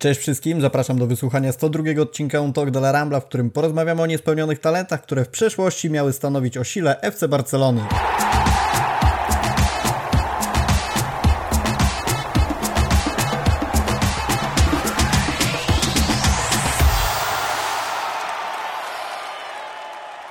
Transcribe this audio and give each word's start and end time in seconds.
Cześć 0.00 0.20
wszystkim, 0.20 0.60
zapraszam 0.60 0.98
do 0.98 1.06
wysłuchania 1.06 1.52
102 1.52 2.02
odcinka 2.02 2.40
Un 2.40 2.52
Talk 2.52 2.70
de 2.70 2.78
la 2.78 2.92
Rambla, 2.92 3.20
w 3.20 3.24
którym 3.24 3.50
porozmawiamy 3.50 4.02
o 4.02 4.06
niespełnionych 4.06 4.58
talentach, 4.58 5.02
które 5.02 5.24
w 5.24 5.28
przeszłości 5.28 5.90
miały 5.90 6.12
stanowić 6.12 6.56
o 6.56 6.64
sile 6.64 7.00
FC 7.00 7.28
Barcelony. 7.28 7.80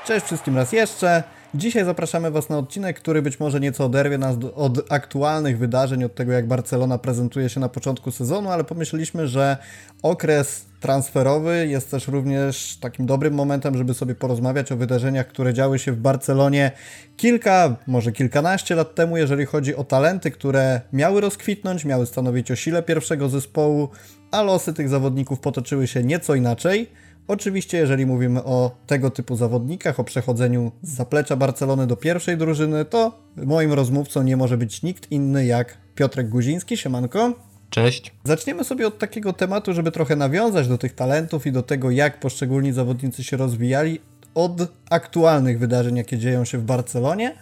Cześć 0.05 0.25
wszystkim 0.25 0.55
raz 0.55 0.71
jeszcze. 0.71 1.23
Dzisiaj 1.53 1.85
zapraszamy 1.85 2.31
Was 2.31 2.49
na 2.49 2.57
odcinek, 2.57 2.99
który 2.99 3.21
być 3.21 3.39
może 3.39 3.59
nieco 3.59 3.85
oderwie 3.85 4.17
nas 4.17 4.35
od 4.55 4.91
aktualnych 4.91 5.57
wydarzeń, 5.57 6.03
od 6.03 6.15
tego 6.15 6.31
jak 6.31 6.47
Barcelona 6.47 6.97
prezentuje 6.97 7.49
się 7.49 7.59
na 7.59 7.69
początku 7.69 8.11
sezonu, 8.11 8.49
ale 8.49 8.63
pomyśleliśmy, 8.63 9.27
że 9.27 9.57
okres 10.03 10.65
transferowy 10.79 11.67
jest 11.67 11.91
też 11.91 12.07
również 12.07 12.77
takim 12.81 13.05
dobrym 13.05 13.33
momentem, 13.33 13.77
żeby 13.77 13.93
sobie 13.93 14.15
porozmawiać 14.15 14.71
o 14.71 14.77
wydarzeniach, 14.77 15.27
które 15.27 15.53
działy 15.53 15.79
się 15.79 15.91
w 15.91 15.97
Barcelonie 15.97 16.71
kilka, 17.17 17.75
może 17.87 18.11
kilkanaście 18.11 18.75
lat 18.75 18.95
temu, 18.95 19.17
jeżeli 19.17 19.45
chodzi 19.45 19.75
o 19.75 19.83
talenty, 19.83 20.31
które 20.31 20.81
miały 20.93 21.21
rozkwitnąć, 21.21 21.85
miały 21.85 22.05
stanowić 22.05 22.51
o 22.51 22.55
sile 22.55 22.83
pierwszego 22.83 23.29
zespołu, 23.29 23.89
a 24.31 24.41
losy 24.41 24.73
tych 24.73 24.89
zawodników 24.89 25.39
potoczyły 25.39 25.87
się 25.87 26.03
nieco 26.03 26.35
inaczej. 26.35 26.89
Oczywiście, 27.29 27.77
jeżeli 27.77 28.05
mówimy 28.05 28.43
o 28.43 28.71
tego 28.87 29.09
typu 29.09 29.35
zawodnikach, 29.35 29.99
o 29.99 30.03
przechodzeniu 30.03 30.71
z 30.81 30.89
zaplecza 30.95 31.35
Barcelony 31.35 31.87
do 31.87 31.95
pierwszej 31.95 32.37
drużyny, 32.37 32.85
to 32.85 33.19
moim 33.35 33.73
rozmówcą 33.73 34.23
nie 34.23 34.37
może 34.37 34.57
być 34.57 34.83
nikt 34.83 35.11
inny 35.11 35.45
jak 35.45 35.77
Piotrek 35.95 36.29
Guziński. 36.29 36.77
Siemanko. 36.77 37.33
Cześć. 37.69 38.11
Zaczniemy 38.23 38.63
sobie 38.63 38.87
od 38.87 38.97
takiego 38.97 39.33
tematu, 39.33 39.73
żeby 39.73 39.91
trochę 39.91 40.15
nawiązać 40.15 40.67
do 40.67 40.77
tych 40.77 40.95
talentów 40.95 41.47
i 41.47 41.51
do 41.51 41.63
tego, 41.63 41.91
jak 41.91 42.19
poszczególni 42.19 42.73
zawodnicy 42.73 43.23
się 43.23 43.37
rozwijali 43.37 43.99
od 44.35 44.67
aktualnych 44.89 45.59
wydarzeń, 45.59 45.97
jakie 45.97 46.17
dzieją 46.17 46.45
się 46.45 46.57
w 46.57 46.63
Barcelonie. 46.63 47.35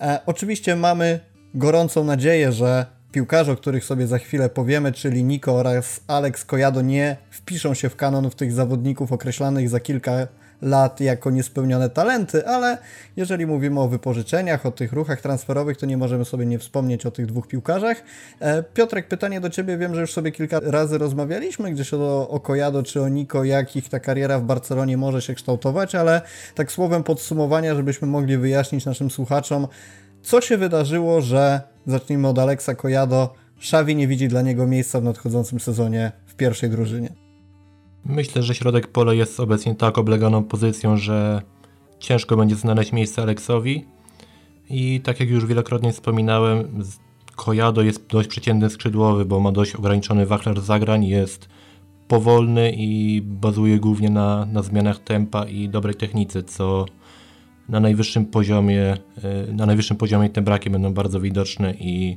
E, 0.00 0.20
oczywiście 0.26 0.76
mamy 0.76 1.20
gorącą 1.54 2.04
nadzieję, 2.04 2.52
że 2.52 2.86
piłkarze, 3.14 3.52
o 3.52 3.56
których 3.56 3.84
sobie 3.84 4.06
za 4.06 4.18
chwilę 4.18 4.48
powiemy, 4.48 4.92
czyli 4.92 5.24
Nico 5.24 5.52
oraz 5.52 6.00
Alex 6.06 6.44
Kojado 6.44 6.82
nie 6.82 7.16
wpiszą 7.30 7.74
się 7.74 7.88
w 7.88 7.96
kanon 7.96 8.30
tych 8.30 8.52
zawodników 8.52 9.12
określanych 9.12 9.68
za 9.68 9.80
kilka 9.80 10.26
lat 10.62 11.00
jako 11.00 11.30
niespełnione 11.30 11.90
talenty, 11.90 12.46
ale 12.46 12.78
jeżeli 13.16 13.46
mówimy 13.46 13.80
o 13.80 13.88
wypożyczeniach, 13.88 14.66
o 14.66 14.70
tych 14.70 14.92
ruchach 14.92 15.20
transferowych, 15.20 15.76
to 15.76 15.86
nie 15.86 15.96
możemy 15.96 16.24
sobie 16.24 16.46
nie 16.46 16.58
wspomnieć 16.58 17.06
o 17.06 17.10
tych 17.10 17.26
dwóch 17.26 17.48
piłkarzach. 17.48 18.02
E, 18.40 18.62
Piotrek, 18.62 19.08
pytanie 19.08 19.40
do 19.40 19.50
Ciebie. 19.50 19.78
Wiem, 19.78 19.94
że 19.94 20.00
już 20.00 20.12
sobie 20.12 20.32
kilka 20.32 20.60
razy 20.60 20.98
rozmawialiśmy 20.98 21.70
gdzieś 21.70 21.94
o, 21.94 22.28
o 22.28 22.40
Kojado 22.40 22.82
czy 22.82 23.02
o 23.02 23.08
Niko, 23.08 23.44
jak 23.44 23.76
ich 23.76 23.88
ta 23.88 24.00
kariera 24.00 24.38
w 24.38 24.42
Barcelonie 24.42 24.96
może 24.96 25.22
się 25.22 25.34
kształtować, 25.34 25.94
ale 25.94 26.22
tak 26.54 26.72
słowem 26.72 27.02
podsumowania, 27.02 27.74
żebyśmy 27.74 28.08
mogli 28.08 28.36
wyjaśnić 28.36 28.86
naszym 28.86 29.10
słuchaczom, 29.10 29.68
co 30.24 30.40
się 30.40 30.56
wydarzyło, 30.56 31.20
że 31.20 31.60
zacznijmy 31.86 32.28
od 32.28 32.38
Alexa 32.38 32.74
Kojado, 32.74 33.34
Xavi 33.58 33.96
nie 33.96 34.08
widzi 34.08 34.28
dla 34.28 34.42
niego 34.42 34.66
miejsca 34.66 35.00
w 35.00 35.04
nadchodzącym 35.04 35.60
sezonie 35.60 36.12
w 36.26 36.34
pierwszej 36.34 36.70
drużynie. 36.70 37.14
Myślę, 38.04 38.42
że 38.42 38.54
środek 38.54 38.86
pola 38.86 39.14
jest 39.14 39.40
obecnie 39.40 39.74
tak 39.74 39.98
obleganą 39.98 40.44
pozycją, 40.44 40.96
że 40.96 41.42
ciężko 41.98 42.36
będzie 42.36 42.56
znaleźć 42.56 42.92
miejsce 42.92 43.22
Aleksowi. 43.22 43.86
I 44.70 45.00
tak 45.00 45.20
jak 45.20 45.28
już 45.28 45.46
wielokrotnie 45.46 45.92
wspominałem, 45.92 46.82
Kojado 47.36 47.82
jest 47.82 48.06
dość 48.06 48.28
przeciętny 48.28 48.70
skrzydłowy, 48.70 49.24
bo 49.24 49.40
ma 49.40 49.52
dość 49.52 49.74
ograniczony 49.74 50.26
wachlarz 50.26 50.58
zagrań, 50.58 51.04
jest 51.04 51.48
powolny 52.08 52.72
i 52.76 53.22
bazuje 53.22 53.78
głównie 53.78 54.10
na, 54.10 54.46
na 54.46 54.62
zmianach 54.62 54.98
tempa 54.98 55.44
i 55.44 55.68
dobrej 55.68 55.94
technice, 55.94 56.42
co 56.42 56.86
na 57.68 57.80
najwyższym 57.80 58.26
poziomie, 58.26 58.96
e, 59.22 59.52
na 59.52 59.66
najwyższym 59.66 59.96
poziomie 59.96 60.30
te 60.30 60.42
braki 60.42 60.70
będą 60.70 60.94
bardzo 60.94 61.20
widoczne 61.20 61.74
i 61.74 62.16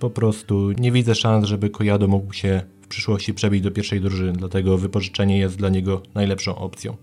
po 0.00 0.10
prostu 0.10 0.72
nie 0.72 0.92
widzę 0.92 1.14
szans, 1.14 1.44
żeby 1.44 1.70
Kojado 1.70 2.08
mógł 2.08 2.32
się 2.32 2.62
w 2.82 2.88
przyszłości 2.88 3.34
przebić 3.34 3.62
do 3.62 3.70
pierwszej 3.70 4.00
drużyny, 4.00 4.32
dlatego 4.32 4.78
wypożyczenie 4.78 5.38
jest 5.38 5.56
dla 5.56 5.68
niego 5.68 6.02
najlepszą 6.14 6.56
opcją. 6.56 6.96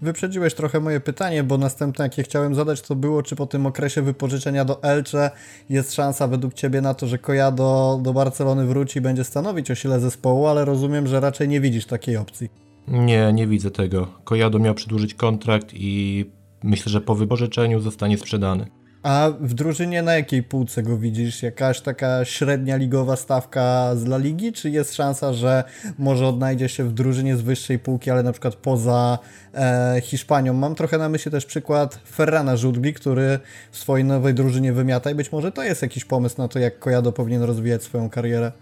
Wyprzedziłeś 0.00 0.54
trochę 0.54 0.80
moje 0.80 1.00
pytanie, 1.00 1.42
bo 1.44 1.58
następne, 1.58 2.04
jakie 2.04 2.22
chciałem 2.22 2.54
zadać, 2.54 2.82
to 2.82 2.94
było, 2.94 3.22
czy 3.22 3.36
po 3.36 3.46
tym 3.46 3.66
okresie 3.66 4.02
wypożyczenia 4.02 4.64
do 4.64 4.82
Elche 4.82 5.30
jest 5.70 5.94
szansa 5.94 6.28
według 6.28 6.54
Ciebie 6.54 6.80
na 6.80 6.94
to, 6.94 7.06
że 7.06 7.18
Kojado 7.18 8.00
do 8.02 8.12
Barcelony 8.12 8.66
wróci 8.66 8.98
i 8.98 9.02
będzie 9.02 9.24
stanowić 9.24 9.70
o 9.70 9.74
sile 9.74 10.00
zespołu, 10.00 10.46
ale 10.46 10.64
rozumiem, 10.64 11.06
że 11.06 11.20
raczej 11.20 11.48
nie 11.48 11.60
widzisz 11.60 11.86
takiej 11.86 12.16
opcji. 12.16 12.48
Nie, 12.88 13.32
nie 13.32 13.46
widzę 13.46 13.70
tego. 13.70 14.06
Kojado 14.24 14.58
miał 14.58 14.74
przedłużyć 14.74 15.14
kontrakt 15.14 15.70
i 15.74 16.26
myślę, 16.62 16.92
że 16.92 17.00
po 17.00 17.14
wypożyczeniu 17.14 17.80
zostanie 17.80 18.18
sprzedany. 18.18 18.66
A 19.02 19.30
w 19.40 19.54
drużynie 19.54 20.02
na 20.02 20.14
jakiej 20.14 20.42
półce 20.42 20.82
go 20.82 20.98
widzisz? 20.98 21.42
Jakaś 21.42 21.80
taka 21.80 22.24
średnia 22.24 22.76
ligowa 22.76 23.16
stawka 23.16 23.96
z 23.96 24.04
La 24.04 24.18
Ligi? 24.18 24.52
Czy 24.52 24.70
jest 24.70 24.94
szansa, 24.94 25.32
że 25.32 25.64
może 25.98 26.26
odnajdzie 26.26 26.68
się 26.68 26.84
w 26.84 26.92
drużynie 26.92 27.36
z 27.36 27.40
wyższej 27.40 27.78
półki, 27.78 28.10
ale 28.10 28.22
na 28.22 28.32
przykład 28.32 28.54
poza 28.54 29.18
e, 29.54 30.00
Hiszpanią? 30.02 30.52
Mam 30.52 30.74
trochę 30.74 30.98
na 30.98 31.08
myśli 31.08 31.30
też 31.30 31.46
przykład 31.46 32.00
Ferrana 32.10 32.56
Żudbi, 32.56 32.94
który 32.94 33.38
w 33.70 33.78
swojej 33.78 34.04
nowej 34.04 34.34
drużynie 34.34 34.72
wymiata 34.72 35.10
i 35.10 35.14
być 35.14 35.32
może 35.32 35.52
to 35.52 35.62
jest 35.62 35.82
jakiś 35.82 36.04
pomysł 36.04 36.38
na 36.38 36.48
to, 36.48 36.58
jak 36.58 36.78
Kojado 36.78 37.12
powinien 37.12 37.42
rozwijać 37.42 37.82
swoją 37.82 38.10
karierę. 38.10 38.52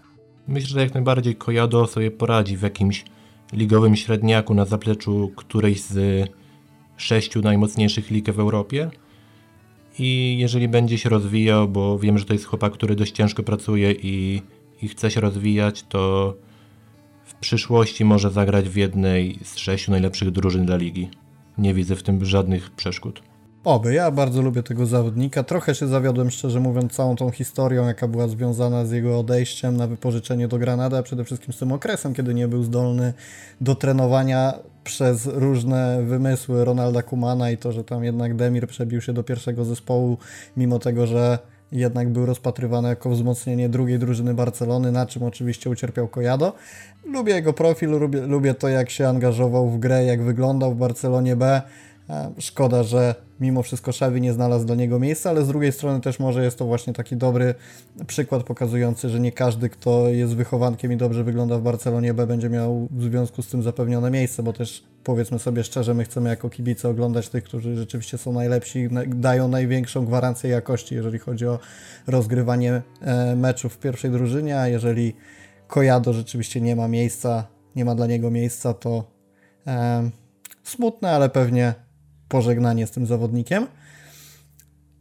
Myślę, 0.47 0.69
że 0.69 0.81
jak 0.81 0.93
najbardziej 0.93 1.35
Kojado 1.35 1.87
sobie 1.87 2.11
poradzi 2.11 2.57
w 2.57 2.61
jakimś 2.61 3.05
ligowym 3.53 3.95
średniaku 3.95 4.53
na 4.53 4.65
zapleczu 4.65 5.31
którejś 5.35 5.83
z 5.83 6.29
sześciu 6.97 7.41
najmocniejszych 7.41 8.11
lig 8.11 8.31
w 8.31 8.39
Europie. 8.39 8.89
I 9.99 10.37
jeżeli 10.39 10.67
będzie 10.67 10.97
się 10.97 11.09
rozwijał, 11.09 11.67
bo 11.67 11.99
wiem, 11.99 12.17
że 12.17 12.25
to 12.25 12.33
jest 12.33 12.45
chłopak, 12.45 12.73
który 12.73 12.95
dość 12.95 13.11
ciężko 13.11 13.43
pracuje 13.43 13.91
i, 13.91 14.41
i 14.81 14.87
chce 14.87 15.11
się 15.11 15.21
rozwijać, 15.21 15.83
to 15.83 16.33
w 17.23 17.35
przyszłości 17.35 18.05
może 18.05 18.31
zagrać 18.31 18.69
w 18.69 18.75
jednej 18.75 19.39
z 19.43 19.57
sześciu 19.57 19.91
najlepszych 19.91 20.31
drużyn 20.31 20.65
dla 20.65 20.77
ligi. 20.77 21.09
Nie 21.57 21.73
widzę 21.73 21.95
w 21.95 22.03
tym 22.03 22.25
żadnych 22.25 22.71
przeszkód. 22.71 23.21
Oby, 23.67 23.93
ja 23.93 24.11
bardzo 24.11 24.41
lubię 24.41 24.63
tego 24.63 24.85
zawodnika. 24.85 25.43
Trochę 25.43 25.75
się 25.75 25.87
zawiodłem, 25.87 26.31
szczerze 26.31 26.59
mówiąc, 26.59 26.93
całą 26.93 27.15
tą 27.15 27.31
historią, 27.31 27.87
jaka 27.87 28.07
była 28.07 28.27
związana 28.27 28.85
z 28.85 28.91
jego 28.91 29.19
odejściem 29.19 29.77
na 29.77 29.87
wypożyczenie 29.87 30.47
do 30.47 30.57
Granada, 30.57 30.97
a 30.97 31.03
przede 31.03 31.23
wszystkim 31.23 31.53
z 31.53 31.57
tym 31.57 31.71
okresem, 31.71 32.13
kiedy 32.13 32.33
nie 32.33 32.47
był 32.47 32.63
zdolny 32.63 33.13
do 33.61 33.75
trenowania 33.75 34.53
przez 34.83 35.25
różne 35.25 36.03
wymysły 36.03 36.65
Ronalda 36.65 37.01
Kumana 37.01 37.51
i 37.51 37.57
to, 37.57 37.71
że 37.71 37.83
tam 37.83 38.03
jednak 38.03 38.35
Demir 38.35 38.67
przebił 38.67 39.01
się 39.01 39.13
do 39.13 39.23
pierwszego 39.23 39.65
zespołu, 39.65 40.17
mimo 40.57 40.79
tego, 40.79 41.07
że 41.07 41.39
jednak 41.71 42.09
był 42.09 42.25
rozpatrywany 42.25 42.89
jako 42.89 43.09
wzmocnienie 43.09 43.69
drugiej 43.69 43.99
drużyny 43.99 44.33
Barcelony, 44.33 44.91
na 44.91 45.05
czym 45.05 45.23
oczywiście 45.23 45.69
ucierpiał 45.69 46.07
Kojado. 46.07 46.53
Lubię 47.05 47.33
jego 47.33 47.53
profil, 47.53 47.89
lubię, 47.89 48.21
lubię 48.21 48.53
to, 48.53 48.69
jak 48.69 48.89
się 48.89 49.07
angażował 49.07 49.69
w 49.69 49.79
grę, 49.79 50.03
jak 50.03 50.23
wyglądał 50.23 50.73
w 50.73 50.77
Barcelonie 50.77 51.35
B. 51.35 51.61
E, 52.09 52.31
szkoda, 52.39 52.83
że 52.83 53.26
mimo 53.39 53.63
wszystko 53.63 53.91
Xavi 53.91 54.21
nie 54.21 54.33
znalazł 54.33 54.65
dla 54.65 54.75
niego 54.75 54.99
miejsca, 54.99 55.29
ale 55.29 55.45
z 55.45 55.47
drugiej 55.47 55.71
strony 55.71 56.01
też 56.01 56.19
może 56.19 56.43
jest 56.43 56.57
to 56.57 56.65
właśnie 56.65 56.93
taki 56.93 57.17
dobry 57.17 57.55
przykład 58.07 58.43
pokazujący, 58.43 59.09
że 59.09 59.19
nie 59.19 59.31
każdy, 59.31 59.69
kto 59.69 60.09
jest 60.09 60.35
wychowankiem 60.35 60.91
i 60.91 60.97
dobrze 60.97 61.23
wygląda 61.23 61.57
w 61.57 61.61
Barcelonie 61.61 62.13
B, 62.13 62.27
będzie 62.27 62.49
miał 62.49 62.87
w 62.91 63.03
związku 63.03 63.41
z 63.41 63.47
tym 63.47 63.63
zapewnione 63.63 64.11
miejsce, 64.11 64.43
bo 64.43 64.53
też 64.53 64.83
powiedzmy 65.03 65.39
sobie 65.39 65.63
szczerze, 65.63 65.93
my 65.93 66.03
chcemy 66.03 66.29
jako 66.29 66.49
kibice 66.49 66.89
oglądać 66.89 67.29
tych, 67.29 67.43
którzy 67.43 67.75
rzeczywiście 67.75 68.17
są 68.17 68.33
najlepsi, 68.33 68.89
dają 69.07 69.47
największą 69.47 70.05
gwarancję 70.05 70.49
jakości, 70.49 70.95
jeżeli 70.95 71.19
chodzi 71.19 71.47
o 71.47 71.59
rozgrywanie 72.07 72.81
e, 73.01 73.35
meczów 73.35 73.73
w 73.73 73.79
pierwszej 73.79 74.11
drużynie, 74.11 74.59
a 74.59 74.67
jeżeli 74.67 75.15
Kojado 75.67 76.13
rzeczywiście 76.13 76.61
nie 76.61 76.75
ma 76.75 76.87
miejsca, 76.87 77.47
nie 77.75 77.85
ma 77.85 77.95
dla 77.95 78.07
niego 78.07 78.31
miejsca, 78.31 78.73
to 78.73 79.03
e, 79.67 80.09
smutne, 80.63 81.11
ale 81.11 81.29
pewnie 81.29 81.86
pożegnanie 82.29 82.87
z 82.87 82.91
tym 82.91 83.05
zawodnikiem. 83.05 83.67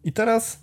I 0.04 0.12
teraz 0.12 0.58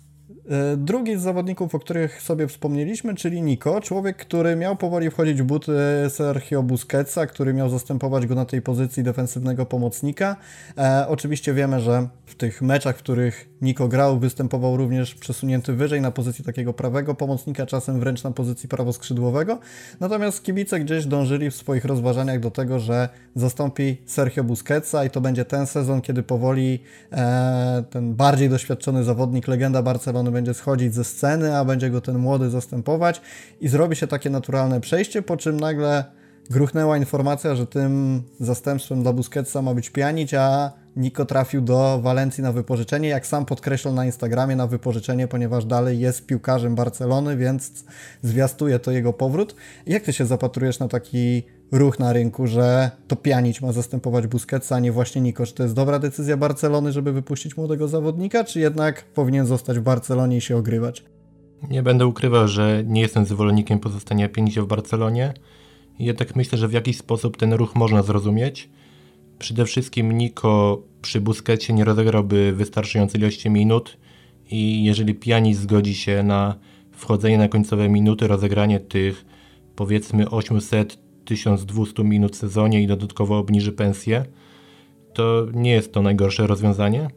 drugi 0.76 1.16
z 1.16 1.20
zawodników, 1.20 1.74
o 1.74 1.78
których 1.78 2.22
sobie 2.22 2.48
wspomnieliśmy, 2.48 3.14
czyli 3.14 3.42
Nico, 3.42 3.80
człowiek, 3.80 4.16
który 4.16 4.56
miał 4.56 4.76
powoli 4.76 5.10
wchodzić 5.10 5.42
w 5.42 5.44
buty 5.44 5.72
Sergio 6.08 6.62
Busquetsa, 6.62 7.26
który 7.26 7.54
miał 7.54 7.68
zastępować 7.68 8.26
go 8.26 8.34
na 8.34 8.44
tej 8.44 8.62
pozycji 8.62 9.02
defensywnego 9.02 9.66
pomocnika. 9.66 10.36
E, 10.78 11.06
oczywiście 11.08 11.54
wiemy, 11.54 11.80
że 11.80 12.08
w 12.26 12.34
tych 12.34 12.62
meczach, 12.62 12.96
w 12.96 12.98
których 12.98 13.48
Nico 13.62 13.88
grał, 13.88 14.18
występował 14.18 14.76
również 14.76 15.14
przesunięty 15.14 15.72
wyżej 15.72 16.00
na 16.00 16.10
pozycji 16.10 16.44
takiego 16.44 16.72
prawego 16.72 17.14
pomocnika, 17.14 17.66
czasem 17.66 18.00
wręcz 18.00 18.24
na 18.24 18.30
pozycji 18.30 18.68
prawoskrzydłowego. 18.68 19.58
Natomiast 20.00 20.42
kibice 20.42 20.80
gdzieś 20.80 21.06
dążyli 21.06 21.50
w 21.50 21.56
swoich 21.56 21.84
rozważaniach 21.84 22.40
do 22.40 22.50
tego, 22.50 22.78
że 22.78 23.08
zastąpi 23.34 23.96
Sergio 24.06 24.44
Busquetsa 24.44 25.04
i 25.04 25.10
to 25.10 25.20
będzie 25.20 25.44
ten 25.44 25.66
sezon, 25.66 26.00
kiedy 26.00 26.22
powoli 26.22 26.80
e, 27.12 27.84
ten 27.90 28.14
bardziej 28.14 28.48
doświadczony 28.48 29.04
zawodnik, 29.04 29.48
legenda 29.48 29.82
Barcelony 29.82 30.30
będzie 30.34 30.54
schodzić 30.54 30.94
ze 30.94 31.04
sceny, 31.04 31.56
a 31.56 31.64
będzie 31.64 31.90
go 31.90 32.00
ten 32.00 32.18
młody 32.18 32.50
zastępować 32.50 33.20
i 33.60 33.68
zrobi 33.68 33.96
się 33.96 34.06
takie 34.06 34.30
naturalne 34.30 34.80
przejście, 34.80 35.22
po 35.22 35.36
czym 35.36 35.60
nagle 35.60 36.04
gruchnęła 36.50 36.96
informacja, 36.96 37.54
że 37.54 37.66
tym 37.66 38.22
zastępstwem 38.40 39.02
dla 39.02 39.12
Busquetsa 39.12 39.62
ma 39.62 39.74
być 39.74 39.90
Pjanić, 39.90 40.34
a 40.34 40.72
Nico 40.96 41.24
trafił 41.24 41.60
do 41.60 42.00
Walencji 42.02 42.42
na 42.42 42.52
wypożyczenie, 42.52 43.08
jak 43.08 43.26
sam 43.26 43.44
podkreślał 43.46 43.94
na 43.94 44.04
Instagramie, 44.04 44.56
na 44.56 44.66
wypożyczenie, 44.66 45.28
ponieważ 45.28 45.64
dalej 45.64 45.98
jest 45.98 46.26
piłkarzem 46.26 46.74
Barcelony, 46.74 47.36
więc 47.36 47.84
zwiastuje 48.22 48.78
to 48.78 48.90
jego 48.90 49.12
powrót. 49.12 49.54
Jak 49.86 50.02
ty 50.02 50.12
się 50.12 50.26
zapatrujesz 50.26 50.78
na 50.78 50.88
taki 50.88 51.42
ruch 51.74 51.98
na 51.98 52.12
rynku, 52.12 52.46
że 52.46 52.90
to 53.08 53.16
Pjanić 53.16 53.60
ma 53.60 53.72
zastępować 53.72 54.26
Busquetsa, 54.26 54.76
a 54.76 54.80
nie 54.80 54.92
właśnie 54.92 55.22
Nico? 55.22 55.46
Czy 55.46 55.54
to 55.54 55.62
jest 55.62 55.74
dobra 55.74 55.98
decyzja 55.98 56.36
Barcelony, 56.36 56.92
żeby 56.92 57.12
wypuścić 57.12 57.56
młodego 57.56 57.88
zawodnika, 57.88 58.44
czy 58.44 58.60
jednak 58.60 59.04
powinien 59.04 59.46
zostać 59.46 59.78
w 59.78 59.82
Barcelonie 59.82 60.36
i 60.36 60.40
się 60.40 60.56
ogrywać? 60.56 61.04
Nie 61.70 61.82
będę 61.82 62.06
ukrywał, 62.06 62.48
że 62.48 62.82
nie 62.86 63.00
jestem 63.00 63.24
zwolennikiem 63.24 63.78
pozostania 63.78 64.28
Pjanicia 64.28 64.62
w 64.62 64.66
Barcelonie. 64.66 65.34
Jednak 65.98 66.36
myślę, 66.36 66.58
że 66.58 66.68
w 66.68 66.72
jakiś 66.72 66.98
sposób 66.98 67.36
ten 67.36 67.52
ruch 67.52 67.74
można 67.74 68.02
zrozumieć. 68.02 68.68
Przede 69.38 69.64
wszystkim 69.64 70.12
Niko 70.12 70.82
przy 71.02 71.20
Busquecie 71.20 71.72
nie 71.72 71.84
rozegrałby 71.84 72.52
wystarczającej 72.52 73.20
ilości 73.20 73.50
minut 73.50 73.96
i 74.50 74.84
jeżeli 74.84 75.14
Pjanic 75.14 75.58
zgodzi 75.58 75.94
się 75.94 76.22
na 76.22 76.54
wchodzenie 76.92 77.38
na 77.38 77.48
końcowe 77.48 77.88
minuty, 77.88 78.26
rozegranie 78.26 78.80
tych 78.80 79.24
powiedzmy 79.76 80.30
800-1200 81.24 82.04
minut 82.04 82.32
w 82.32 82.36
sezonie 82.36 82.82
i 82.82 82.86
dodatkowo 82.86 83.38
obniży 83.38 83.72
pensję, 83.72 84.24
to 85.14 85.46
nie 85.52 85.70
jest 85.70 85.92
to 85.92 86.02
najgorsze 86.02 86.46
rozwiązanie. 86.46 87.08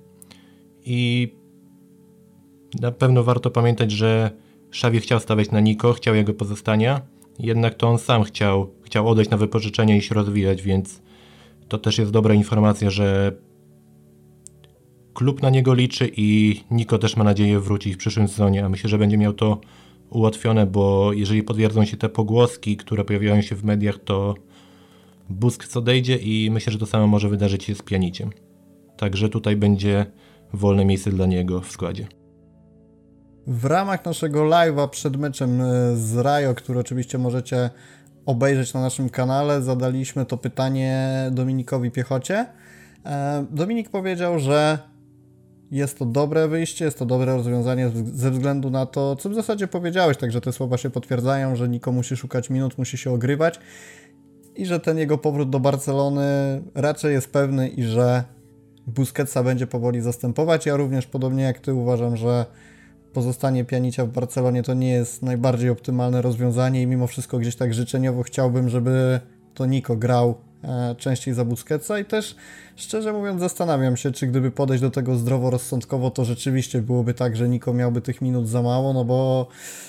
I 0.85 1.33
na 2.81 2.91
pewno 2.91 3.23
warto 3.23 3.51
pamiętać, 3.51 3.91
że 3.91 4.31
Xavi 4.69 4.99
chciał 4.99 5.19
stawiać 5.19 5.51
na 5.51 5.59
Niko, 5.59 5.93
chciał 5.93 6.15
jego 6.15 6.33
pozostania, 6.33 7.01
jednak 7.39 7.75
to 7.75 7.87
on 7.87 7.97
sam 7.97 8.23
chciał, 8.23 8.73
chciał 8.81 9.07
odejść 9.07 9.31
na 9.31 9.37
wypożyczenie 9.37 9.97
i 9.97 10.01
się 10.01 10.15
rozwijać, 10.15 10.61
więc 10.61 11.01
to 11.67 11.77
też 11.77 11.97
jest 11.97 12.11
dobra 12.11 12.33
informacja, 12.33 12.89
że 12.89 13.31
klub 15.13 15.41
na 15.41 15.49
niego 15.49 15.73
liczy 15.73 16.11
i 16.17 16.59
Niko 16.71 16.97
też 16.97 17.17
ma 17.17 17.23
nadzieję 17.23 17.59
wrócić 17.59 17.95
w 17.95 17.97
przyszłym 17.97 18.27
sezonie, 18.27 18.65
a 18.65 18.69
myślę, 18.69 18.89
że 18.89 18.97
będzie 18.97 19.17
miał 19.17 19.33
to 19.33 19.61
ułatwione, 20.09 20.65
bo 20.65 21.13
jeżeli 21.13 21.43
potwierdzą 21.43 21.85
się 21.85 21.97
te 21.97 22.09
pogłoski, 22.09 22.77
które 22.77 23.05
pojawiają 23.05 23.41
się 23.41 23.55
w 23.55 23.63
mediach, 23.63 23.99
to 24.05 24.35
Busk 25.29 25.77
odejdzie 25.77 26.15
i 26.15 26.51
myślę, 26.51 26.73
że 26.73 26.79
to 26.79 26.85
samo 26.85 27.07
może 27.07 27.29
wydarzyć 27.29 27.63
się 27.63 27.75
z 27.75 27.81
Pianiciem. 27.81 28.29
Także 28.97 29.29
tutaj 29.29 29.55
będzie 29.55 30.05
wolne 30.53 30.85
miejsce 30.85 31.11
dla 31.11 31.25
niego 31.25 31.61
w 31.61 31.71
składzie. 31.71 32.07
W 33.47 33.65
ramach 33.65 34.05
naszego 34.05 34.43
live'a 34.43 34.89
przed 34.89 35.17
meczem 35.17 35.61
e, 35.61 35.95
z 35.95 36.17
Rajo, 36.17 36.55
który 36.55 36.79
oczywiście 36.79 37.17
możecie 37.17 37.69
obejrzeć 38.25 38.73
na 38.73 38.81
naszym 38.81 39.09
kanale, 39.09 39.61
zadaliśmy 39.61 40.25
to 40.25 40.37
pytanie 40.37 41.07
Dominikowi 41.31 41.91
Piechocie. 41.91 42.45
E, 43.05 43.45
Dominik 43.51 43.89
powiedział, 43.89 44.39
że 44.39 44.79
jest 45.71 45.99
to 45.99 46.05
dobre 46.05 46.47
wyjście, 46.47 46.85
jest 46.85 46.99
to 46.99 47.05
dobre 47.05 47.35
rozwiązanie 47.35 47.91
ze 48.13 48.31
względu 48.31 48.69
na 48.69 48.85
to, 48.85 49.15
co 49.15 49.29
w 49.29 49.33
zasadzie 49.33 49.67
powiedziałeś, 49.67 50.17
także 50.17 50.41
te 50.41 50.51
słowa 50.51 50.77
się 50.77 50.89
potwierdzają, 50.89 51.55
że 51.55 51.69
Niko 51.69 51.91
musi 51.91 52.17
szukać 52.17 52.49
minut, 52.49 52.77
musi 52.77 52.97
się 52.97 53.11
ogrywać 53.11 53.59
i 54.55 54.65
że 54.65 54.79
ten 54.79 54.97
jego 54.97 55.17
powrót 55.17 55.49
do 55.49 55.59
Barcelony 55.59 56.61
raczej 56.75 57.13
jest 57.13 57.31
pewny 57.31 57.67
i 57.67 57.83
że 57.83 58.23
Busquetsa 58.87 59.43
będzie 59.43 59.67
powoli 59.67 60.01
zastępować. 60.01 60.65
Ja 60.65 60.75
również 60.75 61.07
podobnie 61.07 61.43
jak 61.43 61.59
ty 61.59 61.73
uważam, 61.73 62.17
że 62.17 62.45
pozostanie 63.13 63.65
Pianicia 63.65 64.05
w 64.05 64.09
Barcelonie 64.09 64.63
to 64.63 64.73
nie 64.73 64.91
jest 64.91 65.21
najbardziej 65.21 65.69
optymalne 65.69 66.21
rozwiązanie 66.21 66.81
i 66.81 66.87
mimo 66.87 67.07
wszystko 67.07 67.39
gdzieś 67.39 67.55
tak 67.55 67.73
życzeniowo 67.73 68.23
chciałbym, 68.23 68.69
żeby 68.69 69.19
to 69.53 69.65
Niko 69.65 69.95
grał 69.95 70.35
częściej 70.97 71.33
za 71.33 71.45
Busquetsa 71.45 71.99
i 71.99 72.05
też 72.05 72.35
szczerze 72.75 73.13
mówiąc 73.13 73.39
zastanawiam 73.39 73.97
się, 73.97 74.11
czy 74.11 74.27
gdyby 74.27 74.51
podejść 74.51 74.81
do 74.81 74.91
tego 74.91 75.15
zdroworozsądkowo, 75.15 76.11
to 76.11 76.25
rzeczywiście 76.25 76.81
byłoby 76.81 77.13
tak, 77.13 77.35
że 77.35 77.49
Niko 77.49 77.73
miałby 77.73 78.01
tych 78.01 78.21
minut 78.21 78.47
za 78.47 78.61
mało, 78.61 78.93
no 78.93 79.05
bo 79.05 79.47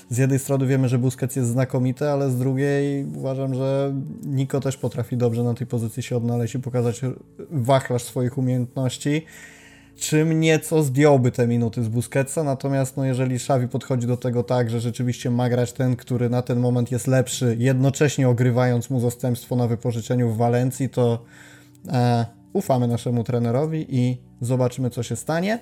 z 0.08 0.18
jednej 0.18 0.38
strony 0.38 0.66
wiemy, 0.66 0.88
że 0.88 0.98
Busquets 0.98 1.36
jest 1.36 1.50
znakomity, 1.50 2.08
ale 2.08 2.30
z 2.30 2.38
drugiej 2.38 3.06
uważam, 3.16 3.54
że 3.54 3.94
Niko 4.22 4.60
też 4.60 4.76
potrafi 4.76 5.16
dobrze 5.16 5.42
na 5.42 5.54
tej 5.54 5.66
pozycji 5.66 6.02
się 6.02 6.16
odnaleźć 6.16 6.54
i 6.54 6.58
pokazać 6.58 7.00
wachlarz 7.50 8.02
swoich 8.02 8.38
umiejętności 8.38 9.24
czym 9.98 10.40
nieco 10.40 10.82
zdjąłby 10.82 11.32
te 11.32 11.46
minuty 11.46 11.84
z 11.84 11.88
Busquetsa, 11.88 12.44
natomiast 12.44 12.96
no, 12.96 13.04
jeżeli 13.04 13.34
Xavi 13.34 13.68
podchodzi 13.68 14.06
do 14.06 14.16
tego 14.16 14.42
tak, 14.42 14.70
że 14.70 14.80
rzeczywiście 14.80 15.30
ma 15.30 15.48
grać 15.48 15.72
ten, 15.72 15.96
który 15.96 16.30
na 16.30 16.42
ten 16.42 16.60
moment 16.60 16.92
jest 16.92 17.06
lepszy, 17.06 17.56
jednocześnie 17.58 18.28
ogrywając 18.28 18.90
mu 18.90 19.00
zastępstwo 19.00 19.56
na 19.56 19.66
wypożyczeniu 19.66 20.30
w 20.30 20.36
Walencji, 20.36 20.88
to 20.88 21.24
e, 21.88 22.26
ufamy 22.52 22.88
naszemu 22.88 23.24
trenerowi 23.24 23.86
i 23.88 24.18
zobaczymy, 24.40 24.90
co 24.90 25.02
się 25.02 25.16
stanie. 25.16 25.58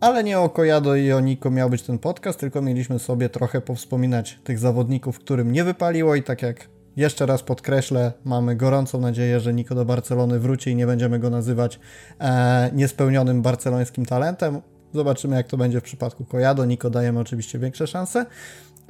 Ale 0.00 0.24
nie 0.24 0.38
o 0.38 0.48
Kojado 0.48 0.96
i 0.96 1.12
o 1.12 1.20
Niko 1.20 1.50
miał 1.50 1.70
być 1.70 1.82
ten 1.82 1.98
podcast, 1.98 2.40
tylko 2.40 2.62
mieliśmy 2.62 2.98
sobie 2.98 3.28
trochę 3.28 3.60
powspominać 3.60 4.38
tych 4.44 4.58
zawodników, 4.58 5.18
którym 5.18 5.52
nie 5.52 5.64
wypaliło 5.64 6.14
i 6.14 6.22
tak 6.22 6.42
jak 6.42 6.68
jeszcze 6.96 7.26
raz 7.26 7.42
podkreślę, 7.42 8.12
mamy 8.24 8.56
gorącą 8.56 9.00
nadzieję, 9.00 9.40
że 9.40 9.54
Niko 9.54 9.74
do 9.74 9.84
Barcelony 9.84 10.38
wróci 10.38 10.70
i 10.70 10.76
nie 10.76 10.86
będziemy 10.86 11.18
go 11.18 11.30
nazywać 11.30 11.80
e, 12.20 12.70
niespełnionym 12.72 13.42
barcelońskim 13.42 14.06
talentem. 14.06 14.60
Zobaczymy, 14.94 15.36
jak 15.36 15.46
to 15.46 15.56
będzie 15.56 15.80
w 15.80 15.84
przypadku 15.84 16.24
Kojado. 16.24 16.64
Niko 16.64 16.90
dajemy 16.90 17.20
oczywiście 17.20 17.58
większe 17.58 17.86
szanse. 17.86 18.26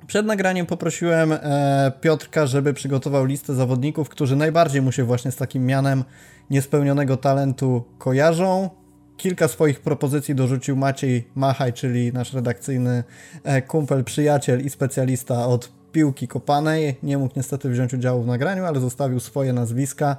Przed 0.07 0.27
nagraniem 0.27 0.67
poprosiłem 0.67 1.33
e, 1.33 1.93
Piotrka, 2.01 2.47
żeby 2.47 2.75
przygotował 2.75 3.25
listę 3.25 3.55
zawodników, 3.55 4.09
którzy 4.09 4.37
najbardziej 4.37 4.83
mu 4.83 4.93
się 4.93 5.05
właśnie 5.05 5.31
z 5.31 5.37
takim 5.37 5.67
mianem 5.67 6.05
niespełnionego 6.51 7.17
talentu 7.17 7.85
kojarzą. 7.99 8.71
Kilka 9.17 9.49
swoich 9.49 9.81
propozycji 9.81 10.35
dorzucił 10.35 10.77
Maciej 10.77 11.29
Machaj, 11.35 11.73
czyli 11.73 12.13
nasz 12.13 12.33
redakcyjny 12.33 13.05
e, 13.45 13.63
kumpel, 13.63 14.05
przyjaciel 14.05 14.65
i 14.65 14.71
specjalista 14.71 15.47
od 15.47 15.76
piłki 15.97 16.29
kopanej. 16.29 16.97
Nie 17.03 17.19
mógł 17.19 17.35
niestety 17.37 17.71
wziąć 17.71 17.95
udziału 17.95 18.23
w 18.23 18.27
nagraniu, 18.27 18.65
ale 18.65 18.81
zostawił 18.81 19.21
swoje 19.21 19.53
nazwiska, 19.53 20.17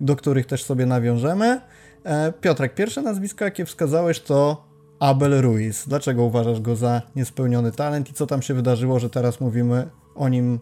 do 0.00 0.16
których 0.16 0.46
też 0.46 0.64
sobie 0.64 0.86
nawiążemy. 0.86 1.60
E, 2.04 2.32
Piotrek, 2.32 2.74
pierwsze 2.74 3.02
nazwisko, 3.02 3.44
jakie 3.44 3.64
wskazałeś, 3.64 4.20
to 4.20 4.64
Abel 4.98 5.40
Ruiz. 5.40 5.88
Dlaczego 5.88 6.24
uważasz 6.24 6.60
go 6.60 6.76
za 6.76 7.02
niespełniony 7.16 7.72
talent 7.72 8.10
i 8.10 8.12
co 8.12 8.26
tam 8.26 8.42
się 8.42 8.54
wydarzyło, 8.54 8.98
że 8.98 9.10
teraz 9.10 9.40
mówimy 9.40 9.90
o 10.14 10.28
nim 10.28 10.58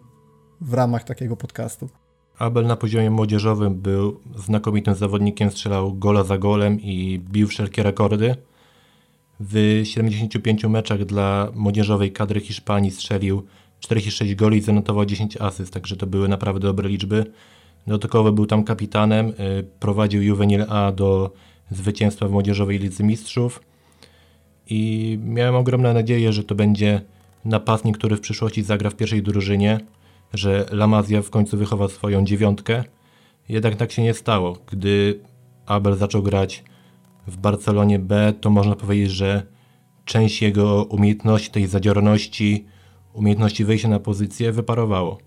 w 0.61 0.73
ramach 0.73 1.03
takiego 1.03 1.37
podcastu? 1.37 1.89
Abel 2.37 2.65
na 2.65 2.75
poziomie 2.75 3.11
młodzieżowym 3.11 3.75
był 3.75 4.19
znakomitym 4.35 4.95
zawodnikiem, 4.95 5.51
strzelał 5.51 5.93
gola 5.93 6.23
za 6.23 6.37
golem 6.37 6.81
i 6.81 7.19
bił 7.31 7.47
wszelkie 7.47 7.83
rekordy. 7.83 8.35
W 9.39 9.81
75 9.83 10.63
meczach 10.63 11.05
dla 11.05 11.51
młodzieżowej 11.55 12.11
kadry 12.11 12.39
Hiszpanii 12.39 12.91
strzelił 12.91 13.43
46 13.81 14.35
goli 14.35 14.57
i 14.57 14.61
zanotował 14.61 15.05
10 15.05 15.37
asyst, 15.37 15.73
także 15.73 15.95
to 15.95 16.07
były 16.07 16.27
naprawdę 16.27 16.67
dobre 16.67 16.89
liczby. 16.89 17.25
Dodatkowo 17.87 18.31
był 18.31 18.45
tam 18.45 18.63
kapitanem, 18.63 19.29
y, 19.29 19.33
prowadził 19.79 20.21
Juvenil 20.21 20.65
A 20.69 20.91
do 20.91 21.31
zwycięstwa 21.71 22.27
w 22.27 22.31
Młodzieżowej 22.31 22.79
Lidze 22.79 23.03
Mistrzów 23.03 23.61
i 24.69 25.19
miałem 25.23 25.55
ogromną 25.55 25.93
nadzieję, 25.93 26.33
że 26.33 26.43
to 26.43 26.55
będzie 26.55 27.01
napastnik, 27.45 27.97
który 27.97 28.15
w 28.15 28.21
przyszłości 28.21 28.63
zagra 28.63 28.89
w 28.89 28.95
pierwszej 28.95 29.23
drużynie, 29.23 29.79
że 30.33 30.65
Lamazia 30.71 31.21
w 31.21 31.29
końcu 31.29 31.57
wychowa 31.57 31.87
swoją 31.87 32.25
dziewiątkę. 32.25 32.83
Jednak 33.49 33.75
tak 33.75 33.91
się 33.91 34.01
nie 34.01 34.13
stało. 34.13 34.57
Gdy 34.71 35.19
Abel 35.65 35.95
zaczął 35.95 36.23
grać 36.23 36.63
w 37.27 37.37
Barcelonie 37.37 37.99
B, 37.99 38.33
to 38.41 38.49
można 38.49 38.75
powiedzieć, 38.75 39.11
że 39.11 39.43
część 40.05 40.41
jego 40.41 40.83
umiejętności, 40.83 41.51
tej 41.51 41.67
zadziorności, 41.67 42.65
umiejętności 43.13 43.65
wejścia 43.65 43.87
na 43.87 43.99
pozycję 43.99 44.51
wyparowało. 44.51 45.17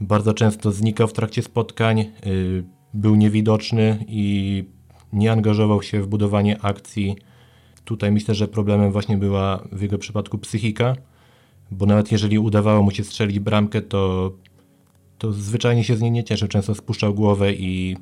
Bardzo 0.00 0.34
często 0.34 0.72
znikał 0.72 1.08
w 1.08 1.12
trakcie 1.12 1.42
spotkań, 1.42 1.98
yy, 1.98 2.64
był 2.94 3.14
niewidoczny 3.14 4.04
i 4.08 4.64
nie 5.12 5.32
angażował 5.32 5.82
się 5.82 6.02
w 6.02 6.06
budowanie 6.06 6.62
akcji. 6.62 7.16
Tutaj 7.84 8.12
myślę, 8.12 8.34
że 8.34 8.48
problemem 8.48 8.92
właśnie 8.92 9.16
była 9.16 9.68
w 9.72 9.82
jego 9.82 9.98
przypadku 9.98 10.38
psychika, 10.38 10.96
bo 11.70 11.86
nawet 11.86 12.12
jeżeli 12.12 12.38
udawało 12.38 12.82
mu 12.82 12.90
się 12.90 13.04
strzelić 13.04 13.38
bramkę, 13.38 13.82
to, 13.82 14.32
to 15.18 15.32
zwyczajnie 15.32 15.84
się 15.84 15.96
z 15.96 16.00
niej 16.00 16.10
nie 16.10 16.24
cieszył. 16.24 16.48
Często 16.48 16.74
spuszczał 16.74 17.14
głowę 17.14 17.52
i, 17.52 17.96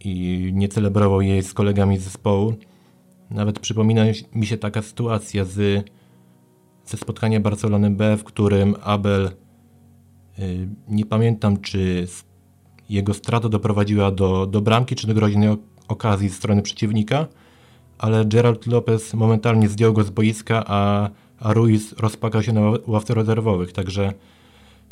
i 0.00 0.50
nie 0.54 0.68
celebrował 0.68 1.20
jej 1.20 1.42
z 1.42 1.54
kolegami 1.54 1.98
z 1.98 2.02
zespołu. 2.02 2.54
Nawet 3.30 3.58
przypomina 3.58 4.04
mi 4.34 4.46
się 4.46 4.56
taka 4.56 4.82
sytuacja 4.82 5.44
z 5.44 5.84
ze 6.88 6.96
spotkania 6.96 7.40
Barcelony 7.40 7.90
B, 7.90 8.16
w 8.16 8.24
którym 8.24 8.74
Abel, 8.82 9.30
y, 10.38 10.68
nie 10.88 11.06
pamiętam 11.06 11.60
czy 11.60 12.06
jego 12.90 13.14
strata 13.14 13.48
doprowadziła 13.48 14.10
do, 14.10 14.46
do 14.46 14.60
bramki, 14.60 14.94
czy 14.94 15.06
do 15.06 15.14
groźnej 15.14 15.56
okazji 15.88 16.28
z 16.28 16.36
strony 16.36 16.62
przeciwnika, 16.62 17.26
ale 17.98 18.24
Gerald 18.24 18.66
Lopez 18.66 19.14
momentalnie 19.14 19.68
zdjął 19.68 19.92
go 19.92 20.04
z 20.04 20.10
boiska, 20.10 20.64
a, 20.66 21.10
a 21.40 21.52
Ruiz 21.52 21.92
rozpakał 21.92 22.42
się 22.42 22.52
na 22.52 22.60
ławce 22.86 23.14
rezerwowych, 23.14 23.72
także 23.72 24.12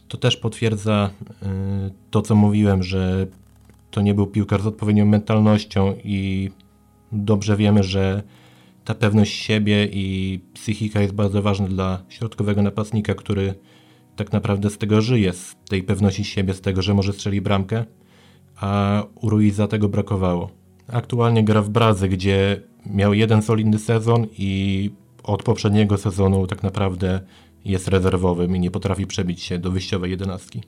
To 0.09 0.17
też 0.17 0.37
potwierdza 0.37 1.11
y, 1.31 1.47
to, 2.11 2.23
co 2.23 2.35
mówiłem, 2.35 2.83
że 2.83 3.27
to 3.91 4.01
nie 4.01 4.15
był 4.15 4.27
piłkarz 4.27 4.63
z 4.63 4.67
odpowiednią 4.67 5.07
mentalnością 5.07 5.95
i 6.05 6.51
dobrze 7.13 7.57
wiemy, 7.57 7.83
że 7.83 8.23
ta 8.87 8.95
pewność 8.95 9.33
siebie 9.43 9.89
i 9.93 10.41
psychika 10.55 11.01
jest 11.01 11.15
bardzo 11.15 11.43
ważna 11.43 11.69
dla 11.69 12.03
środkowego 12.09 12.63
napastnika, 12.63 13.15
który 13.15 13.55
tak 14.17 14.33
naprawdę 14.33 14.71
z 14.71 14.79
tego 14.79 15.01
żyje, 15.01 15.33
z 15.33 15.57
tej 15.69 15.83
pewności 15.83 16.25
siebie, 16.25 16.55
z 16.55 16.61
tego, 16.61 16.83
że 16.83 16.95
może 16.95 17.13
strzeli 17.13 17.41
bramkę, 17.41 17.85
a 18.57 19.03
u 19.15 19.31
Ruiza 19.31 19.69
tego 19.69 19.89
brakowało. 19.89 20.51
Aktualnie 20.89 21.45
gra 21.45 21.63
w 21.63 21.71
Bradze, 21.71 22.09
gdzie 22.09 22.63
miał 22.87 23.15
jeden 23.15 23.43
solidny 23.43 23.79
sezon 23.79 24.27
i 24.39 24.91
od 25.23 25.43
poprzedniego 25.43 25.99
sezonu 25.99 26.47
tak 26.47 26.63
naprawdę 26.63 27.21
jest 27.65 27.89
rezerwowym 27.89 28.57
i 28.57 28.61
nie 28.61 28.71
potrafi 28.71 29.07
przebić 29.07 29.43
się 29.43 29.59
do 29.59 29.71
wyjściowej 29.71 30.11
jedenastki. 30.11 30.63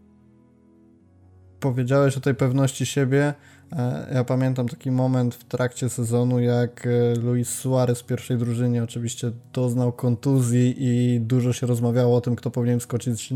Powiedziałeś 1.61 2.17
o 2.17 2.21
tej 2.21 2.35
pewności 2.35 2.87
siebie. 2.87 3.35
E, 3.73 4.07
ja 4.15 4.25
pamiętam 4.25 4.69
taki 4.69 4.91
moment 4.91 5.35
w 5.35 5.45
trakcie 5.45 5.89
sezonu, 5.89 6.41
jak 6.41 6.87
e, 6.87 7.15
Luis 7.21 7.49
Suarez 7.49 8.01
w 8.01 8.07
pierwszej 8.07 8.39
drużynie 8.39 8.83
oczywiście 8.85 9.31
doznał 9.53 9.93
kontuzji 9.93 10.75
i 10.79 11.21
dużo 11.21 11.53
się 11.53 11.67
rozmawiało 11.67 12.17
o 12.17 12.21
tym, 12.21 12.37
kto 12.37 12.51
powinien 12.51 12.81
skoczyć 12.81 13.31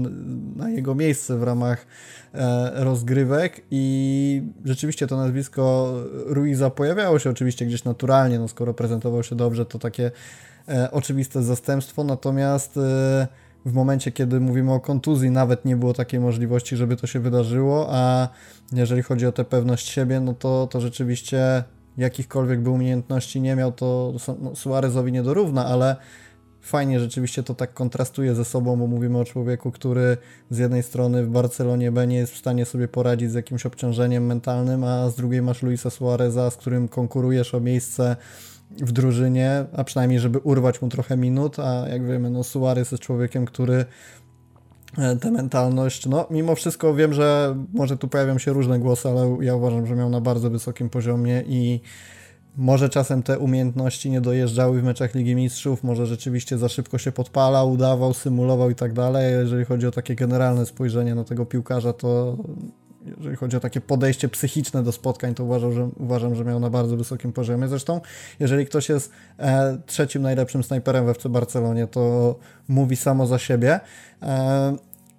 na 0.57 0.71
jego 0.71 0.95
miejsce 0.95 1.39
w 1.39 1.43
ramach 1.43 1.87
e, 2.35 2.85
rozgrywek 2.85 3.61
i 3.71 4.43
rzeczywiście 4.65 5.07
to 5.07 5.17
nazwisko 5.17 5.95
Ruiza 6.27 6.71
pojawiało 6.71 7.19
się 7.19 7.31
oczywiście 7.31 7.67
gdzieś 7.67 7.85
naturalnie, 7.85 8.39
no 8.39 8.49
skoro 8.49 8.75
prezentował 8.75 9.23
się 9.23 9.37
dobrze, 9.37 9.67
to 9.67 9.79
takie 9.79 10.11
oczywiste 10.93 11.43
zastępstwo, 11.43 12.05
natomiast 12.05 12.79
w 13.67 13.73
momencie, 13.73 14.13
kiedy 14.13 14.41
mówimy 14.41 14.73
o 14.73 14.81
kontuzji, 14.81 15.31
nawet 15.31 15.65
nie 15.65 15.77
było 15.77 15.95
takiej 15.95 16.21
możliwości, 16.21 16.77
żeby 16.77 16.97
to 16.97 17.07
się 17.07 17.21
wydarzyło, 17.21 17.87
a 17.91 18.29
jeżeli 18.73 19.03
chodzi 19.03 19.27
o 19.27 19.33
tę 19.33 19.45
pewność 19.45 19.89
siebie, 19.89 20.21
no 20.21 20.35
to, 20.35 20.69
to 20.71 20.81
rzeczywiście 20.81 21.65
jakichkolwiek 21.97 22.61
by 22.61 22.71
umiejętności 22.71 23.41
nie 23.41 23.57
miał, 23.57 23.73
to 23.73 24.15
no, 24.43 24.57
Suarezowi 24.57 25.13
nie 25.13 25.23
dorówna, 25.23 25.67
ale 25.67 25.97
fajnie 26.61 27.01
rzeczywiście 27.01 27.43
to 27.43 27.55
tak 27.55 27.75
kontrastuje 27.75 28.35
ze 28.35 28.45
sobą, 28.45 28.77
bo 28.77 28.87
mówimy 28.87 29.19
o 29.19 29.25
człowieku, 29.25 29.71
który 29.71 30.17
z 30.51 30.59
jednej 30.59 30.83
strony 30.83 31.25
w 31.25 31.31
Barcelonie 31.31 31.93
B 31.93 32.07
nie 32.07 32.17
jest 32.17 32.33
w 32.33 32.39
stanie 32.39 32.65
sobie 32.65 32.89
poradzić 32.89 33.31
z 33.31 33.35
jakimś 33.35 33.67
obciążeniem 33.67 34.27
mentalnym, 34.27 34.85
a 34.85 35.11
z 35.11 35.15
drugiej 35.15 35.43
masz 35.43 35.63
Luisa 35.63 35.91
Suareza, 35.91 36.51
z 36.51 36.57
którym 36.57 36.89
konkurujesz 36.89 37.55
o 37.55 37.61
miejsce 37.61 38.17
w 38.77 38.93
drużynie, 38.93 39.65
a 39.73 39.85
przynajmniej 39.85 40.21
żeby 40.21 40.39
urwać 40.39 40.83
mu 40.83 40.89
trochę 40.89 41.17
minut, 41.17 41.59
a 41.59 41.89
jak 41.89 42.07
wiemy, 42.07 42.31
no 42.31 42.45
Suarez 42.45 42.93
jest 42.93 43.03
człowiekiem, 43.03 43.45
który 43.45 43.85
e, 44.99 45.17
tę 45.17 45.31
mentalność, 45.31 46.07
no 46.07 46.27
mimo 46.31 46.55
wszystko 46.55 46.95
wiem, 46.95 47.13
że 47.13 47.57
może 47.73 47.97
tu 47.97 48.09
pojawią 48.09 48.39
się 48.39 48.53
różne 48.53 48.79
głosy, 48.79 49.09
ale 49.09 49.37
ja 49.41 49.55
uważam, 49.55 49.87
że 49.87 49.97
miał 49.97 50.11
na 50.11 50.21
bardzo 50.21 50.51
wysokim 50.51 50.91
poziomie 50.91 51.43
i 51.47 51.81
może 52.57 52.89
czasem 52.89 53.23
te 53.23 53.39
umiejętności 53.39 54.11
nie 54.11 54.21
dojeżdżały 54.21 54.81
w 54.81 54.85
meczach 54.85 55.15
Ligi 55.15 55.35
Mistrzów, 55.35 55.85
może 55.85 56.07
rzeczywiście 56.07 56.59
za 56.59 56.69
szybko 56.69 56.99
się 56.99 57.13
podpalał, 57.13 57.73
udawał, 57.73 58.15
symulował 58.15 58.71
i 58.71 58.75
tak 58.75 58.93
dalej. 58.93 59.33
Jeżeli 59.33 59.65
chodzi 59.65 59.87
o 59.87 59.91
takie 59.91 60.15
generalne 60.15 60.67
spojrzenie 60.67 61.15
na 61.15 61.25
tego 61.25 61.47
piłkarza, 61.47 61.93
to 61.93 62.37
jeżeli 63.17 63.37
chodzi 63.37 63.57
o 63.57 63.61
takie 63.61 63.81
podejście 63.81 64.29
psychiczne 64.29 64.83
do 64.83 64.93
spotkań, 64.93 65.35
to 65.35 65.45
uważam, 65.45 65.73
że, 65.73 65.89
uważam, 65.97 66.35
że 66.35 66.45
miał 66.45 66.61
na 66.61 66.71
bardzo 66.71 66.97
wysokim 66.97 67.33
poziomie. 67.33 67.69
Zresztą, 67.69 68.01
jeżeli 68.41 68.67
ktoś 68.67 68.89
jest 68.89 69.11
e, 69.39 69.79
trzecim 69.87 70.23
najlepszym 70.23 70.63
snajperem 70.63 71.07
we 71.07 71.11
FC 71.11 71.29
Barcelonie, 71.29 71.87
to 71.87 72.35
mówi 72.69 72.97
samo 72.97 73.27
za 73.27 73.39
siebie. 73.39 73.81
E, 74.23 74.77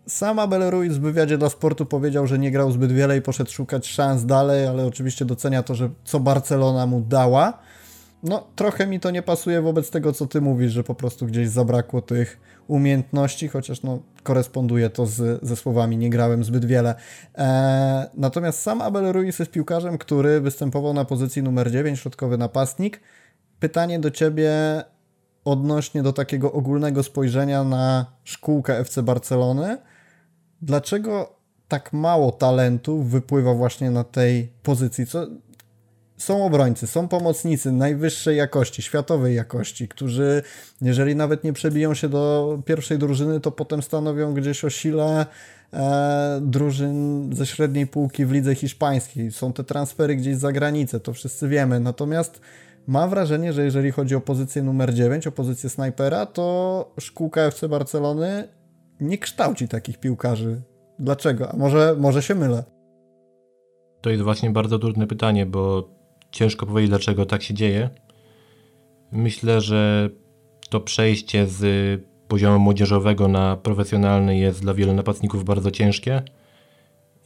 sam 0.08 0.40
Abel 0.40 0.70
Ruiz 0.70 0.98
w 0.98 1.02
wywiadzie 1.02 1.38
dla 1.38 1.50
sportu 1.50 1.86
powiedział, 1.86 2.28
że 2.28 2.40
nie 2.40 2.52
grał 2.52 2.72
zbyt 2.72 2.92
wiele 2.92 3.18
i 3.18 3.22
poszedł 3.22 3.52
szukać 3.52 3.88
szans 3.88 4.25
dalej, 4.25 4.68
ale 4.68 4.86
oczywiście 4.86 5.25
docenia 5.25 5.63
to, 5.63 5.75
że 5.75 5.90
co 6.04 6.20
Barcelona 6.20 6.86
mu 6.86 7.02
dała. 7.02 7.60
No, 8.24 8.48
trochę 8.56 8.88
mi 8.88 9.00
to 9.00 9.12
nie 9.12 9.22
pasuje 9.22 9.62
wobec 9.62 9.89
tego, 9.89 10.13
co 10.13 10.27
ty 10.27 10.42
mówisz, 10.42 10.72
że 10.72 10.84
po 10.84 10.96
prostu 10.96 11.25
gdzieś 11.25 11.50
zabrakło 11.50 12.01
tych 12.01 12.39
umiejętności, 12.68 13.48
chociaż 13.48 13.84
no, 13.84 14.00
koresponduje 14.24 14.89
to 14.89 15.06
z, 15.06 15.46
ze 15.46 15.56
słowami 15.56 15.98
nie 15.98 16.10
grałem 16.10 16.44
zbyt 16.44 16.65
wiele. 16.65 16.96
E, 17.38 18.10
natomiast 18.13 18.60
sam 18.60 18.82
Abel 18.82 19.12
Ruiz 19.12 19.39
jest 19.39 19.51
piłkarzem, 19.51 19.98
który 19.98 20.42
występował 20.42 20.94
na 20.94 21.06
pozycji 21.06 21.44
numer 21.44 21.72
9, 21.72 22.00
środkowy 22.00 22.38
napastnik. 22.38 23.00
Pytanie 23.60 24.00
do 24.00 24.12
ciebie 24.12 24.51
odnośnie 25.46 26.03
do 26.03 26.13
takiego 26.13 26.51
ogólnego 26.51 27.03
spojrzenia 27.03 27.63
na 27.63 28.06
szkółkę 28.24 28.80
FC 28.80 29.03
Barcelony. 29.03 29.77
Dlaczego 30.62 31.36
tak 31.68 31.94
mało 31.94 32.32
talentów 32.32 33.10
wypływa 33.10 33.53
właśnie 33.53 33.92
na 33.92 34.03
tej 34.03 34.53
pozycji? 34.63 35.06
Co, 35.06 35.27
są 36.24 36.46
obrońcy, 36.46 36.88
są 36.88 37.08
pomocnicy 37.08 37.72
najwyższej 37.72 38.38
jakości, 38.38 38.82
światowej 38.82 39.36
jakości, 39.36 39.88
którzy 39.88 40.42
jeżeli 40.82 41.15
nawet 41.15 41.44
nie 41.44 41.53
przebiją 41.53 41.94
się 41.94 42.10
do 42.10 42.60
pierwszej 42.65 42.98
drużyny, 42.98 43.39
to 43.39 43.51
potem 43.51 43.82
stanowią 43.82 44.34
gdzieś 44.34 44.65
o 44.65 44.70
sile 44.70 45.25
e, 45.74 46.39
drużyn 46.42 47.30
ze 47.36 47.46
średniej 47.46 47.88
półki 47.88 48.25
w 48.25 48.32
lidze 48.32 48.56
hiszpańskiej. 48.56 49.32
Są 49.32 49.53
te 49.53 49.63
transfery 49.63 50.15
gdzieś 50.15 50.36
za 50.36 50.51
granicę, 50.51 51.00
to 51.00 51.13
wszyscy 51.13 51.48
wiemy. 51.48 51.80
Natomiast 51.80 52.42
mam 52.88 53.10
wrażenie, 53.10 53.53
że 53.53 53.63
jeżeli 53.63 53.92
chodzi 53.92 54.15
o 54.15 54.22
pozycję 54.22 54.63
numer 54.63 54.94
9, 54.94 55.27
o 55.27 55.32
pozycję 55.32 55.70
snajpera, 55.70 56.25
to 56.25 56.94
szkółka 57.00 57.42
FC 57.42 57.70
Barcelony 57.70 58.48
nie 59.00 59.18
kształci 59.18 59.68
takich 59.68 60.00
piłkarzy. 60.00 60.62
Dlaczego? 61.00 61.51
A 61.51 61.58
może, 61.58 61.96
może 62.00 62.22
się 62.22 62.36
mylę? 62.36 62.63
To 64.01 64.10
jest 64.10 64.24
właśnie 64.24 64.50
bardzo 64.50 64.80
trudne 64.80 65.08
pytanie, 65.08 65.46
bo 65.46 65.89
ciężko 66.34 66.66
powiedzieć, 66.66 66.90
dlaczego 66.90 67.25
tak 67.25 67.44
się 67.44 67.54
dzieje. 67.54 67.90
Myślę, 69.12 69.62
że 69.62 70.10
to 70.70 70.80
przejście 70.80 71.48
z 71.48 72.02
poziomu 72.28 72.60
młodzieżowego 72.60 73.28
na 73.28 73.58
profesjonalny 73.58 74.38
jest 74.38 74.62
dla 74.62 74.74
wielu 74.74 74.94
napastników 74.94 75.46
bardzo 75.46 75.72
ciężkie 75.72 76.22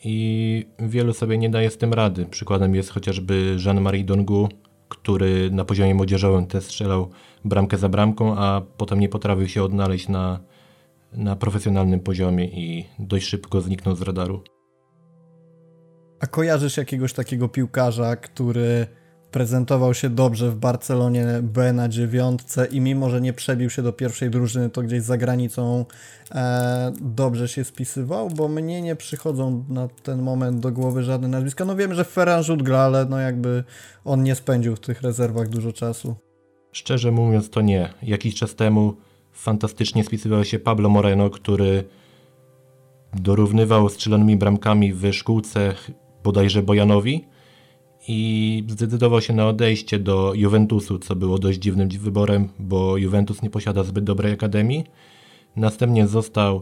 i 0.04 0.66
wielu 0.80 1.14
sobie 1.14 1.38
nie 1.38 1.50
daje 1.50 1.70
z 1.70 1.78
tym 1.78 1.94
rady. 1.94 2.26
Przykładem 2.26 2.76
jest 2.76 2.90
chociażby 2.90 3.58
Jean-Marie 3.66 4.04
Dongu, 4.06 4.50
który 4.90 5.52
na 5.52 5.66
poziomie 5.66 5.96
młodzieżowym 5.96 6.48
też 6.48 6.64
strzelał 6.64 7.10
bramkę 7.46 7.78
za 7.78 7.90
bramką, 7.90 8.38
a 8.38 8.62
potem 8.78 9.00
nie 9.00 9.10
potrafił 9.10 9.48
się 9.48 9.64
odnaleźć 9.64 10.08
na, 10.08 10.40
na 11.14 11.36
profesjonalnym 11.36 12.00
poziomie 12.00 12.46
i 12.46 12.86
dość 13.00 13.28
szybko 13.28 13.62
zniknął 13.62 13.96
z 13.96 14.02
radaru. 14.02 14.44
A 16.20 16.28
kojarzysz 16.28 16.78
jakiegoś 16.78 17.14
takiego 17.14 17.50
piłkarza, 17.50 18.16
który 18.16 18.88
prezentował 19.32 19.94
się 19.94 20.10
dobrze 20.10 20.52
w 20.52 20.56
Barcelonie 20.56 21.26
B 21.42 21.74
na 21.74 21.90
dziewiątce 21.90 22.66
i 22.66 22.82
mimo, 22.82 23.10
że 23.10 23.22
nie 23.22 23.34
przebił 23.34 23.70
się 23.70 23.82
do 23.82 23.94
pierwszej 23.94 24.30
drużyny, 24.30 24.70
to 24.70 24.82
gdzieś 24.82 25.02
za 25.04 25.18
granicą 25.18 25.86
e, 26.32 26.92
dobrze 27.02 27.48
się 27.48 27.64
spisywał, 27.64 28.30
bo 28.30 28.48
mnie 28.48 28.82
nie 28.82 28.96
przychodzą 28.96 29.66
na 29.70 29.88
ten 30.04 30.22
moment 30.22 30.60
do 30.60 30.72
głowy 30.72 31.04
żadne 31.04 31.28
nazwiska. 31.28 31.66
No 31.66 31.76
wiem, 31.76 31.94
że 31.94 32.04
Ferran 32.04 32.44
Rzut 32.44 32.64
gra, 32.64 32.80
ale 32.80 33.06
no 33.06 33.20
jakby 33.20 33.64
on 34.06 34.24
nie 34.24 34.36
spędził 34.36 34.76
w 34.76 34.80
tych 34.80 35.02
rezerwach 35.02 35.50
dużo 35.50 35.74
czasu. 35.74 36.16
Szczerze 36.72 37.12
mówiąc 37.12 37.50
to 37.50 37.62
nie. 37.62 37.90
Jakiś 38.04 38.36
czas 38.36 38.56
temu 38.56 38.94
fantastycznie 39.34 40.04
spisywał 40.04 40.46
się 40.46 40.60
Pablo 40.60 40.90
Moreno, 40.90 41.30
który 41.30 41.84
dorównywał 43.14 43.90
strzelonymi 43.90 44.38
bramkami 44.38 44.94
w 44.94 45.14
szkółce 45.14 45.74
bodajże 46.28 46.64
Bojanowi 46.64 47.26
i 48.08 48.64
zdecydował 48.68 49.22
się 49.22 49.34
na 49.34 49.48
odejście 49.48 50.00
do 50.00 50.34
Juventusu, 50.34 51.00
co 51.00 51.16
było 51.16 51.38
dość 51.38 51.60
dziwnym 51.60 51.90
wyborem, 51.90 52.50
bo 52.60 52.98
Juventus 52.98 53.42
nie 53.42 53.50
posiada 53.50 53.84
zbyt 53.84 54.04
dobrej 54.04 54.34
akademii. 54.34 54.84
Następnie 55.56 56.08
został 56.08 56.56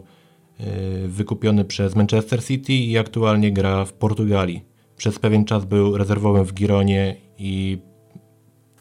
e, 0.59 1.07
wykupiony 1.07 1.65
przez 1.65 1.95
Manchester 1.95 2.43
City 2.43 2.73
i 2.73 2.97
aktualnie 2.97 3.51
gra 3.51 3.85
w 3.85 3.93
Portugalii. 3.93 4.61
Przez 4.97 5.19
pewien 5.19 5.45
czas 5.45 5.65
był 5.65 5.97
rezerwowym 5.97 6.45
w 6.45 6.53
Gironie 6.53 7.15
i 7.37 7.77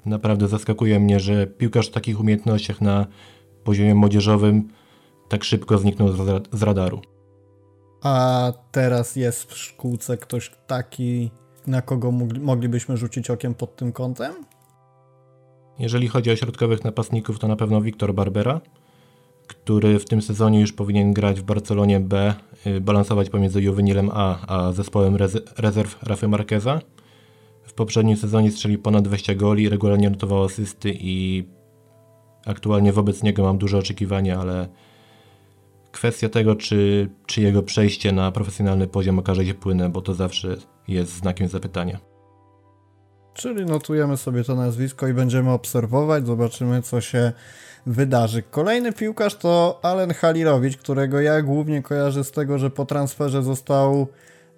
naprawdę 0.07 0.49
zaskakuje 0.49 1.01
mnie, 1.01 1.21
że 1.21 1.47
piłkarz 1.47 1.89
w 1.89 1.93
takich 1.93 2.21
umiejętnościach 2.21 2.81
na 2.81 3.07
poziomie 3.65 3.95
młodzieżowym 3.95 4.69
tak 5.29 5.45
szybko 5.45 5.79
zniknął 5.79 6.09
z 6.53 6.63
radaru. 6.63 7.14
A 8.05 8.53
teraz 8.73 9.17
jest 9.17 9.53
w 9.53 9.59
szkółce 9.59 10.17
ktoś 10.17 10.51
taki, 10.67 11.31
na 11.67 11.83
kogo 11.83 12.11
moglibyśmy 12.41 12.97
rzucić 12.97 13.31
okiem 13.31 13.55
pod 13.55 13.77
tym 13.77 13.93
kątem? 13.93 14.35
Jeżeli 15.79 16.09
chodzi 16.09 16.31
o 16.31 16.37
środkowych 16.37 16.85
napastników, 16.85 17.39
to 17.39 17.49
na 17.49 17.57
pewno 17.57 17.81
Wiktor 17.81 18.15
Barbera, 18.15 18.61
który 19.47 19.99
w 19.99 20.05
tym 20.05 20.23
sezonie 20.23 20.61
już 20.61 20.73
powinien 20.73 21.13
grać 21.13 21.41
w 21.41 21.45
Barcelonie 21.45 22.01
B, 22.01 22.35
y, 22.67 22.81
balansować 22.81 23.31
pomiędzy 23.31 23.63
Juvenilem 23.63 24.11
A 24.13 24.47
a 24.47 24.73
zespołem 24.73 25.17
rezerw 25.57 26.03
Rafy 26.03 26.29
Marqueza. 26.29 26.81
W 27.63 27.73
poprzednim 27.73 28.17
sezonie 28.17 28.51
strzelił 28.51 28.83
ponad 28.83 29.05
20 29.05 29.35
goli, 29.35 29.69
regularnie 29.69 30.11
notował 30.11 30.45
asysty 30.45 30.95
i 31.01 31.45
aktualnie 32.47 32.93
wobec 32.93 33.23
niego 33.23 33.43
mam 33.43 33.59
duże 33.59 33.79
oczekiwania, 33.79 34.41
ale 34.41 34.69
kwestia 35.95 36.29
tego, 36.29 36.57
czy, 36.57 37.09
czy 37.27 37.41
jego 37.41 37.63
przejście 37.63 38.13
na 38.13 38.33
profesjonalny 38.33 38.87
poziom 38.87 39.19
okaże 39.19 39.47
się 39.47 39.55
płynne, 39.55 39.89
bo 39.89 40.03
to 40.03 40.15
zawsze 40.15 40.57
jest 40.89 41.17
znakiem 41.17 41.49
zapytania. 41.49 41.99
Czyli 43.35 43.67
notujemy 43.67 44.17
sobie 44.17 44.45
to 44.45 44.55
nazwisko 44.55 45.09
i 45.09 45.15
będziemy 45.15 45.51
obserwować, 45.51 46.27
zobaczymy 46.27 46.83
co 46.83 47.01
się 47.01 47.33
wydarzy. 47.87 48.43
Kolejny 48.43 48.93
piłkarz 48.93 49.35
to 49.35 49.81
Alen 49.83 50.15
Halilowicz, 50.15 50.77
którego 50.77 51.21
ja 51.21 51.43
głównie 51.43 51.83
kojarzę 51.83 52.25
z 52.25 52.31
tego, 52.31 52.59
że 52.59 52.71
po 52.71 52.87
transferze 52.87 53.43
został 53.43 54.07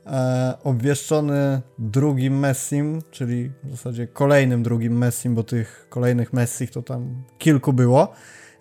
e, 0.06 0.54
obwieszczony 0.64 1.60
drugim 1.78 2.38
Messim, 2.38 3.02
czyli 3.10 3.50
w 3.64 3.70
zasadzie 3.70 4.06
kolejnym 4.06 4.62
drugim 4.62 4.98
Messim, 4.98 5.34
bo 5.34 5.42
tych 5.42 5.86
kolejnych 5.90 6.32
Messich 6.32 6.70
to 6.70 6.82
tam 6.82 7.22
kilku 7.38 7.72
było. 7.72 8.12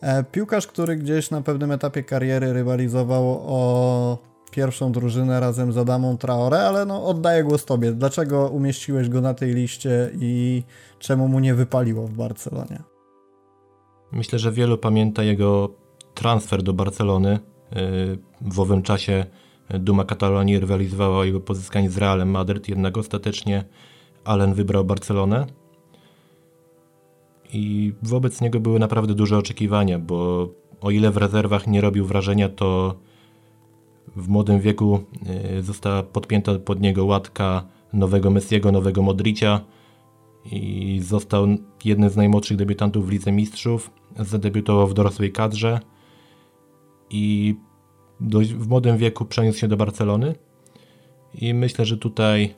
E, 0.05 0.23
piłkarz, 0.23 0.67
który 0.67 0.95
gdzieś 0.95 1.31
na 1.31 1.41
pewnym 1.41 1.71
etapie 1.71 2.03
kariery 2.03 2.53
rywalizował 2.53 3.23
o 3.47 4.17
pierwszą 4.51 4.91
drużynę 4.91 5.39
razem 5.39 5.71
z 5.71 5.77
Adamą 5.77 6.17
Traore, 6.17 6.59
ale 6.59 6.85
no 6.85 7.05
oddaję 7.05 7.43
głos 7.43 7.65
Tobie. 7.65 7.91
Dlaczego 7.91 8.49
umieściłeś 8.49 9.09
go 9.09 9.21
na 9.21 9.33
tej 9.33 9.53
liście 9.53 10.11
i 10.19 10.63
czemu 10.99 11.27
mu 11.27 11.39
nie 11.39 11.55
wypaliło 11.55 12.07
w 12.07 12.13
Barcelonie? 12.13 12.83
Myślę, 14.11 14.39
że 14.39 14.51
wielu 14.51 14.77
pamięta 14.77 15.23
jego 15.23 15.69
transfer 16.13 16.63
do 16.63 16.73
Barcelony. 16.73 17.39
W 18.41 18.59
owym 18.59 18.81
czasie 18.81 19.25
Duma 19.69 20.03
Katalonii 20.03 20.59
rywalizowała 20.59 21.17
o 21.17 21.23
jego 21.23 21.39
pozyskanie 21.39 21.89
z 21.89 21.97
Realem 21.97 22.29
Madryt, 22.29 22.69
jednak 22.69 22.97
ostatecznie 22.97 23.63
Allen 24.23 24.53
wybrał 24.53 24.85
Barcelonę. 24.85 25.45
I 27.53 27.93
wobec 28.03 28.41
niego 28.41 28.59
były 28.59 28.79
naprawdę 28.79 29.13
duże 29.13 29.37
oczekiwania, 29.37 29.99
bo 29.99 30.49
o 30.81 30.91
ile 30.91 31.11
w 31.11 31.17
rezerwach 31.17 31.67
nie 31.67 31.81
robił 31.81 32.05
wrażenia, 32.05 32.49
to 32.49 32.95
w 34.15 34.27
młodym 34.27 34.59
wieku 34.59 34.99
y, 35.57 35.63
została 35.63 36.03
podpięta 36.03 36.59
pod 36.59 36.81
niego 36.81 37.05
łatka 37.05 37.65
nowego 37.93 38.31
Messiego, 38.31 38.71
nowego 38.71 39.01
Modricia 39.01 39.61
i 40.51 40.99
został 41.03 41.47
jednym 41.85 42.09
z 42.09 42.15
najmłodszych 42.15 42.57
debiutantów 42.57 43.07
w 43.07 43.09
Lidze 43.09 43.31
Mistrzów. 43.31 43.91
Zadebiutował 44.19 44.87
w 44.87 44.93
dorosłej 44.93 45.31
kadrze 45.31 45.79
i 47.09 47.55
w 48.55 48.67
młodym 48.67 48.97
wieku 48.97 49.25
przeniósł 49.25 49.59
się 49.59 49.67
do 49.67 49.77
Barcelony. 49.77 50.35
I 51.41 51.53
myślę, 51.53 51.85
że 51.85 51.97
tutaj 51.97 52.55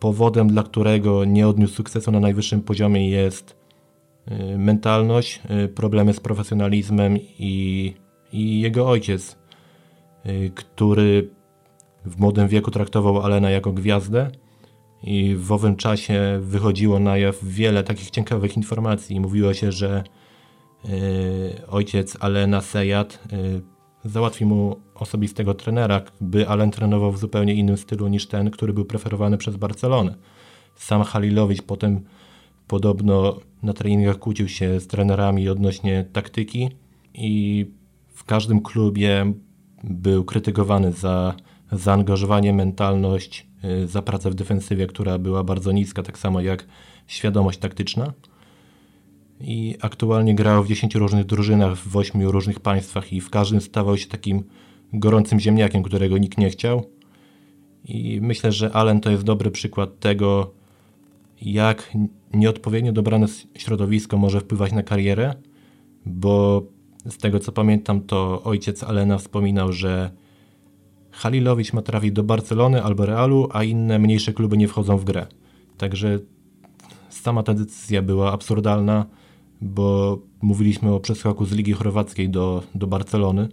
powodem, 0.00 0.48
dla 0.48 0.62
którego 0.62 1.24
nie 1.24 1.48
odniósł 1.48 1.74
sukcesu 1.74 2.10
na 2.10 2.20
najwyższym 2.20 2.62
poziomie 2.62 3.10
jest 3.10 3.57
mentalność, 4.58 5.40
y, 5.64 5.68
problemy 5.68 6.12
z 6.12 6.20
profesjonalizmem 6.20 7.18
i, 7.38 7.94
i 8.32 8.60
jego 8.60 8.88
ojciec, 8.88 9.38
Y, 10.28 10.50
który 10.54 11.30
w 12.04 12.20
młodym 12.20 12.48
wieku 12.48 12.70
traktował 12.70 13.20
Alena 13.20 13.50
jako 13.50 13.72
gwiazdę 13.72 14.30
i 15.02 15.34
w 15.38 15.52
owym 15.52 15.76
czasie 15.76 16.38
wychodziło 16.42 16.98
na 16.98 17.18
jaw 17.18 17.44
wiele 17.44 17.84
takich 17.84 18.10
ciekawych 18.10 18.56
informacji. 18.56 19.20
Mówiło 19.20 19.54
się, 19.54 19.72
że 19.72 20.04
y, 20.84 21.66
ojciec 21.68 22.16
Alena 22.20 22.60
Sejat 22.60 23.24
y, 23.32 23.62
załatwi 24.04 24.44
mu 24.44 24.76
osobistego 24.94 25.54
trenera, 25.54 26.02
by 26.20 26.48
Alen 26.48 26.70
trenował 26.70 27.12
w 27.12 27.18
zupełnie 27.18 27.54
innym 27.54 27.76
stylu 27.76 28.08
niż 28.08 28.26
ten, 28.26 28.50
który 28.50 28.72
był 28.72 28.84
preferowany 28.84 29.38
przez 29.38 29.56
Barcelonę. 29.56 30.14
Sam 30.74 31.02
Halilowicz 31.02 31.62
potem 31.62 32.00
podobno 32.66 33.36
na 33.62 33.72
treningach 33.72 34.18
kłócił 34.18 34.48
się 34.48 34.80
z 34.80 34.86
trenerami 34.86 35.48
odnośnie 35.48 36.04
taktyki 36.12 36.68
i 37.14 37.66
w 38.08 38.24
każdym 38.24 38.60
klubie 38.60 39.32
był 39.84 40.24
krytykowany 40.24 40.92
za 40.92 41.34
zaangażowanie, 41.72 42.52
mentalność, 42.52 43.46
y, 43.64 43.86
za 43.86 44.02
pracę 44.02 44.30
w 44.30 44.34
defensywie, 44.34 44.86
która 44.86 45.18
była 45.18 45.44
bardzo 45.44 45.72
niska, 45.72 46.02
tak 46.02 46.18
samo 46.18 46.40
jak 46.40 46.66
świadomość 47.06 47.58
taktyczna. 47.58 48.12
I 49.40 49.76
aktualnie 49.80 50.34
grał 50.34 50.64
w 50.64 50.68
10 50.68 50.94
różnych 50.94 51.26
drużynach 51.26 51.76
w 51.76 51.96
8 51.96 52.22
różnych 52.22 52.60
państwach 52.60 53.12
i 53.12 53.20
w 53.20 53.30
każdym 53.30 53.60
stawał 53.60 53.96
się 53.96 54.06
takim 54.06 54.44
gorącym 54.92 55.40
ziemniakiem, 55.40 55.82
którego 55.82 56.18
nikt 56.18 56.38
nie 56.38 56.50
chciał. 56.50 56.90
I 57.84 58.18
myślę, 58.22 58.52
że 58.52 58.72
Allen 58.72 59.00
to 59.00 59.10
jest 59.10 59.24
dobry 59.24 59.50
przykład 59.50 60.00
tego, 60.00 60.54
jak 61.42 61.92
nieodpowiednio 62.34 62.92
dobrane 62.92 63.26
środowisko 63.54 64.18
może 64.18 64.40
wpływać 64.40 64.72
na 64.72 64.82
karierę, 64.82 65.34
bo 66.06 66.62
z 67.08 67.18
tego 67.18 67.40
co 67.40 67.52
pamiętam, 67.52 68.00
to 68.00 68.42
ojciec 68.42 68.82
Alena 68.82 69.18
wspominał, 69.18 69.72
że 69.72 70.10
Halilowicz 71.10 71.72
ma 71.72 71.82
trafić 71.82 72.12
do 72.12 72.22
Barcelony 72.22 72.82
albo 72.82 73.06
Realu, 73.06 73.48
a 73.52 73.64
inne 73.64 73.98
mniejsze 73.98 74.32
kluby 74.32 74.56
nie 74.56 74.68
wchodzą 74.68 74.96
w 74.96 75.04
grę. 75.04 75.26
Także 75.76 76.18
sama 77.10 77.42
ta 77.42 77.54
decyzja 77.54 78.02
była 78.02 78.32
absurdalna, 78.32 79.06
bo 79.60 80.18
mówiliśmy 80.42 80.92
o 80.94 81.00
przeskoku 81.00 81.44
z 81.44 81.52
Ligi 81.52 81.72
Chorwackiej 81.72 82.28
do, 82.30 82.62
do 82.74 82.86
Barcelony. 82.86 83.48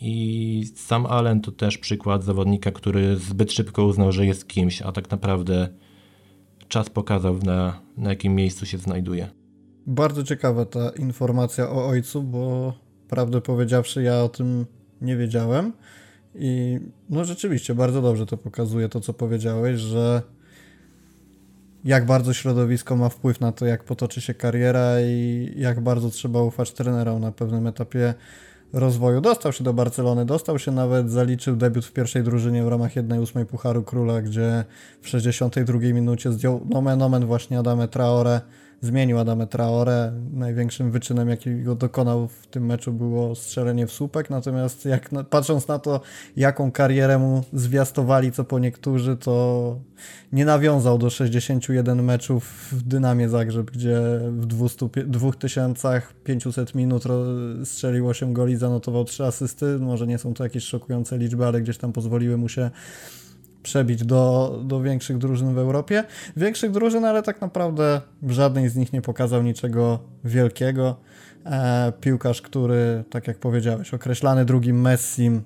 I 0.00 0.64
sam 0.74 1.06
Allen 1.06 1.40
to 1.40 1.52
też 1.52 1.78
przykład 1.78 2.24
zawodnika, 2.24 2.70
który 2.70 3.16
zbyt 3.16 3.52
szybko 3.52 3.84
uznał, 3.84 4.12
że 4.12 4.26
jest 4.26 4.48
kimś, 4.48 4.82
a 4.82 4.92
tak 4.92 5.10
naprawdę 5.10 5.68
czas 6.72 6.90
pokazał, 6.90 7.38
na, 7.38 7.80
na 7.96 8.10
jakim 8.10 8.34
miejscu 8.34 8.66
się 8.66 8.78
znajduje. 8.78 9.28
Bardzo 9.86 10.24
ciekawa 10.24 10.64
ta 10.64 10.90
informacja 10.90 11.70
o 11.70 11.86
ojcu, 11.86 12.22
bo 12.22 12.72
prawdę 13.08 13.40
powiedziawszy, 13.40 14.02
ja 14.02 14.22
o 14.22 14.28
tym 14.28 14.66
nie 15.00 15.16
wiedziałem. 15.16 15.72
I 16.34 16.80
no 17.10 17.24
rzeczywiście, 17.24 17.74
bardzo 17.74 18.02
dobrze 18.02 18.26
to 18.26 18.36
pokazuje 18.36 18.88
to, 18.88 19.00
co 19.00 19.14
powiedziałeś, 19.14 19.80
że 19.80 20.22
jak 21.84 22.06
bardzo 22.06 22.34
środowisko 22.34 22.96
ma 22.96 23.08
wpływ 23.08 23.40
na 23.40 23.52
to, 23.52 23.66
jak 23.66 23.84
potoczy 23.84 24.20
się 24.20 24.34
kariera 24.34 25.00
i 25.00 25.48
jak 25.56 25.80
bardzo 25.80 26.10
trzeba 26.10 26.42
ufać 26.42 26.72
trenerom 26.72 27.20
na 27.20 27.32
pewnym 27.32 27.66
etapie 27.66 28.14
rozwoju. 28.72 29.20
Dostał 29.20 29.52
się 29.52 29.64
do 29.64 29.72
Barcelony, 29.72 30.24
dostał 30.24 30.58
się 30.58 30.72
nawet, 30.72 31.10
zaliczył 31.10 31.56
debiut 31.56 31.84
w 31.84 31.92
pierwszej 31.92 32.22
drużynie 32.22 32.64
w 32.64 32.68
ramach 32.68 32.94
1-8 32.94 33.44
Pucharu 33.44 33.82
Króla, 33.82 34.22
gdzie 34.22 34.64
w 35.00 35.08
62 35.08 35.78
minucie 35.78 36.32
zdjął 36.32 36.66
nomen 36.68 37.02
omen 37.02 37.26
właśnie 37.26 37.58
Adame 37.58 37.88
Traore 37.88 38.40
zmienił 38.82 39.18
Adamę 39.18 39.46
Traore. 39.46 40.12
Największym 40.32 40.90
wyczynem, 40.90 41.28
jakiego 41.28 41.74
dokonał 41.74 42.28
w 42.28 42.46
tym 42.46 42.66
meczu 42.66 42.92
było 42.92 43.34
strzelenie 43.34 43.86
w 43.86 43.92
słupek, 43.92 44.30
natomiast 44.30 44.84
jak 44.84 45.10
patrząc 45.30 45.68
na 45.68 45.78
to, 45.78 46.00
jaką 46.36 46.72
karierę 46.72 47.18
mu 47.18 47.44
zwiastowali, 47.52 48.32
co 48.32 48.44
po 48.44 48.58
niektórzy, 48.58 49.16
to 49.16 49.76
nie 50.32 50.44
nawiązał 50.44 50.98
do 50.98 51.10
61 51.10 52.02
meczów 52.02 52.68
w 52.72 52.82
Dynamie 52.82 53.28
Zagrzeb, 53.28 53.70
gdzie 53.70 54.00
w 54.30 54.46
200, 54.46 54.88
2500 55.06 56.74
minut 56.74 57.04
strzelił 57.64 58.08
8 58.08 58.32
goli, 58.32 58.56
zanotował 58.56 59.04
3 59.04 59.24
asysty. 59.24 59.78
Może 59.78 60.06
nie 60.06 60.18
są 60.18 60.34
to 60.34 60.44
jakieś 60.44 60.64
szokujące 60.64 61.18
liczby, 61.18 61.46
ale 61.46 61.60
gdzieś 61.60 61.78
tam 61.78 61.92
pozwoliły 61.92 62.36
mu 62.36 62.48
się 62.48 62.70
przebić 63.62 64.04
do, 64.04 64.60
do 64.64 64.80
większych 64.80 65.18
drużyn 65.18 65.54
w 65.54 65.58
Europie. 65.58 66.04
Większych 66.36 66.70
drużyn, 66.70 67.04
ale 67.04 67.22
tak 67.22 67.40
naprawdę 67.40 68.00
w 68.22 68.30
żadnej 68.30 68.68
z 68.68 68.76
nich 68.76 68.92
nie 68.92 69.02
pokazał 69.02 69.42
niczego 69.42 69.98
wielkiego. 70.24 70.96
E, 71.46 71.92
piłkarz, 72.00 72.42
który, 72.42 73.04
tak 73.10 73.28
jak 73.28 73.38
powiedziałeś, 73.38 73.94
określany 73.94 74.44
drugim 74.44 74.80
Messim, 74.80 75.42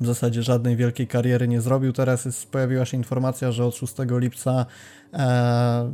w 0.00 0.06
zasadzie 0.06 0.42
żadnej 0.42 0.76
wielkiej 0.76 1.06
kariery 1.06 1.48
nie 1.48 1.60
zrobił. 1.60 1.92
Teraz 1.92 2.24
jest, 2.24 2.50
pojawiła 2.50 2.84
się 2.84 2.96
informacja, 2.96 3.52
że 3.52 3.64
od 3.64 3.74
6 3.74 3.94
lipca 4.10 4.66
e, 5.12 5.92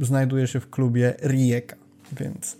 znajduje 0.00 0.46
się 0.46 0.60
w 0.60 0.70
klubie 0.70 1.14
Rijeka, 1.22 1.76
więc 2.20 2.56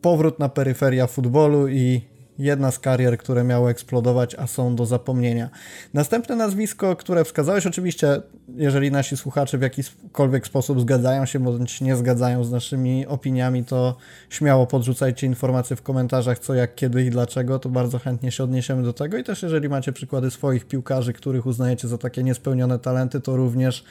powrót 0.00 0.38
na 0.38 0.48
peryferia 0.48 1.06
futbolu 1.06 1.68
i 1.68 2.13
jedna 2.38 2.70
z 2.70 2.78
karier, 2.78 3.18
które 3.18 3.44
miały 3.44 3.70
eksplodować, 3.70 4.34
a 4.34 4.46
są 4.46 4.76
do 4.76 4.86
zapomnienia. 4.86 5.50
Następne 5.94 6.36
nazwisko, 6.36 6.96
które 6.96 7.24
wskazałeś, 7.24 7.66
oczywiście, 7.66 8.22
jeżeli 8.56 8.90
nasi 8.90 9.16
słuchacze 9.16 9.58
w 9.58 9.62
jakikolwiek 9.62 10.46
sposób 10.46 10.80
zgadzają 10.80 11.26
się 11.26 11.40
bądź 11.40 11.80
nie 11.80 11.96
zgadzają 11.96 12.44
z 12.44 12.50
naszymi 12.50 13.06
opiniami, 13.06 13.64
to 13.64 13.96
śmiało 14.30 14.66
podrzucajcie 14.66 15.26
informacje 15.26 15.76
w 15.76 15.82
komentarzach, 15.82 16.38
co, 16.38 16.54
jak, 16.54 16.74
kiedy 16.74 17.04
i 17.04 17.10
dlaczego, 17.10 17.58
to 17.58 17.68
bardzo 17.68 17.98
chętnie 17.98 18.30
się 18.30 18.44
odniesiemy 18.44 18.82
do 18.82 18.92
tego. 18.92 19.18
I 19.18 19.24
też, 19.24 19.42
jeżeli 19.42 19.68
macie 19.68 19.92
przykłady 19.92 20.30
swoich 20.30 20.64
piłkarzy, 20.64 21.12
których 21.12 21.46
uznajecie 21.46 21.88
za 21.88 21.98
takie 21.98 22.22
niespełnione 22.22 22.78
talenty, 22.78 23.20
to 23.20 23.36
również 23.36 23.84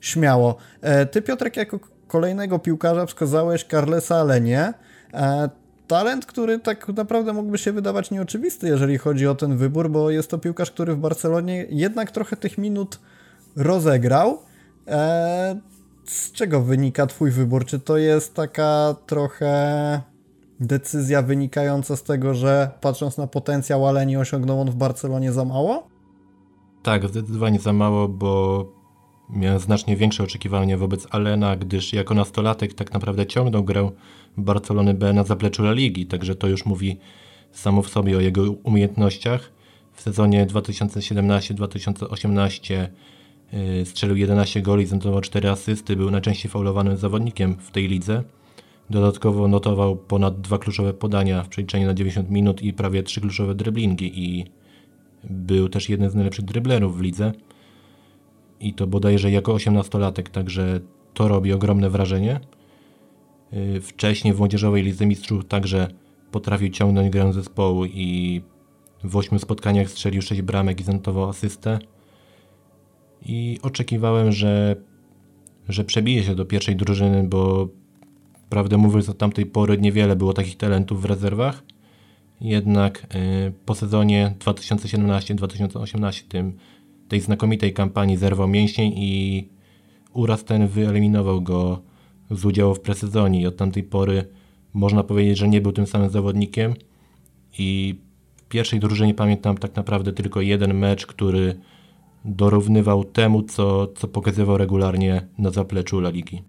śmiało. 0.00 0.56
E, 0.80 1.06
ty, 1.06 1.22
Piotrek, 1.22 1.56
jako 1.56 1.78
kolejnego 2.08 2.58
piłkarza 2.58 3.06
wskazałeś 3.06 3.64
Carlesa 3.64 4.16
Alenie. 4.16 4.74
Talent, 5.86 6.26
który 6.26 6.58
tak 6.58 6.88
naprawdę 6.88 7.32
mógłby 7.32 7.58
się 7.58 7.72
wydawać 7.72 8.10
nieoczywisty, 8.10 8.68
jeżeli 8.68 8.98
chodzi 8.98 9.26
o 9.26 9.34
ten 9.34 9.56
wybór, 9.56 9.90
bo 9.90 10.10
jest 10.10 10.30
to 10.30 10.38
piłkarz, 10.38 10.70
który 10.70 10.94
w 10.94 10.98
Barcelonie 10.98 11.66
jednak 11.70 12.10
trochę 12.10 12.36
tych 12.36 12.58
minut 12.58 13.00
rozegrał. 13.56 14.38
Eee, 14.86 15.56
z 16.04 16.32
czego 16.32 16.60
wynika 16.62 17.06
Twój 17.06 17.30
wybór? 17.30 17.64
Czy 17.64 17.80
to 17.80 17.96
jest 17.96 18.34
taka 18.34 18.94
trochę 19.06 20.00
decyzja 20.60 21.22
wynikająca 21.22 21.96
z 21.96 22.02
tego, 22.02 22.34
że 22.34 22.70
patrząc 22.80 23.18
na 23.18 23.26
potencjał 23.26 23.86
Aleni 23.86 24.16
osiągnął 24.16 24.60
on 24.60 24.70
w 24.70 24.74
Barcelonie 24.76 25.32
za 25.32 25.44
mało? 25.44 25.88
Tak, 26.82 27.08
zdecydowanie 27.08 27.60
za 27.60 27.72
mało, 27.72 28.08
bo 28.08 28.64
miałem 29.30 29.58
znacznie 29.58 29.96
większe 29.96 30.22
oczekiwania 30.22 30.78
wobec 30.78 31.06
Alena, 31.10 31.56
gdyż 31.56 31.92
jako 31.92 32.14
nastolatek 32.14 32.74
tak 32.74 32.92
naprawdę 32.92 33.26
ciągnął 33.26 33.64
grę 33.64 33.90
Barcelony 34.36 34.94
B 34.94 35.12
na 35.12 35.24
zapleczu 35.24 35.62
La 35.62 35.72
Ligi, 35.72 36.06
także 36.06 36.34
to 36.34 36.48
już 36.48 36.66
mówi 36.66 36.96
samo 37.52 37.82
w 37.82 37.88
sobie 37.88 38.16
o 38.16 38.20
jego 38.20 38.50
umiejętnościach. 38.50 39.52
W 39.92 40.00
sezonie 40.00 40.46
2017-2018 40.46 42.86
y, 43.54 43.84
strzelił 43.84 44.16
11 44.16 44.62
goli, 44.62 44.86
zanotował 44.86 45.20
4 45.20 45.50
asysty, 45.50 45.96
był 45.96 46.10
najczęściej 46.10 46.50
faulowanym 46.50 46.96
zawodnikiem 46.96 47.56
w 47.56 47.70
tej 47.70 47.88
lidze. 47.88 48.22
Dodatkowo 48.90 49.48
notował 49.48 49.96
ponad 49.96 50.40
dwa 50.40 50.58
kluczowe 50.58 50.94
podania 50.94 51.42
w 51.42 51.48
przeliczeniu 51.48 51.86
na 51.86 51.94
90 51.94 52.30
minut 52.30 52.62
i 52.62 52.72
prawie 52.72 53.02
trzy 53.02 53.20
kluczowe 53.20 53.54
driblingi 53.54 54.24
i 54.24 54.44
był 55.30 55.68
też 55.68 55.88
jednym 55.88 56.10
z 56.10 56.14
najlepszych 56.14 56.44
driblerów 56.44 56.98
w 56.98 57.00
lidze. 57.00 57.32
I 58.60 58.74
to 58.74 58.86
bodajże 58.86 59.30
jako 59.30 59.54
18-latek, 59.54 60.30
także 60.30 60.80
to 61.14 61.28
robi 61.28 61.52
ogromne 61.52 61.90
wrażenie. 61.90 62.40
Y, 63.56 63.80
wcześniej 63.80 64.34
w 64.34 64.38
Młodzieżowej 64.38 64.82
Lidze 64.82 65.06
Mistrzów 65.06 65.44
także 65.44 65.88
potrafił 66.30 66.68
ciągnąć 66.68 67.10
grę 67.10 67.32
zespołu 67.32 67.84
i 67.84 68.42
w 69.04 69.16
8 69.16 69.38
spotkaniach 69.38 69.90
strzelił 69.90 70.22
6 70.22 70.42
bramek 70.42 70.80
i 70.80 70.84
zanotował 70.84 71.28
asystę. 71.28 71.78
I 73.26 73.58
oczekiwałem, 73.62 74.32
że, 74.32 74.76
że 75.68 75.84
przebije 75.84 76.24
się 76.24 76.34
do 76.34 76.44
pierwszej 76.44 76.76
drużyny, 76.76 77.24
bo 77.28 77.68
prawdę 78.48 78.76
mówiąc 78.76 79.08
od 79.08 79.18
tamtej 79.18 79.46
pory 79.46 79.78
niewiele 79.78 80.16
było 80.16 80.32
takich 80.32 80.56
talentów 80.56 81.02
w 81.02 81.04
rezerwach. 81.04 81.62
Jednak 82.40 83.06
y, 83.14 83.52
po 83.64 83.74
sezonie 83.74 84.34
2017-2018 84.38 86.22
tym, 86.28 86.56
tej 87.08 87.20
znakomitej 87.20 87.72
kampanii 87.72 88.16
zerwał 88.16 88.48
mięsień 88.48 88.92
i 88.96 89.48
uraz 90.12 90.44
ten 90.44 90.68
wyeliminował 90.68 91.42
go 91.42 91.82
z 92.30 92.44
udziału 92.44 92.74
w 92.74 92.80
presezonie 92.80 93.40
i 93.40 93.46
od 93.46 93.56
tamtej 93.56 93.82
pory 93.82 94.24
można 94.74 95.02
powiedzieć, 95.02 95.38
że 95.38 95.48
nie 95.48 95.60
był 95.60 95.72
tym 95.72 95.86
samym 95.86 96.10
zawodnikiem 96.10 96.74
i 97.58 97.98
w 98.36 98.42
pierwszej 98.42 98.80
drużynie 98.80 99.14
pamiętam 99.14 99.58
tak 99.58 99.76
naprawdę 99.76 100.12
tylko 100.12 100.40
jeden 100.40 100.74
mecz, 100.74 101.06
który 101.06 101.60
dorównywał 102.24 103.04
temu, 103.04 103.42
co, 103.42 103.86
co 103.86 104.08
pokazywał 104.08 104.58
regularnie 104.58 105.28
na 105.38 105.50
zapleczu 105.50 105.98
La 105.98 106.10
Ligi. 106.10 106.42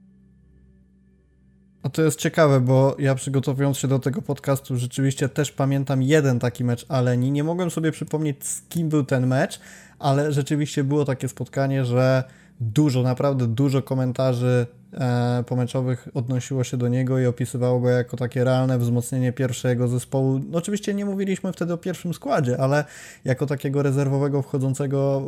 A 1.84 1.90
to 1.90 2.02
jest 2.02 2.20
ciekawe, 2.20 2.62
bo 2.62 2.96
ja 3.00 3.16
przygotowując 3.16 3.78
się 3.78 3.88
do 3.88 4.00
tego 4.00 4.22
podcastu 4.22 4.78
rzeczywiście 4.78 5.30
też 5.30 5.52
pamiętam 5.52 6.04
jeden 6.04 6.40
taki 6.40 6.64
mecz 6.64 6.86
Aleni. 6.90 7.32
Nie 7.32 7.44
mogłem 7.44 7.72
sobie 7.72 7.92
przypomnieć 7.92 8.46
z 8.46 8.62
kim 8.62 8.90
był 8.90 9.04
ten 9.04 9.28
mecz, 9.28 9.60
ale 10.00 10.32
rzeczywiście 10.32 10.84
było 10.84 11.06
takie 11.06 11.28
spotkanie, 11.28 11.86
że 11.86 12.24
dużo, 12.60 13.04
naprawdę 13.04 13.48
dużo 13.48 13.82
komentarzy 13.82 14.66
pomeczowych 15.46 16.08
odnosiło 16.14 16.64
się 16.64 16.78
do 16.78 16.88
niego 16.88 17.20
i 17.20 17.26
opisywało 17.26 17.80
go 17.80 17.90
jako 17.90 18.18
takie 18.18 18.44
realne 18.44 18.78
wzmocnienie 18.78 19.34
pierwszego 19.34 19.88
zespołu. 19.88 20.40
No, 20.50 20.58
oczywiście 20.58 20.94
nie 20.94 21.06
mówiliśmy 21.06 21.54
wtedy 21.54 21.74
o 21.74 21.78
pierwszym 21.78 22.14
składzie, 22.14 22.58
ale 22.60 22.86
jako 23.26 23.46
takiego 23.46 23.84
rezerwowego 23.84 24.42
wchodzącego 24.42 25.22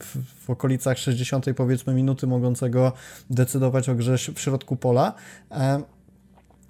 w, 0.00 0.44
w 0.46 0.50
okolicach 0.50 0.98
60 0.98 1.46
powiedzmy 1.56 1.94
minuty 1.94 2.26
mogącego 2.26 2.92
decydować 3.30 3.88
o 3.88 3.94
grze 3.94 4.18
w 4.34 4.40
środku 4.40 4.76
pola. 4.76 5.12
E, 5.50 5.82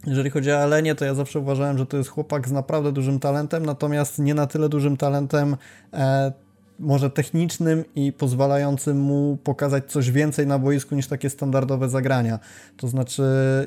jeżeli 0.07 0.31
chodzi 0.31 0.53
o 0.53 0.59
Alenię, 0.59 0.95
to 0.95 1.05
ja 1.05 1.14
zawsze 1.14 1.38
uważałem, 1.38 1.79
że 1.79 1.87
to 1.87 1.97
jest 1.97 2.11
chłopak 2.11 2.49
z 2.49 2.53
naprawdę 2.53 2.93
dużym 2.93 3.21
talentem, 3.21 3.67
natomiast 3.67 4.19
nie 4.19 4.35
na 4.35 4.47
tyle 4.47 4.69
dużym 4.69 4.97
talentem 4.97 5.57
e, 5.93 6.33
może 6.79 7.11
technicznym 7.11 7.85
i 7.97 8.13
pozwalającym 8.13 9.01
mu 9.01 9.39
pokazać 9.45 9.85
coś 9.93 10.11
więcej 10.11 10.47
na 10.47 10.59
boisku 10.59 10.95
niż 10.95 11.07
takie 11.07 11.31
standardowe 11.31 11.89
zagrania. 11.89 12.39
To 12.77 12.89
znaczy, 12.89 13.23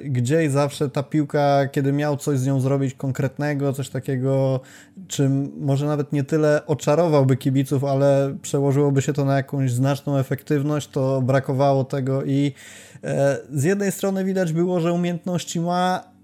gdzieś 0.05 0.51
zawsze 0.51 0.89
ta 0.89 1.03
piłka, 1.03 1.67
kiedy 1.71 1.91
miał 1.91 2.17
coś 2.17 2.39
z 2.39 2.45
nią 2.45 2.59
zrobić 2.59 2.93
konkretnego, 2.93 3.73
coś 3.73 3.89
takiego, 3.89 4.59
czym 5.07 5.51
może 5.59 5.85
nawet 5.85 6.13
nie 6.13 6.23
tyle 6.23 6.65
oczarowałby 6.65 7.37
kibiców, 7.37 7.83
ale 7.83 8.35
przełożyłoby 8.41 9.01
się 9.01 9.13
to 9.13 9.25
na 9.25 9.35
jakąś 9.35 9.71
znaczną 9.71 10.17
efektywność, 10.17 10.87
to 10.87 11.21
brakowało 11.21 11.83
tego 11.83 12.23
i 12.23 12.53
e, 13.03 13.37
z 13.53 13.63
jednej 13.63 13.91
strony 13.91 14.23
widać 14.25 14.53
było, 14.53 14.79
że 14.79 14.93
umiejętności 14.93 15.59
ma, 15.59 16.16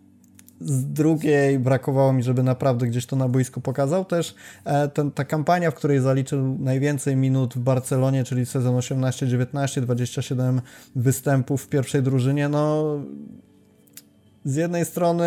z 0.65 0.86
drugiej 0.86 1.60
brakowało 1.60 2.13
mi, 2.13 2.23
żeby 2.23 2.43
naprawdę 2.43 2.88
gdzieś 2.88 3.06
to 3.06 3.15
na 3.15 3.30
boisku 3.30 3.62
pokazał. 3.62 4.06
Też 4.06 4.36
e, 4.65 4.88
ten, 4.88 5.12
ta 5.12 5.26
kampania, 5.26 5.71
w 5.71 5.76
której 5.76 5.99
zaliczył 5.99 6.58
najwięcej 6.60 7.15
minut 7.15 7.54
w 7.54 7.60
Barcelonie, 7.60 8.23
czyli 8.23 8.45
sezon 8.45 8.76
18-19, 8.76 9.82
27 9.82 10.62
występów 10.95 11.63
w 11.63 11.67
pierwszej 11.67 12.04
drużynie, 12.04 12.49
no 12.49 12.86
z 14.45 14.56
jednej 14.56 14.86
strony 14.86 15.26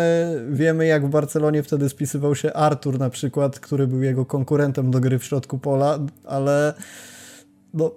wiemy, 0.49 0.85
jak 0.85 1.07
w 1.07 1.09
Barcelonie 1.09 1.63
wtedy 1.63 1.89
spisywał 1.89 2.35
się 2.35 2.53
Artur 2.53 2.99
na 2.99 3.09
przykład, 3.09 3.59
który 3.59 3.87
był 3.87 4.01
jego 4.01 4.25
konkurentem 4.25 4.91
do 4.91 4.99
gry 4.99 5.19
w 5.19 5.23
środku 5.23 5.57
pola, 5.57 5.99
ale 6.25 6.73
no, 7.73 7.91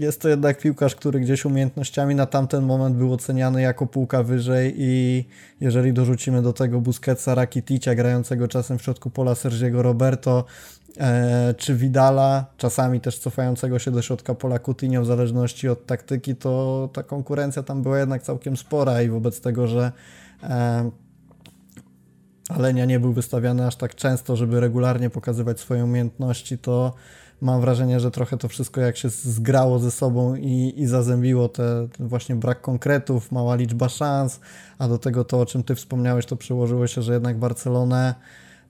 jest 0.00 0.20
to 0.20 0.28
jednak 0.28 0.58
piłkarz, 0.58 0.94
który 0.94 1.20
gdzieś 1.20 1.44
umiejętnościami 1.44 2.14
na 2.14 2.26
tamten 2.26 2.64
moment 2.64 2.96
był 2.96 3.12
oceniany 3.12 3.62
jako 3.62 3.86
półka 3.86 4.22
wyżej 4.22 4.74
i 4.76 5.24
jeżeli 5.60 5.92
dorzucimy 5.92 6.42
do 6.42 6.52
tego 6.52 6.80
Busquetsa, 6.80 7.34
Rakitica 7.34 7.94
grającego 7.94 8.48
czasem 8.48 8.78
w 8.78 8.82
środku 8.82 9.10
pola 9.10 9.34
Sergiego 9.34 9.82
Roberto 9.82 10.44
e, 10.98 11.54
czy 11.58 11.74
Vidala, 11.74 12.46
czasami 12.56 13.00
też 13.00 13.18
cofającego 13.18 13.78
się 13.78 13.90
do 13.90 14.02
środka 14.02 14.34
pola 14.34 14.58
Coutinho 14.58 15.02
w 15.02 15.06
zależności 15.06 15.68
od 15.68 15.86
taktyki, 15.86 16.36
to 16.36 16.88
ta 16.92 17.02
konkurencja 17.02 17.62
tam 17.62 17.82
była 17.82 17.98
jednak 17.98 18.22
całkiem 18.22 18.56
spora 18.56 19.02
i 19.02 19.08
wobec 19.08 19.40
tego, 19.40 19.66
że 19.66 19.92
e, 20.42 20.90
Alenia 22.48 22.84
nie 22.84 23.00
był 23.00 23.12
wystawiany 23.12 23.66
aż 23.66 23.76
tak 23.76 23.94
często, 23.94 24.36
żeby 24.36 24.60
regularnie 24.60 25.10
pokazywać 25.10 25.60
swoje 25.60 25.84
umiejętności, 25.84 26.58
to 26.58 26.94
mam 27.40 27.60
wrażenie, 27.60 28.00
że 28.00 28.10
trochę 28.10 28.36
to 28.36 28.48
wszystko 28.48 28.80
jak 28.80 28.96
się 28.96 29.08
zgrało 29.08 29.78
ze 29.78 29.90
sobą 29.90 30.34
i, 30.34 30.74
i 30.76 30.86
zazębiło 30.86 31.48
te, 31.48 31.88
ten 31.98 32.08
właśnie 32.08 32.36
brak 32.36 32.60
konkretów, 32.60 33.32
mała 33.32 33.56
liczba 33.56 33.88
szans, 33.88 34.40
a 34.78 34.88
do 34.88 34.98
tego 34.98 35.24
to, 35.24 35.40
o 35.40 35.46
czym 35.46 35.62
ty 35.62 35.74
wspomniałeś, 35.74 36.26
to 36.26 36.36
przełożyło 36.36 36.86
się, 36.86 37.02
że 37.02 37.12
jednak 37.12 37.38
Barcelonę 37.38 38.14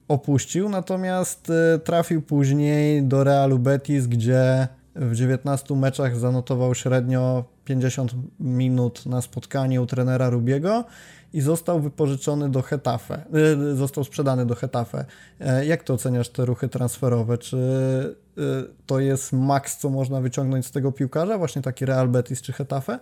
opuścił, 0.09 0.69
natomiast 0.69 1.51
y, 1.51 1.79
trafił 1.79 2.23
później 2.23 3.03
do 3.03 3.25
Realu 3.25 3.59
Betis, 3.59 4.07
gdzie 4.07 4.69
w 4.95 5.15
19 5.15 5.75
meczach 5.75 6.17
zanotował 6.17 6.75
średnio 6.75 7.45
50 7.65 8.15
minut 8.41 9.07
na 9.07 9.23
spotkanie 9.23 9.83
u 9.83 9.87
trenera 9.87 10.31
Rubiego 10.31 10.85
i 11.33 11.41
został 11.41 11.81
wypożyczony 11.81 12.51
do 12.51 12.63
Hetafe, 12.63 13.25
y, 13.73 13.77
został 13.77 14.05
sprzedany 14.05 14.47
do 14.47 14.55
Hetafe. 14.55 15.05
E, 15.41 15.67
jak 15.67 15.83
to 15.83 15.95
oceniasz 15.95 16.29
te 16.29 16.45
ruchy 16.45 16.69
transferowe? 16.69 17.39
Czy 17.39 17.57
y, 17.57 18.43
to 18.87 19.01
jest 19.01 19.33
maks, 19.33 19.79
co 19.79 19.91
można 19.91 20.21
wyciągnąć 20.21 20.67
z 20.67 20.71
tego 20.71 20.93
piłkarza, 20.93 21.39
właśnie 21.39 21.63
taki 21.63 21.87
Real 21.87 22.09
Betis 22.09 22.43
czy 22.43 22.53
Hetafe? 22.53 22.99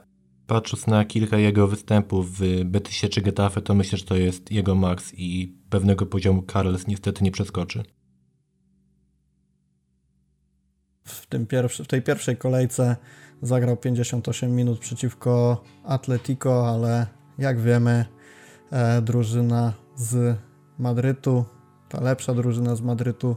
Patrząc 0.47 0.87
na 0.87 1.05
kilka 1.05 1.39
jego 1.39 1.67
występów 1.67 2.39
w 2.39 2.65
Betisie 2.65 3.09
czy 3.09 3.23
Getafe, 3.23 3.61
to 3.61 3.75
myślę, 3.75 3.99
że 3.99 4.05
to 4.05 4.17
jest 4.17 4.51
jego 4.51 4.75
maks 4.75 5.13
i 5.15 5.59
pewnego 5.71 6.07
poziomu 6.07 6.43
Carles 6.53 6.87
niestety 6.87 7.25
nie 7.25 7.31
przeskoczy. 7.31 7.83
W, 11.05 11.27
tym 11.27 11.47
pierwszy, 11.47 11.85
w 11.85 11.87
tej 11.87 12.03
pierwszej 12.03 12.37
kolejce 12.37 12.97
zagrał 13.43 13.77
58 13.77 14.57
minut 14.57 14.79
przeciwko 14.79 15.63
Atletico, 15.85 16.69
ale 16.69 17.07
jak 17.39 17.61
wiemy, 17.61 18.05
drużyna 19.03 19.73
z 19.97 20.37
Madrytu, 20.79 21.45
ta 21.89 22.01
lepsza 22.01 22.35
drużyna 22.35 22.77
z 22.77 22.81
Madrytu 22.81 23.37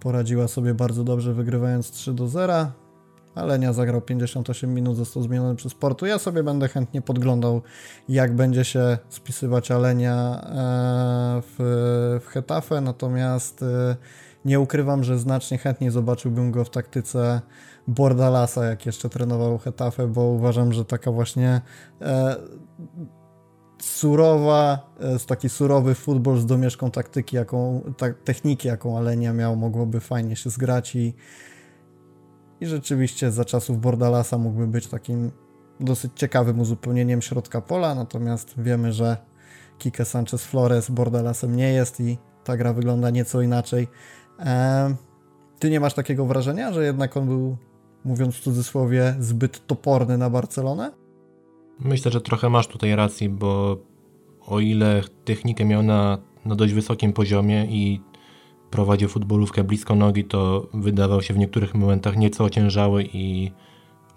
poradziła 0.00 0.48
sobie 0.48 0.74
bardzo 0.74 1.04
dobrze, 1.04 1.34
wygrywając 1.34 1.90
3 1.90 2.14
do 2.14 2.28
0. 2.28 2.66
Alenia 3.34 3.72
zagrał 3.72 4.00
58 4.00 4.74
minut, 4.74 4.96
został 4.96 5.22
zmieniony 5.22 5.56
przez 5.56 5.74
Portu. 5.74 6.06
Ja 6.06 6.18
sobie 6.18 6.42
będę 6.42 6.68
chętnie 6.68 7.02
podglądał, 7.02 7.62
jak 8.08 8.36
będzie 8.36 8.64
się 8.64 8.98
spisywać 9.08 9.70
Alenia 9.70 10.40
e, 10.42 11.42
w, 11.42 12.20
w 12.24 12.26
Hetafe, 12.26 12.80
natomiast 12.80 13.62
e, 13.62 13.96
nie 14.44 14.60
ukrywam, 14.60 15.04
że 15.04 15.18
znacznie 15.18 15.58
chętniej 15.58 15.90
zobaczyłbym 15.90 16.50
go 16.50 16.64
w 16.64 16.70
taktyce 16.70 17.40
Bordalasa, 17.88 18.64
jak 18.64 18.86
jeszcze 18.86 19.08
trenował 19.08 19.58
Hetafe, 19.58 20.06
bo 20.06 20.22
uważam, 20.22 20.72
że 20.72 20.84
taka 20.84 21.12
właśnie 21.12 21.60
e, 22.02 22.36
surowa, 23.80 24.78
e, 25.00 25.18
taki 25.18 25.48
surowy 25.48 25.94
futbol 25.94 26.38
z 26.38 26.46
domieszką 26.46 26.90
taktyki, 26.90 27.36
jaką, 27.36 27.82
ta, 27.96 28.06
techniki, 28.24 28.68
jaką 28.68 28.98
Alenia 28.98 29.32
miał, 29.32 29.56
mogłoby 29.56 30.00
fajnie 30.00 30.36
się 30.36 30.50
zgrać 30.50 30.96
i, 30.96 31.14
i 32.60 32.66
rzeczywiście 32.66 33.30
za 33.30 33.44
czasów 33.44 33.80
Bordalasa 33.80 34.38
mógłby 34.38 34.66
być 34.66 34.86
takim 34.86 35.30
dosyć 35.80 36.12
ciekawym 36.14 36.60
uzupełnieniem 36.60 37.22
środka 37.22 37.60
pola, 37.60 37.94
natomiast 37.94 38.54
wiemy, 38.58 38.92
że 38.92 39.16
Kike 39.78 40.04
Sanchez 40.04 40.44
Flores 40.44 40.90
Bordelasem 40.90 41.56
nie 41.56 41.72
jest 41.72 42.00
i 42.00 42.18
ta 42.44 42.56
gra 42.56 42.72
wygląda 42.72 43.10
nieco 43.10 43.42
inaczej. 43.42 43.88
E, 44.38 44.94
ty 45.58 45.70
nie 45.70 45.80
masz 45.80 45.94
takiego 45.94 46.26
wrażenia, 46.26 46.72
że 46.72 46.84
jednak 46.84 47.16
on 47.16 47.26
był, 47.26 47.56
mówiąc 48.04 48.34
w 48.34 48.40
cudzysłowie, 48.40 49.14
zbyt 49.18 49.66
toporny 49.66 50.18
na 50.18 50.30
Barcelonę? 50.30 50.99
Myślę, 51.80 52.10
że 52.10 52.20
trochę 52.20 52.48
masz 52.48 52.66
tutaj 52.66 52.96
racji, 52.96 53.28
bo 53.28 53.78
o 54.46 54.60
ile 54.60 55.02
technikę 55.24 55.64
miał 55.64 55.82
na, 55.82 56.18
na 56.44 56.54
dość 56.54 56.72
wysokim 56.72 57.12
poziomie 57.12 57.66
i 57.66 58.00
prowadził 58.70 59.08
futbolówkę 59.08 59.64
blisko 59.64 59.94
nogi, 59.94 60.24
to 60.24 60.68
wydawał 60.74 61.22
się 61.22 61.34
w 61.34 61.38
niektórych 61.38 61.74
momentach 61.74 62.16
nieco 62.16 62.44
ociężały 62.44 63.04
i 63.12 63.52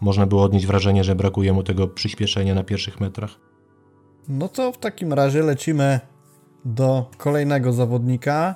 można 0.02 0.26
było 0.26 0.44
odnieść 0.44 0.66
wrażenie, 0.66 1.04
że 1.04 1.16
brakuje 1.16 1.54
mu 1.54 1.64
tego 1.64 1.88
przyspieszenia 1.88 2.56
na 2.56 2.64
pierwszych 2.64 3.00
metrach. 3.00 3.40
No 4.28 4.48
to 4.48 4.72
w 4.72 4.78
takim 4.78 5.14
razie 5.14 5.42
lecimy 5.42 6.00
do 6.66 7.10
kolejnego 7.18 7.74
zawodnika. 7.74 8.56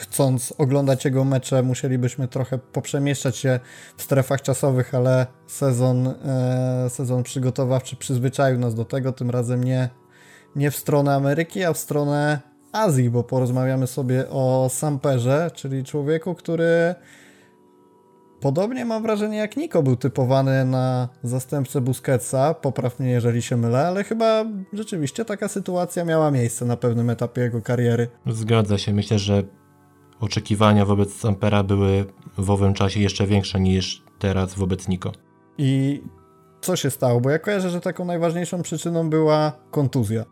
Chcąc 0.00 0.54
oglądać 0.58 1.04
jego 1.04 1.24
mecze, 1.24 1.62
musielibyśmy 1.62 2.28
trochę 2.28 2.58
poprzemieszczać 2.58 3.36
się 3.36 3.60
w 3.96 4.02
strefach 4.02 4.42
czasowych, 4.42 4.94
ale 4.94 5.26
sezon, 5.46 6.06
e, 6.06 6.90
sezon 6.90 7.22
przygotowawczy 7.22 7.96
przyzwyczaił 7.96 8.58
nas 8.58 8.74
do 8.74 8.84
tego. 8.84 9.12
Tym 9.12 9.30
razem 9.30 9.64
nie, 9.64 9.88
nie 10.56 10.70
w 10.70 10.76
stronę 10.76 11.14
Ameryki, 11.14 11.64
a 11.64 11.72
w 11.72 11.78
stronę 11.78 12.40
Azji, 12.72 13.10
bo 13.10 13.24
porozmawiamy 13.24 13.86
sobie 13.86 14.30
o 14.30 14.70
Samperze, 14.72 15.50
czyli 15.54 15.84
człowieku, 15.84 16.34
który 16.34 16.94
Podobnie 18.40 18.84
mam 18.84 19.02
wrażenie 19.02 19.38
jak 19.38 19.56
Niko 19.56 19.82
był 19.82 19.96
typowany 19.96 20.64
na 20.64 21.08
zastępcę 21.22 21.80
Busquetsa, 21.80 22.54
popraw 22.54 23.00
mnie 23.00 23.10
jeżeli 23.10 23.42
się 23.42 23.56
mylę, 23.56 23.86
ale 23.86 24.04
chyba 24.04 24.44
rzeczywiście 24.72 25.24
taka 25.24 25.48
sytuacja 25.48 26.04
miała 26.04 26.30
miejsce 26.30 26.64
na 26.64 26.76
pewnym 26.76 27.10
etapie 27.10 27.40
jego 27.40 27.62
kariery. 27.62 28.08
Zgadza 28.26 28.78
się, 28.78 28.92
myślę, 28.92 29.18
że 29.18 29.42
oczekiwania 30.20 30.84
wobec 30.84 31.14
Sampera 31.14 31.62
były 31.62 32.04
w 32.38 32.50
owym 32.50 32.74
czasie 32.74 33.00
jeszcze 33.00 33.26
większe 33.26 33.60
niż 33.60 34.02
teraz 34.18 34.54
wobec 34.54 34.88
Niko. 34.88 35.12
I 35.58 36.02
co 36.60 36.76
się 36.76 36.90
stało? 36.90 37.20
Bo 37.20 37.30
ja 37.30 37.38
kojarzę, 37.38 37.70
że 37.70 37.80
taką 37.80 38.04
najważniejszą 38.04 38.62
przyczyną 38.62 39.10
była 39.10 39.52
kontuzja. 39.70 40.24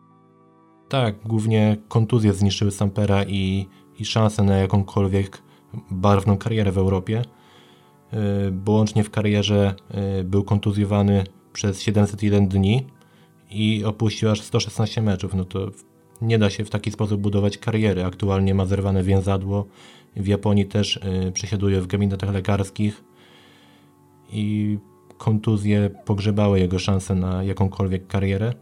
Tak, 0.88 1.14
głównie 1.24 1.76
kontuzje 1.88 2.32
zniszczyły 2.32 2.70
Sampera 2.70 3.24
i, 3.24 3.68
i 3.98 4.04
szanse 4.04 4.42
na 4.42 4.56
jakąkolwiek 4.56 5.42
barwną 5.90 6.38
karierę 6.38 6.72
w 6.72 6.78
Europie. 6.78 7.22
Y, 8.12 8.50
bo 8.52 8.72
łącznie 8.72 9.04
w 9.04 9.10
karierze 9.10 9.74
y, 10.20 10.24
był 10.24 10.44
kontuzjowany 10.44 11.24
przez 11.52 11.80
701 11.80 12.48
dni 12.48 12.86
i 13.50 13.84
opuścił 13.84 14.30
aż 14.30 14.40
116 14.40 15.02
meczów. 15.02 15.34
No 15.34 15.44
to 15.44 15.70
nie 16.22 16.38
da 16.38 16.50
się 16.50 16.64
w 16.64 16.70
taki 16.70 16.90
sposób 16.90 17.20
budować 17.20 17.58
kariery. 17.58 18.04
Aktualnie 18.04 18.54
ma 18.54 18.66
zerwane 18.66 19.02
więzadło. 19.02 19.66
W 20.16 20.26
Japonii 20.26 20.66
też 20.66 20.96
y, 20.96 21.32
przesiaduje 21.32 21.80
w 21.80 21.86
gabinetach 21.86 22.32
lekarskich 22.32 23.04
i 24.32 24.78
kontuzje 25.18 25.90
pogrzebały 26.04 26.60
jego 26.60 26.78
szanse 26.78 27.14
na 27.14 27.44
jakąkolwiek 27.44 28.06
karierę. 28.06 28.52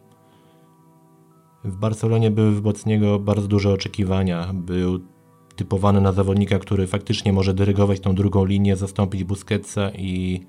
W 1.64 1.77
Barcelonie 1.77 2.31
były 2.31 2.55
wobec 2.55 2.87
niego 2.87 3.19
bardzo 3.19 3.49
duże 3.49 3.73
oczekiwania. 3.73 4.51
Był 4.55 5.01
typowany 5.57 6.01
na 6.01 6.12
zawodnika, 6.12 6.59
który 6.59 6.87
faktycznie 6.87 7.33
może 7.33 7.55
dyrygować 7.55 8.01
tą 8.01 8.14
drugą 8.14 8.45
linię, 8.45 8.77
zastąpić 8.77 9.25
Busquetsa 9.25 9.90
i, 9.90 10.47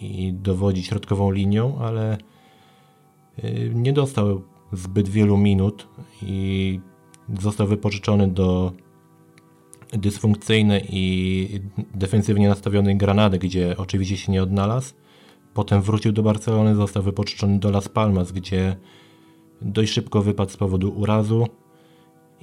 i 0.00 0.32
dowodzić 0.32 0.86
środkową 0.86 1.30
linią, 1.30 1.78
ale 1.78 2.18
y, 3.44 3.72
nie 3.74 3.92
dostał 3.92 4.42
zbyt 4.72 5.08
wielu 5.08 5.36
minut 5.36 5.88
i 6.22 6.80
został 7.40 7.66
wypożyczony 7.66 8.28
do 8.28 8.72
dysfunkcyjnej 9.92 10.86
i 10.90 11.60
defensywnie 11.94 12.48
nastawionej 12.48 12.96
Granady, 12.96 13.38
gdzie 13.38 13.76
oczywiście 13.76 14.16
się 14.16 14.32
nie 14.32 14.42
odnalazł. 14.42 14.94
Potem 15.54 15.82
wrócił 15.82 16.12
do 16.12 16.22
Barcelony, 16.22 16.74
został 16.74 17.02
wypożyczony 17.02 17.58
do 17.58 17.70
Las 17.70 17.88
Palmas, 17.88 18.32
gdzie 18.32 18.76
dość 19.62 19.92
szybko 19.92 20.22
wypadł 20.22 20.50
z 20.50 20.56
powodu 20.56 20.90
urazu 20.90 21.46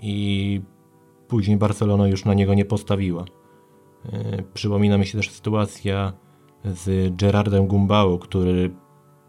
i 0.02 0.62
Później 1.32 1.58
Barcelona 1.58 2.08
już 2.08 2.26
na 2.26 2.34
niego 2.34 2.54
nie 2.54 2.66
postawiła. 2.66 3.26
E, 4.14 4.44
przypomina 4.54 4.98
mi 4.98 5.06
się 5.06 5.18
też 5.18 5.30
sytuacja 5.30 6.14
z 6.66 7.16
Gerardem 7.16 7.68
Gumbau, 7.68 8.20
który 8.20 8.72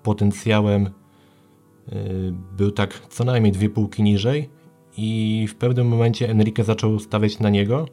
potencjałem 0.03 0.91
był 2.57 2.71
tak 2.71 3.07
co 3.09 3.25
najmniej 3.25 3.53
dwie 3.53 3.71
półki 3.71 4.03
niżej 4.03 4.49
i 4.97 5.47
w 5.51 5.55
pewnym 5.55 5.89
momencie 5.89 6.31
Enrique 6.31 6.65
zaczął 6.65 6.99
stawiać 6.99 7.39
na 7.39 7.51
niego 7.51 7.89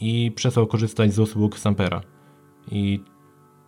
i 0.00 0.32
przestał 0.34 0.66
korzystać 0.66 1.12
z 1.12 1.18
usług 1.18 1.58
Sampera. 1.58 2.00
I 2.70 3.00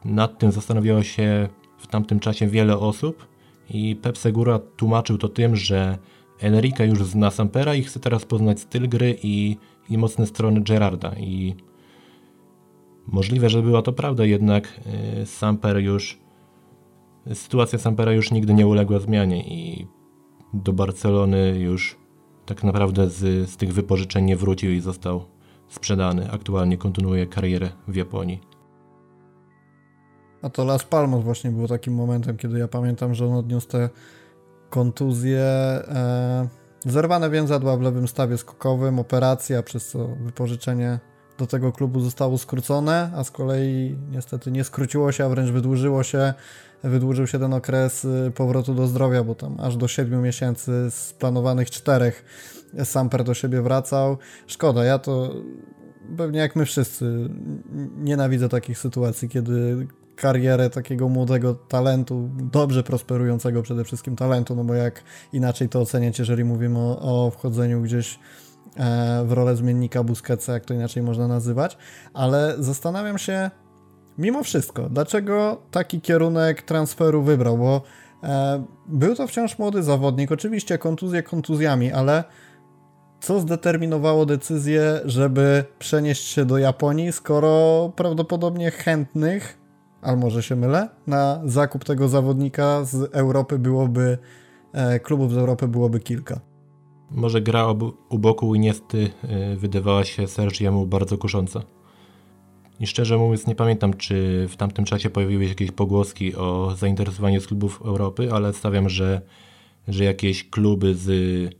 nad 0.04 0.38
tym 0.38 0.52
zastanawiało 0.52 1.02
się 1.02 1.48
w 1.78 1.86
tamtym 1.86 2.20
czasie 2.20 2.46
wiele 2.46 2.78
osób 2.78 3.26
i 3.70 3.96
Pep 3.96 4.18
Segura 4.18 4.58
tłumaczył 4.58 5.18
to 5.18 5.28
tym, 5.28 5.56
że 5.56 5.98
Enrique 6.40 6.86
już 6.86 7.04
zna 7.04 7.30
Sampera 7.30 7.74
i 7.74 7.82
chce 7.82 8.00
teraz 8.00 8.24
poznać 8.24 8.60
styl 8.60 8.88
gry 8.88 9.16
i, 9.22 9.56
i 9.90 9.98
mocne 9.98 10.26
strony 10.26 10.60
Gerarda. 10.60 11.14
I 11.14 11.54
możliwe, 13.06 13.50
że 13.50 13.62
była 13.62 13.82
to 13.82 13.92
prawda, 13.92 14.24
jednak 14.24 14.80
y, 15.22 15.26
Samper 15.26 15.78
już 15.78 16.23
sytuacja 17.34 17.78
Sampera 17.78 18.12
już 18.12 18.30
nigdy 18.30 18.54
nie 18.54 18.66
uległa 18.66 18.98
zmianie 18.98 19.48
i 19.48 19.87
do 20.54 20.72
Barcelony 20.72 21.58
już 21.58 21.96
tak 22.46 22.64
naprawdę 22.64 23.10
z, 23.10 23.50
z 23.50 23.56
tych 23.56 23.72
wypożyczeń 23.72 24.24
nie 24.24 24.37
wrócił 24.37 24.70
i 24.70 24.80
został 24.80 25.24
sprzedany. 25.68 26.30
Aktualnie 26.30 26.78
kontynuuje 26.78 27.26
karierę 27.26 27.68
w 27.88 27.96
Japonii. 27.96 28.40
A 30.42 30.50
to 30.50 30.64
Las 30.64 30.84
Palmas 30.84 31.22
właśnie 31.22 31.50
było 31.50 31.68
takim 31.68 31.94
momentem, 31.94 32.37
kiedy 32.37 32.58
ja 32.58 32.68
pamiętam, 32.68 33.14
że 33.14 33.26
on 33.26 33.32
odniósł 33.32 33.68
te 33.68 33.90
kontuzje, 34.70 35.40
e, 35.40 36.48
zerwane 36.87 37.30
więzadła 37.30 37.76
w 37.76 37.80
lewym 37.80 38.08
stawie 38.08 38.38
skokowym, 38.38 38.98
operacja, 38.98 39.62
przez 39.62 39.88
co 39.88 40.08
wypożyczenie 40.08 41.00
do 41.38 41.46
tego 41.46 41.72
klubu 41.72 42.00
zostało 42.00 42.38
skrócone, 42.38 43.10
a 43.16 43.24
z 43.24 43.30
kolei 43.30 43.96
niestety 44.10 44.50
nie 44.50 44.64
skróciło 44.64 45.12
się, 45.12 45.24
a 45.24 45.28
wręcz 45.28 45.50
wydłużyło 45.50 46.02
się, 46.02 46.34
wydłużył 46.82 47.26
się 47.26 47.38
ten 47.38 47.54
okres 47.54 48.04
y, 48.04 48.32
powrotu 48.34 48.74
do 48.74 48.86
zdrowia, 48.86 49.24
bo 49.24 49.34
tam 49.34 49.56
aż 49.60 49.76
do 49.76 49.88
7 49.88 50.22
miesięcy 50.22 50.90
z 50.90 51.12
planowanych 51.12 51.70
czterech 51.70 52.24
Samper 52.84 53.24
do 53.24 53.34
siebie 53.34 53.62
wracał. 53.62 54.18
Szkoda, 54.46 54.84
ja 54.84 54.98
to 54.98 55.34
pewnie 56.16 56.40
jak 56.40 56.56
my 56.56 56.64
wszyscy 56.64 57.30
nienawidzę 57.96 58.48
takich 58.48 58.78
sytuacji, 58.78 59.28
kiedy 59.28 59.86
karierę 60.16 60.70
takiego 60.70 61.08
młodego 61.08 61.54
talentu, 61.54 62.30
dobrze 62.52 62.82
prosperującego 62.82 63.62
przede 63.62 63.84
wszystkim 63.84 64.16
talentu, 64.16 64.56
no 64.56 64.64
bo 64.64 64.74
jak 64.74 65.02
inaczej 65.32 65.68
to 65.68 65.80
oceniać, 65.80 66.18
jeżeli 66.18 66.44
mówimy 66.44 66.78
o, 66.78 67.26
o 67.26 67.30
wchodzeniu 67.30 67.82
gdzieś 67.82 68.18
w 69.24 69.32
rolę 69.32 69.56
zmiennika 69.56 70.02
Busquetsa, 70.02 70.52
jak 70.52 70.64
to 70.64 70.74
inaczej 70.74 71.02
można 71.02 71.28
nazywać, 71.28 71.78
ale 72.14 72.54
zastanawiam 72.58 73.18
się 73.18 73.50
mimo 74.18 74.42
wszystko, 74.42 74.88
dlaczego 74.88 75.62
taki 75.70 76.00
kierunek 76.00 76.62
transferu 76.62 77.22
wybrał, 77.22 77.58
bo 77.58 77.82
e, 78.22 78.64
był 78.87 79.14
to 79.14 79.26
wciąż 79.26 79.58
młody 79.58 79.82
zawodnik, 79.82 80.32
oczywiście 80.32 80.78
kontuzje 80.78 81.22
kontuzjami, 81.22 81.92
ale 81.92 82.24
co 83.20 83.40
zdeterminowało 83.40 84.26
decyzję, 84.26 85.00
żeby 85.04 85.64
przenieść 85.78 86.26
się 86.26 86.44
do 86.44 86.58
Japonii, 86.58 87.12
skoro 87.12 87.92
prawdopodobnie 87.96 88.70
chętnych 88.70 89.64
ale 90.04 90.16
może 90.16 90.42
się 90.42 90.56
mylę, 90.56 90.88
na 91.06 91.40
zakup 91.44 91.84
tego 91.84 92.08
zawodnika 92.08 92.84
z 92.84 93.14
Europy 93.14 93.58
byłoby, 93.58 94.18
e, 94.72 95.00
klubów 95.00 95.32
z 95.32 95.37
Europy 95.37 95.68
byłoby 95.68 96.00
kilka. 96.00 96.40
Może 97.14 97.40
gra 97.40 97.66
obu, 97.66 97.92
u 98.09 98.18
boku 98.18 98.55
Iniesty 98.55 99.11
e, 99.22 99.57
wydawała 99.57 100.05
się 100.05 100.27
Sergiemu 100.27 100.87
bardzo 100.87 101.18
kusząca. 101.18 101.62
I 102.81 102.87
szczerze 102.87 103.18
mówiąc 103.18 103.46
nie 103.46 103.55
pamiętam, 103.55 103.94
czy 103.94 104.46
w 104.48 104.57
tamtym 104.57 104.85
czasie 104.85 105.11
pojawiły 105.11 105.42
się 105.42 105.48
jakieś 105.48 105.70
pogłoski 105.70 106.37
o 106.37 106.74
zainteresowaniu 106.77 107.40
z 107.40 107.46
klubów 107.46 107.83
Europy, 107.85 108.33
ale 108.33 108.53
stawiam, 108.53 108.88
że, 108.88 109.20
że 109.88 110.05
jakieś 110.05 110.50
kluby 110.50 110.94
z, 110.94 111.07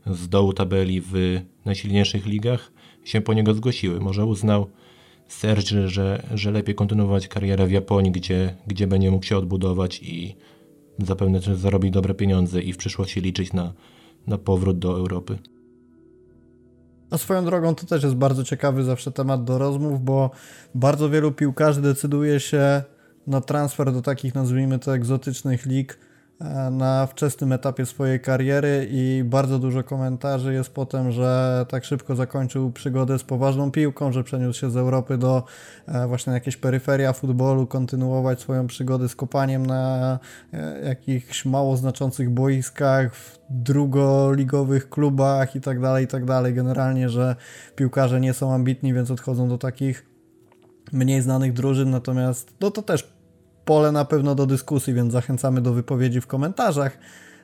z 0.05 0.29
dołu 0.29 0.53
tabeli 0.53 1.01
w 1.01 1.41
najsilniejszych 1.65 2.25
ligach 2.25 2.71
się 3.03 3.21
po 3.21 3.33
niego 3.33 3.53
zgłosiły. 3.53 3.99
Może 3.99 4.25
uznał, 4.25 4.67
Serge, 5.27 5.87
że, 5.87 6.27
że 6.33 6.51
lepiej 6.51 6.75
kontynuować 6.75 7.27
karierę 7.27 7.67
w 7.67 7.71
Japonii, 7.71 8.11
gdzie, 8.11 8.55
gdzie 8.67 8.87
będzie 8.87 9.11
mógł 9.11 9.25
się 9.25 9.37
odbudować 9.37 9.99
i 10.03 10.35
zapewne 10.99 11.39
też 11.39 11.61
dobre 11.91 12.13
pieniądze 12.13 12.61
i 12.61 12.73
w 12.73 12.77
przyszłości 12.77 13.21
liczyć 13.21 13.53
na, 13.53 13.73
na 14.27 14.37
powrót 14.37 14.79
do 14.79 14.97
Europy. 14.97 15.37
A 17.09 17.17
swoją 17.17 17.45
drogą 17.45 17.75
to 17.75 17.85
też 17.85 18.03
jest 18.03 18.15
bardzo 18.15 18.43
ciekawy 18.43 18.83
zawsze 18.83 19.11
temat 19.11 19.43
do 19.43 19.57
rozmów, 19.57 20.01
bo 20.03 20.31
bardzo 20.75 21.09
wielu 21.09 21.31
piłkarzy 21.31 21.81
decyduje 21.81 22.39
się 22.39 22.83
na 23.27 23.41
transfer 23.41 23.93
do 23.93 24.01
takich, 24.01 24.35
nazwijmy 24.35 24.79
to, 24.79 24.95
egzotycznych 24.95 25.65
lig 25.65 25.99
na 26.71 27.07
wczesnym 27.07 27.51
etapie 27.51 27.85
swojej 27.85 28.19
kariery 28.19 28.87
i 28.91 29.23
bardzo 29.25 29.59
dużo 29.59 29.83
komentarzy 29.83 30.53
jest 30.53 30.69
potem, 30.69 31.11
że 31.11 31.65
tak 31.69 31.85
szybko 31.85 32.15
zakończył 32.15 32.71
przygodę 32.71 33.19
z 33.19 33.23
poważną 33.23 33.71
piłką, 33.71 34.11
że 34.11 34.23
przeniósł 34.23 34.59
się 34.59 34.71
z 34.71 34.77
Europy 34.77 35.17
do 35.17 35.43
e, 35.87 36.07
właśnie 36.07 36.33
jakieś 36.33 36.57
peryferia 36.57 37.13
futbolu, 37.13 37.67
kontynuować 37.67 38.39
swoją 38.39 38.67
przygodę 38.67 39.09
z 39.09 39.15
kopaniem 39.15 39.65
na 39.65 40.19
e, 40.53 40.79
jakichś 40.85 41.45
mało 41.45 41.77
znaczących 41.77 42.29
boiskach, 42.29 43.15
w 43.15 43.39
drugoligowych 43.49 44.89
klubach 44.89 45.55
i 45.55 45.61
tak 45.61 45.81
dalej, 45.81 46.05
i 46.05 46.07
tak 46.07 46.25
dalej. 46.25 46.53
Generalnie, 46.53 47.09
że 47.09 47.35
piłkarze 47.75 48.21
nie 48.21 48.33
są 48.33 48.53
ambitni, 48.53 48.93
więc 48.93 49.11
odchodzą 49.11 49.49
do 49.49 49.57
takich 49.57 50.05
mniej 50.91 51.21
znanych 51.21 51.53
drużyn, 51.53 51.89
natomiast 51.89 52.53
no 52.61 52.71
to 52.71 52.81
też 52.81 53.14
pole 53.65 53.91
na 53.91 54.05
pewno 54.05 54.35
do 54.35 54.45
dyskusji, 54.45 54.93
więc 54.93 55.13
zachęcamy 55.13 55.61
do 55.61 55.73
wypowiedzi 55.73 56.21
w 56.21 56.27
komentarzach. 56.27 56.97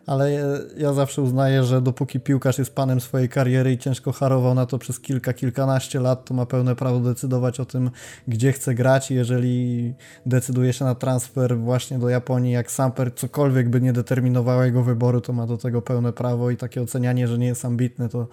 Ale 0.05 0.31
ja 0.77 0.93
zawsze 0.93 1.21
uznaję, 1.21 1.63
że 1.63 1.81
dopóki 1.81 2.19
piłkarz 2.19 2.57
jest 2.57 2.75
panem 2.75 3.01
swojej 3.01 3.29
kariery 3.29 3.71
i 3.71 3.77
ciężko 3.77 4.11
harował 4.11 4.53
na 4.55 4.65
to 4.65 4.77
przez 4.77 4.99
kilka, 4.99 5.33
kilkanaście 5.33 5.99
lat, 5.99 6.25
to 6.25 6.33
ma 6.33 6.45
pełne 6.45 6.75
prawo 6.75 6.99
decydować 6.99 7.59
o 7.59 7.65
tym, 7.65 7.91
gdzie 8.27 8.51
chce 8.51 8.75
grać. 8.75 9.11
Jeżeli 9.11 9.93
decyduje 10.25 10.73
się 10.73 10.85
na 10.85 10.95
transfer 10.95 11.57
właśnie 11.57 11.99
do 11.99 12.09
Japonii, 12.09 12.51
jak 12.51 12.71
Samper 12.71 13.15
cokolwiek 13.15 13.69
by 13.69 13.81
nie 13.81 13.93
determinowało 13.93 14.63
jego 14.63 14.83
wyboru, 14.83 15.21
to 15.21 15.33
ma 15.33 15.47
do 15.47 15.57
tego 15.57 15.81
pełne 15.81 16.13
prawo 16.13 16.51
i 16.51 16.57
takie 16.57 16.81
ocenianie, 16.81 17.27
że 17.27 17.37
nie 17.37 17.47
jest 17.47 17.65
ambitny, 17.65 18.09
to 18.09 18.27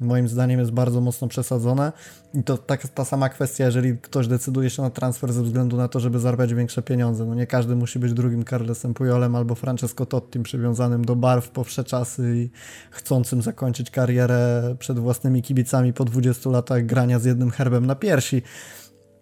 moim 0.00 0.28
zdaniem 0.28 0.60
jest 0.60 0.72
bardzo 0.72 1.00
mocno 1.00 1.28
przesadzone. 1.28 1.92
I 2.34 2.42
to 2.44 2.58
tak, 2.58 2.88
ta 2.88 3.04
sama 3.04 3.28
kwestia, 3.28 3.64
jeżeli 3.64 3.98
ktoś 3.98 4.26
decyduje 4.26 4.70
się 4.70 4.82
na 4.82 4.90
transfer 4.90 5.32
ze 5.32 5.42
względu 5.42 5.76
na 5.76 5.88
to, 5.88 6.00
żeby 6.00 6.18
zarabiać 6.18 6.54
większe 6.54 6.82
pieniądze. 6.82 7.24
No 7.24 7.34
nie 7.34 7.46
każdy 7.46 7.76
musi 7.76 7.98
być 7.98 8.12
drugim 8.12 8.44
Carlesem 8.44 8.94
Pujolem 8.94 9.36
albo 9.36 9.54
Francesco 9.54 10.06
Tottim 10.06 10.42
przywiązanym 10.42 11.04
do 11.04 11.16
barw 11.16 11.50
po 11.50 11.64
wsze 11.64 11.84
czasy 11.84 12.32
i 12.36 12.50
chcącym 12.90 13.42
zakończyć 13.42 13.90
karierę 13.90 14.74
przed 14.78 14.98
własnymi 14.98 15.42
kibicami 15.42 15.92
po 15.92 16.04
20 16.04 16.50
latach 16.50 16.86
grania 16.86 17.18
z 17.18 17.24
jednym 17.24 17.50
herbem 17.50 17.86
na 17.86 17.94
piersi. 17.94 18.42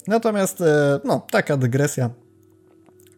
Natomiast, 0.06 0.60
e, 0.60 1.00
no, 1.04 1.26
taka 1.30 1.56
dygresja. 1.56 2.10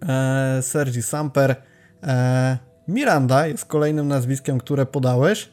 E, 0.08 0.58
Sergi 0.62 1.02
Samper. 1.02 1.56
E, 2.02 2.58
Miranda 2.88 3.46
jest 3.46 3.64
kolejnym 3.64 4.08
nazwiskiem, 4.08 4.58
które 4.58 4.86
podałeś. 4.86 5.50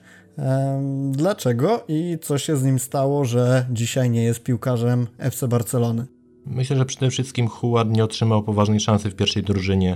Dlaczego 1.12 1.84
i 1.88 2.17
co 2.21 2.38
się 2.38 2.58
z 2.58 2.63
nim 2.63 2.80
stało, 2.80 3.26
że 3.26 3.65
dzisiaj 3.71 4.10
nie 4.10 4.24
jest 4.24 4.43
piłkarzem 4.43 5.08
FC 5.17 5.48
Barcelony? 5.48 6.06
Myślę, 6.45 6.78
że 6.78 6.86
przede 6.86 7.10
wszystkim 7.10 7.48
Huard 7.48 7.89
nie 7.89 8.04
otrzymał 8.04 8.43
poważnej 8.43 8.80
szansy 8.80 9.10
w 9.10 9.15
pierwszej 9.15 9.43
drużynie. 9.43 9.95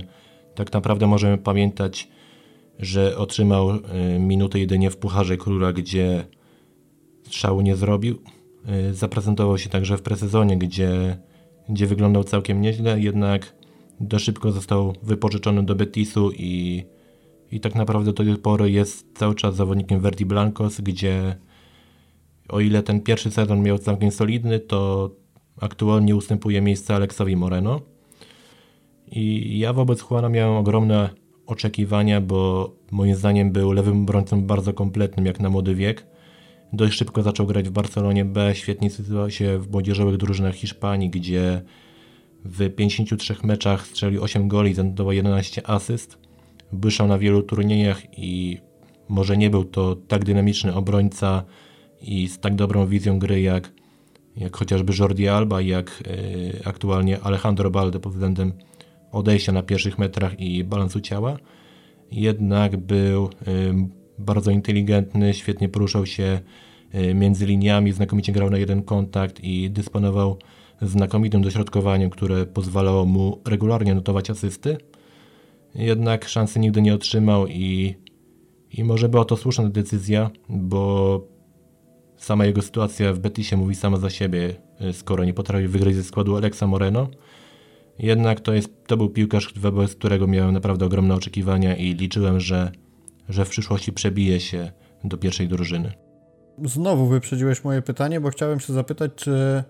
Tak 0.54 0.72
naprawdę 0.72 1.06
możemy 1.06 1.38
pamiętać, 1.38 2.08
że 2.78 3.16
otrzymał 3.16 3.70
e, 3.70 3.78
minutę 4.18 4.58
jedynie 4.58 4.90
w 4.90 4.96
Pucharze 4.96 5.36
Króla, 5.36 5.72
gdzie 5.72 6.24
strzału 7.26 7.60
nie 7.60 7.76
zrobił. 7.76 8.18
E, 8.66 8.94
zaprezentował 8.94 9.58
się 9.58 9.70
także 9.70 9.96
w 9.96 10.02
presezonie, 10.02 10.58
gdzie, 10.58 11.18
gdzie 11.68 11.86
wyglądał 11.86 12.24
całkiem 12.24 12.60
nieźle, 12.60 13.00
jednak 13.00 13.54
dość 14.00 14.24
szybko 14.24 14.52
został 14.52 14.94
wypożyczony 15.02 15.62
do 15.62 15.74
Betisu 15.74 16.30
i 16.32 16.84
i 17.52 17.60
tak 17.60 17.74
naprawdę 17.74 18.12
do 18.12 18.24
tej 18.24 18.36
pory 18.36 18.70
jest 18.70 19.18
cały 19.18 19.34
czas 19.34 19.56
zawodnikiem 19.56 20.00
Verdi 20.00 20.26
Blancos, 20.26 20.80
gdzie 20.80 21.36
o 22.48 22.60
ile 22.60 22.82
ten 22.82 23.00
pierwszy 23.00 23.30
sezon 23.30 23.62
miał 23.62 23.78
całkiem 23.78 24.10
solidny, 24.10 24.60
to 24.60 25.10
aktualnie 25.60 26.16
ustępuje 26.16 26.60
miejsce 26.60 26.94
Aleksowi 26.94 27.36
Moreno. 27.36 27.80
I 29.12 29.58
ja 29.58 29.72
wobec 29.72 30.04
Juana 30.10 30.28
miałem 30.28 30.56
ogromne 30.56 31.10
oczekiwania, 31.46 32.20
bo 32.20 32.70
moim 32.90 33.14
zdaniem 33.14 33.52
był 33.52 33.72
lewym 33.72 34.02
obrońcą 34.02 34.42
bardzo 34.42 34.72
kompletnym 34.72 35.26
jak 35.26 35.40
na 35.40 35.50
młody 35.50 35.74
wiek. 35.74 36.06
Dość 36.72 36.98
szybko 36.98 37.22
zaczął 37.22 37.46
grać 37.46 37.68
w 37.68 37.72
Barcelonie 37.72 38.24
B, 38.24 38.54
świetnie 38.54 38.90
sytuował 38.90 39.30
się 39.30 39.58
w 39.58 39.70
młodzieżowych 39.70 40.16
drużynach 40.16 40.54
Hiszpanii, 40.54 41.10
gdzie 41.10 41.62
w 42.44 42.70
53 42.70 43.34
meczach 43.44 43.86
strzelił 43.86 44.22
8 44.22 44.48
goli, 44.48 44.74
zanotował 44.74 45.12
11 45.12 45.68
asyst 45.68 46.19
błyszczał 46.72 47.06
na 47.06 47.18
wielu 47.18 47.42
turniejach 47.42 48.18
i 48.18 48.58
może 49.08 49.36
nie 49.36 49.50
był 49.50 49.64
to 49.64 49.96
tak 49.96 50.24
dynamiczny 50.24 50.74
obrońca 50.74 51.44
i 52.02 52.28
z 52.28 52.38
tak 52.38 52.54
dobrą 52.54 52.86
wizją 52.86 53.18
gry 53.18 53.40
jak, 53.40 53.72
jak 54.36 54.56
chociażby 54.56 54.92
Jordi 54.98 55.28
Alba, 55.28 55.60
jak 55.60 56.02
y, 56.06 56.60
aktualnie 56.64 57.20
Alejandro 57.20 57.70
Balde 57.70 58.00
pod 58.00 58.12
względem 58.12 58.52
odejścia 59.12 59.52
na 59.52 59.62
pierwszych 59.62 59.98
metrach 59.98 60.40
i 60.40 60.64
balansu 60.64 61.00
ciała. 61.00 61.36
Jednak 62.12 62.76
był 62.76 63.24
y, 63.26 63.30
bardzo 64.18 64.50
inteligentny, 64.50 65.34
świetnie 65.34 65.68
poruszał 65.68 66.06
się 66.06 66.40
y, 66.94 67.14
między 67.14 67.46
liniami, 67.46 67.92
znakomicie 67.92 68.32
grał 68.32 68.50
na 68.50 68.58
jeden 68.58 68.82
kontakt 68.82 69.40
i 69.44 69.70
dysponował 69.70 70.38
znakomitym 70.82 71.42
dośrodkowaniem, 71.42 72.10
które 72.10 72.46
pozwalało 72.46 73.04
mu 73.04 73.38
regularnie 73.44 73.94
notować 73.94 74.30
asysty 74.30 74.78
jednak 75.74 76.28
szansy 76.28 76.60
nigdy 76.60 76.82
nie 76.82 76.94
otrzymał 76.94 77.46
i, 77.46 77.94
i 78.70 78.84
może 78.84 79.08
była 79.08 79.24
to 79.24 79.36
słuszna 79.36 79.68
decyzja, 79.68 80.30
bo 80.48 81.24
sama 82.16 82.46
jego 82.46 82.62
sytuacja 82.62 83.12
w 83.12 83.18
Betisie 83.18 83.56
mówi 83.56 83.74
sama 83.74 83.96
za 83.96 84.10
siebie, 84.10 84.54
y, 84.90 84.92
skoro 84.92 85.24
nie 85.24 85.34
potrafi 85.34 85.68
wygrać 85.68 85.94
ze 85.94 86.04
składu 86.04 86.36
Alexa 86.36 86.66
Moreno. 86.66 87.08
Jednak 87.98 88.40
to, 88.40 88.52
jest, 88.52 88.86
to 88.86 88.96
był 88.96 89.08
piłkarz, 89.08 89.54
wobec 89.56 89.94
którego 89.94 90.26
miałem 90.26 90.52
naprawdę 90.54 90.86
ogromne 90.86 91.14
oczekiwania 91.14 91.76
i 91.76 91.94
liczyłem, 91.94 92.40
że, 92.40 92.72
że 93.28 93.44
w 93.44 93.48
przyszłości 93.48 93.92
przebije 93.92 94.40
się 94.40 94.72
do 95.04 95.16
pierwszej 95.16 95.48
drużyny. 95.48 95.92
Znowu 96.64 97.06
wyprzedziłeś 97.06 97.64
moje 97.64 97.82
pytanie, 97.82 98.20
bo 98.20 98.30
chciałem 98.30 98.60
się 98.60 98.72
zapytać, 98.72 99.10
czy 99.16 99.32
e, 99.32 99.64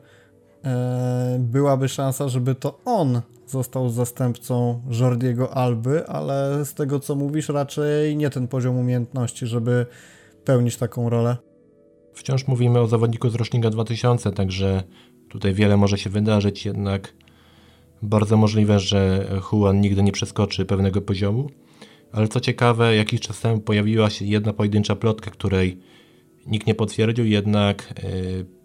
byłaby 1.39 1.89
szansa, 1.89 2.29
żeby 2.29 2.55
to 2.55 2.79
on 2.85 3.21
został 3.47 3.89
zastępcą 3.89 4.83
Jordiego 5.01 5.57
Alby, 5.57 6.07
ale 6.07 6.65
z 6.65 6.75
tego 6.75 7.01
co 7.01 7.15
mówisz, 7.15 7.49
raczej 7.49 8.17
nie 8.17 8.31
ten 8.31 8.49
poziom 8.49 8.77
umiejętności, 8.77 9.47
żeby 9.47 9.87
pełnić 10.45 10.77
taką 10.77 11.11
rolę. 11.11 11.37
Wciąż 12.15 12.47
mówimy 12.47 12.81
o 12.81 12.87
zawodniku 12.87 13.31
z 13.31 13.35
rocznika 13.35 13.71
2000, 13.71 14.33
także 14.33 14.83
tutaj 15.29 15.55
wiele 15.55 15.77
może 15.77 15.99
się 15.99 16.11
wydarzyć, 16.11 16.67
jednak 16.67 17.15
bardzo 18.03 18.37
możliwe, 18.37 18.81
że 18.81 19.29
Juan 19.53 19.81
nigdy 19.81 20.03
nie 20.03 20.13
przeskoczy 20.13 20.65
pewnego 20.65 21.03
poziomu. 21.03 21.51
Ale 22.13 22.29
co 22.29 22.41
ciekawe, 22.41 22.97
jakiś 22.97 23.21
czas 23.21 23.41
temu 23.41 23.61
pojawiła 23.61 24.11
się 24.11 24.25
jedna 24.25 24.53
pojedyncza 24.53 24.97
plotka, 24.97 25.31
której 25.31 25.81
nikt 26.47 26.67
nie 26.67 26.75
potwierdził, 26.75 27.27
jednak 27.27 27.95
yy, 28.03 28.60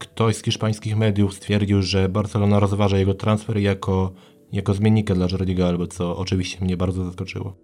ktoś 0.00 0.36
z 0.36 0.42
hiszpańskich 0.42 0.96
mediów 0.96 1.34
stwierdził, 1.34 1.82
że 1.82 2.08
Barcelona 2.08 2.60
rozważa 2.60 2.98
jego 2.98 3.14
transfer 3.14 3.56
jako, 3.58 4.12
jako 4.52 4.74
zmiennika 4.74 5.14
dla 5.14 5.26
Jordiego 5.32 5.68
Alba, 5.68 5.86
co 5.86 6.16
oczywiście 6.16 6.64
mnie 6.64 6.76
bardzo 6.76 7.04
zaskoczyło. 7.04 7.56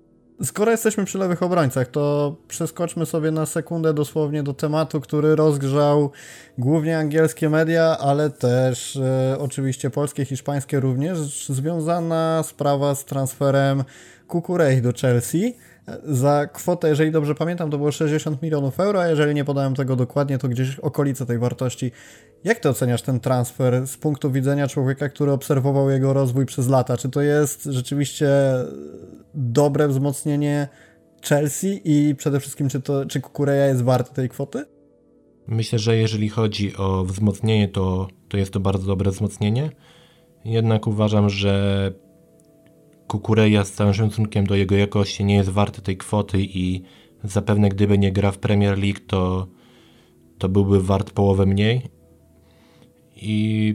Skoro 0.43 0.71
jesteśmy 0.71 1.05
przy 1.05 1.19
lewych 1.19 1.43
obrońcach, 1.43 1.89
to 1.89 2.37
przeskoczmy 2.49 3.07
sobie 3.07 3.31
na 3.31 3.47
sekundę 3.47 3.95
dosłownie 3.95 4.43
do 4.43 4.55
tematu, 4.55 5.01
który 5.01 5.37
rozgrzał 5.37 6.11
głównie 6.59 6.99
angielskie 6.99 7.49
media, 7.49 7.99
ale 7.99 8.31
też 8.31 8.97
e, 8.97 9.37
oczywiście 9.39 9.91
polskie, 9.91 10.25
hiszpańskie 10.25 10.81
również. 10.81 11.19
Związana 11.49 12.43
sprawa 12.43 12.95
z 12.95 13.05
transferem 13.05 13.85
Kukurej 14.29 14.83
do 14.83 14.93
Chelsea 14.93 15.55
za 16.05 16.47
kwotę, 16.47 16.89
jeżeli 16.89 17.11
dobrze 17.11 17.35
pamiętam, 17.35 17.71
to 17.71 17.79
było 17.79 17.93
60 17.93 18.43
milionów 18.43 18.81
euro, 18.81 19.01
a 19.01 19.09
jeżeli 19.09 19.35
nie 19.35 19.45
podałem 19.45 19.75
tego 19.75 19.97
dokładnie, 19.97 20.39
to 20.39 20.49
gdzieś 20.49 20.79
okolice 20.79 21.27
tej 21.27 21.39
wartości. 21.39 21.91
Jak 22.45 22.59
ty 22.59 22.69
oceniasz 22.69 23.03
ten 23.03 23.21
transfer 23.21 23.87
z 23.87 23.97
punktu 23.97 24.31
widzenia 24.31 24.69
człowieka, 24.69 25.09
który 25.09 25.33
obserwował 25.33 25.91
jego 25.91 26.13
rozwój 26.13 26.47
przez 26.47 26.69
lata? 26.69 26.97
Czy 26.97 27.09
to 27.09 27.21
jest 27.21 27.65
rzeczywiście 27.65 28.29
dobre 29.35 29.89
wzmocnienie 29.89 30.69
Chelsea 31.23 31.81
i 31.85 32.15
przede 32.15 32.41
wszystkim, 32.41 32.69
czy, 32.69 32.81
to, 32.81 33.07
czy 33.07 33.21
Kukureja 33.21 33.67
jest 33.67 33.83
warty 33.83 34.15
tej 34.15 34.29
kwoty? 34.29 34.65
Myślę, 35.47 35.79
że 35.79 35.97
jeżeli 35.97 36.29
chodzi 36.29 36.77
o 36.77 37.05
wzmocnienie, 37.05 37.69
to, 37.69 38.09
to 38.29 38.37
jest 38.37 38.53
to 38.53 38.61
bardzo 38.61 38.87
dobre 38.87 39.11
wzmocnienie. 39.11 39.71
Jednak 40.45 40.87
uważam, 40.87 41.31
że 41.31 41.93
Kukureja 43.09 43.65
z 43.65 43.73
całym 43.73 43.95
szacunkiem 43.95 44.47
do 44.47 44.55
jego 44.55 44.77
jakości 44.77 45.25
nie 45.25 45.35
jest 45.35 45.51
warty 45.51 45.83
tej 45.83 45.97
kwoty 45.97 46.39
i 46.41 46.83
zapewne 47.25 47.69
gdyby 47.69 47.99
nie 47.99 48.13
gra 48.13 48.33
w 48.33 48.39
Premier 48.39 48.79
League, 48.79 49.01
to, 49.07 49.47
to 50.39 50.49
byłby 50.49 50.83
wart 50.83 51.11
połowę 51.11 51.47
mniej. 51.47 51.83
I 53.17 53.75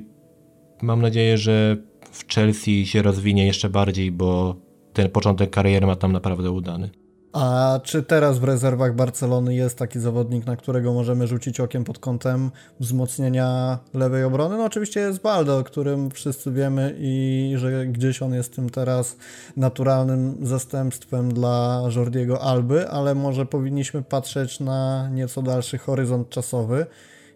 mam 0.82 1.02
nadzieję, 1.02 1.38
że 1.38 1.78
w 2.12 2.34
Chelsea 2.34 2.86
się 2.86 3.02
rozwinie 3.02 3.46
jeszcze 3.46 3.70
bardziej, 3.70 4.12
bo 4.12 4.56
ten 4.94 5.10
początek 5.10 5.50
kariery 5.50 5.88
ma 5.88 5.96
tam 5.96 6.12
naprawdę 6.12 6.52
udany. 6.52 6.90
A 7.34 7.80
czy 7.84 8.04
teraz 8.04 8.40
w 8.40 8.44
rezerwach 8.44 8.96
Barcelony 8.96 9.56
jest 9.56 9.78
taki 9.78 10.00
zawodnik, 10.00 10.46
na 10.46 10.56
którego 10.56 10.94
możemy 10.94 11.28
rzucić 11.28 11.60
okiem 11.60 11.84
pod 11.84 12.00
kątem 12.00 12.52
wzmocnienia 12.80 13.80
lewej 13.94 14.24
obrony? 14.24 14.58
No 14.58 14.66
oczywiście 14.66 15.00
jest 15.00 15.22
Baldo, 15.22 15.58
o 15.58 15.64
którym 15.64 16.12
wszyscy 16.12 16.52
wiemy 16.52 16.96
i 17.00 17.54
że 17.58 17.88
gdzieś 17.88 18.22
on 18.22 18.34
jest 18.34 18.56
tym 18.56 18.70
teraz 18.70 19.16
naturalnym 19.58 20.38
zastępstwem 20.42 21.34
dla 21.34 21.84
Jordiego 21.96 22.42
Alby, 22.42 22.90
ale 22.90 23.16
może 23.16 23.46
powinniśmy 23.46 24.02
patrzeć 24.02 24.60
na 24.60 25.10
nieco 25.10 25.42
dalszy 25.42 25.78
horyzont 25.78 26.30
czasowy 26.30 26.86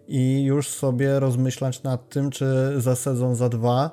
i 0.07 0.43
już 0.43 0.69
sobie 0.69 1.19
rozmyślać 1.19 1.83
nad 1.83 2.09
tym, 2.09 2.29
czy 2.29 2.73
za 2.77 2.95
sezon, 2.95 3.35
za 3.35 3.49
dwa 3.49 3.91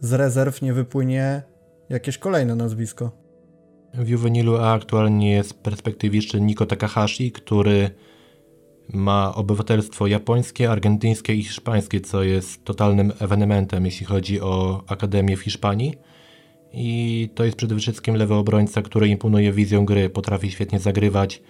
z 0.00 0.12
rezerw 0.12 0.62
nie 0.62 0.72
wypłynie 0.72 1.42
jakieś 1.88 2.18
kolejne 2.18 2.56
nazwisko. 2.56 3.23
W 3.98 4.08
Juvenilu 4.08 4.56
A 4.56 4.72
aktualnie 4.72 5.30
jest 5.30 5.62
perspektywiczny 5.62 6.40
Niko 6.40 6.66
Takahashi, 6.66 7.32
który 7.32 7.90
ma 8.92 9.34
obywatelstwo 9.34 10.06
japońskie, 10.06 10.70
argentyńskie 10.70 11.34
i 11.34 11.42
hiszpańskie, 11.42 12.00
co 12.00 12.22
jest 12.22 12.64
totalnym 12.64 13.12
ewenementem, 13.20 13.84
jeśli 13.84 14.06
chodzi 14.06 14.40
o 14.40 14.82
akademię 14.86 15.36
w 15.36 15.40
Hiszpanii. 15.40 15.94
I 16.72 17.28
to 17.34 17.44
jest 17.44 17.56
przede 17.56 17.76
wszystkim 17.76 18.14
lewy 18.14 18.34
obrońca, 18.34 18.82
który 18.82 19.08
imponuje 19.08 19.52
wizją 19.52 19.84
gry, 19.84 20.10
potrafi 20.10 20.50
świetnie 20.50 20.80
zagrywać 20.80 21.42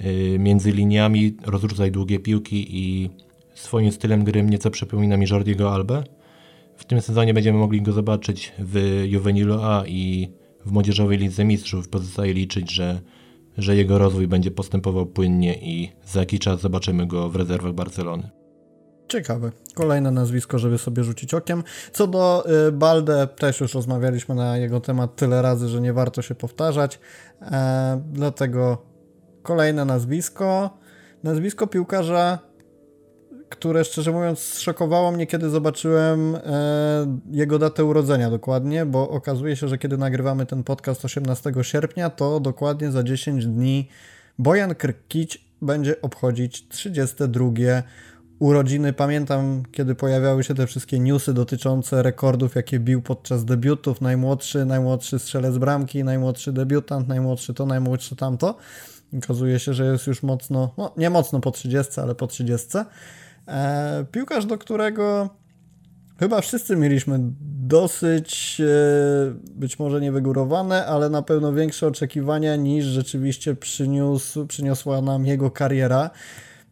y, 0.00 0.36
między 0.38 0.72
liniami, 0.72 1.36
rozrzucać 1.44 1.90
długie 1.90 2.18
piłki 2.18 2.66
i 2.70 3.10
swoim 3.54 3.92
stylem 3.92 4.24
gry 4.24 4.42
nieco 4.42 4.70
przypomina 4.70 5.16
mi 5.16 5.26
Jordiego 5.30 5.74
Albę. 5.74 6.04
W 6.76 6.84
tym 6.84 7.00
sezonie 7.00 7.34
będziemy 7.34 7.58
mogli 7.58 7.82
go 7.82 7.92
zobaczyć 7.92 8.52
w 8.58 9.02
Juvenilu 9.06 9.62
A 9.62 9.84
i 9.86 10.28
w 10.66 10.72
młodzieżowej 10.72 11.18
lidze 11.18 11.44
mistrzów. 11.44 11.88
Pozostaje 11.88 12.34
liczyć, 12.34 12.72
że, 12.72 13.00
że 13.58 13.76
jego 13.76 13.98
rozwój 13.98 14.28
będzie 14.28 14.50
postępował 14.50 15.06
płynnie 15.06 15.54
i 15.54 15.92
za 16.06 16.20
jakiś 16.20 16.40
czas 16.40 16.60
zobaczymy 16.60 17.06
go 17.06 17.28
w 17.28 17.36
rezerwach 17.36 17.72
Barcelony. 17.72 18.30
Ciekawe. 19.08 19.52
Kolejne 19.74 20.10
nazwisko, 20.10 20.58
żeby 20.58 20.78
sobie 20.78 21.04
rzucić 21.04 21.34
okiem. 21.34 21.62
Co 21.92 22.06
do 22.06 22.44
y, 22.68 22.72
Balde, 22.72 23.26
też 23.26 23.60
już 23.60 23.74
rozmawialiśmy 23.74 24.34
na 24.34 24.56
jego 24.56 24.80
temat 24.80 25.16
tyle 25.16 25.42
razy, 25.42 25.68
że 25.68 25.80
nie 25.80 25.92
warto 25.92 26.22
się 26.22 26.34
powtarzać. 26.34 26.98
E, 27.42 28.02
dlatego 28.12 28.82
kolejne 29.42 29.84
nazwisko. 29.84 30.78
Nazwisko 31.22 31.66
piłkarza 31.66 32.38
które 33.52 33.84
szczerze 33.84 34.12
mówiąc 34.12 34.38
zszokowało 34.38 35.12
mnie, 35.12 35.26
kiedy 35.26 35.50
zobaczyłem 35.50 36.36
e, 36.36 37.18
jego 37.30 37.58
datę 37.58 37.84
urodzenia 37.84 38.30
dokładnie, 38.30 38.86
bo 38.86 39.10
okazuje 39.10 39.56
się, 39.56 39.68
że 39.68 39.78
kiedy 39.78 39.98
nagrywamy 39.98 40.46
ten 40.46 40.64
podcast 40.64 41.04
18 41.04 41.52
sierpnia, 41.62 42.10
to 42.10 42.40
dokładnie 42.40 42.90
za 42.90 43.02
10 43.02 43.46
dni 43.46 43.88
Bojan 44.38 44.74
Krkić 44.74 45.44
będzie 45.62 46.00
obchodzić 46.00 46.68
32 46.68 47.50
urodziny. 48.38 48.92
Pamiętam, 48.92 49.62
kiedy 49.72 49.94
pojawiały 49.94 50.44
się 50.44 50.54
te 50.54 50.66
wszystkie 50.66 50.98
newsy 50.98 51.34
dotyczące 51.34 52.02
rekordów, 52.02 52.54
jakie 52.54 52.78
bił 52.80 53.02
podczas 53.02 53.44
debiutów. 53.44 54.00
Najmłodszy, 54.00 54.64
najmłodszy 54.64 55.18
strzelec 55.18 55.58
bramki, 55.58 56.04
najmłodszy 56.04 56.52
debiutant, 56.52 57.08
najmłodszy 57.08 57.54
to, 57.54 57.66
najmłodszy 57.66 58.16
tamto. 58.16 58.56
Okazuje 59.18 59.58
się, 59.58 59.74
że 59.74 59.84
jest 59.84 60.06
już 60.06 60.22
mocno, 60.22 60.74
no 60.78 60.92
nie 60.96 61.10
mocno 61.10 61.40
po 61.40 61.50
30, 61.50 62.00
ale 62.00 62.14
po 62.14 62.26
30. 62.26 62.68
E, 63.48 64.04
piłkarz, 64.12 64.46
do 64.46 64.58
którego 64.58 65.30
chyba 66.18 66.40
wszyscy 66.40 66.76
mieliśmy 66.76 67.18
dosyć 67.66 68.60
e, 68.60 69.34
być 69.54 69.78
może 69.78 70.00
niewygórowane, 70.00 70.86
ale 70.86 71.10
na 71.10 71.22
pewno 71.22 71.52
większe 71.52 71.86
oczekiwania 71.86 72.56
niż 72.56 72.84
rzeczywiście 72.84 73.54
przyniósł, 73.54 74.46
przyniosła 74.46 75.00
nam 75.00 75.26
jego 75.26 75.50
kariera. 75.50 76.10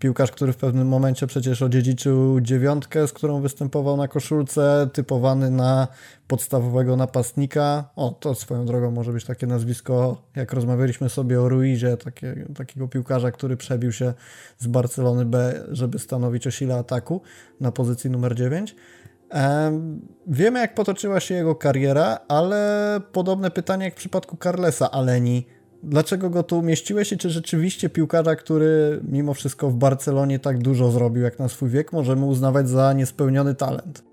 Piłkarz, 0.00 0.30
który 0.30 0.52
w 0.52 0.56
pewnym 0.56 0.88
momencie 0.88 1.26
przecież 1.26 1.62
odziedziczył 1.62 2.40
dziewiątkę, 2.40 3.08
z 3.08 3.12
którą 3.12 3.40
występował 3.40 3.96
na 3.96 4.08
koszulce, 4.08 4.88
typowany 4.92 5.50
na 5.50 5.88
podstawowego 6.26 6.96
napastnika. 6.96 7.84
O, 7.96 8.10
to 8.10 8.34
swoją 8.34 8.66
drogą 8.66 8.90
może 8.90 9.12
być 9.12 9.24
takie 9.24 9.46
nazwisko, 9.46 10.22
jak 10.36 10.52
rozmawialiśmy 10.52 11.08
sobie 11.08 11.40
o 11.40 11.48
Ruizie, 11.48 11.96
takie, 11.96 12.46
takiego 12.56 12.88
piłkarza, 12.88 13.30
który 13.30 13.56
przebił 13.56 13.92
się 13.92 14.14
z 14.58 14.66
Barcelony 14.66 15.24
B, 15.24 15.64
żeby 15.68 15.98
stanowić 15.98 16.46
o 16.46 16.50
sile 16.50 16.76
ataku 16.76 17.20
na 17.60 17.72
pozycji 17.72 18.10
numer 18.10 18.34
9. 18.34 18.76
Wiemy, 20.26 20.58
jak 20.58 20.74
potoczyła 20.74 21.20
się 21.20 21.34
jego 21.34 21.54
kariera, 21.54 22.18
ale 22.28 23.00
podobne 23.12 23.50
pytanie 23.50 23.84
jak 23.84 23.94
w 23.94 23.96
przypadku 23.96 24.36
Carlesa 24.36 24.90
Aleni 24.90 25.46
dlaczego 25.82 26.30
go 26.30 26.42
tu 26.42 26.58
umieściłeś 26.58 27.12
i 27.12 27.16
czy 27.16 27.30
rzeczywiście 27.30 27.90
piłkarza, 27.90 28.36
który 28.36 29.00
mimo 29.08 29.34
wszystko 29.34 29.70
w 29.70 29.74
Barcelonie 29.74 30.38
tak 30.38 30.58
dużo 30.58 30.90
zrobił 30.90 31.22
jak 31.22 31.38
na 31.38 31.48
swój 31.48 31.70
wiek, 31.70 31.92
możemy 31.92 32.24
uznawać 32.24 32.68
za 32.68 32.92
niespełniony 32.92 33.54
talent? 33.54 34.04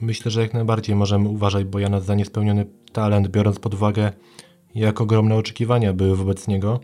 Myślę, 0.00 0.30
że 0.30 0.40
jak 0.40 0.54
najbardziej 0.54 0.96
możemy 0.96 1.28
uważać 1.28 1.64
Bojana 1.64 2.00
za 2.00 2.14
niespełniony 2.14 2.66
talent, 2.92 3.28
biorąc 3.28 3.58
pod 3.58 3.74
uwagę, 3.74 4.12
jak 4.74 5.00
ogromne 5.00 5.36
oczekiwania 5.36 5.92
były 5.92 6.16
wobec 6.16 6.48
niego. 6.48 6.80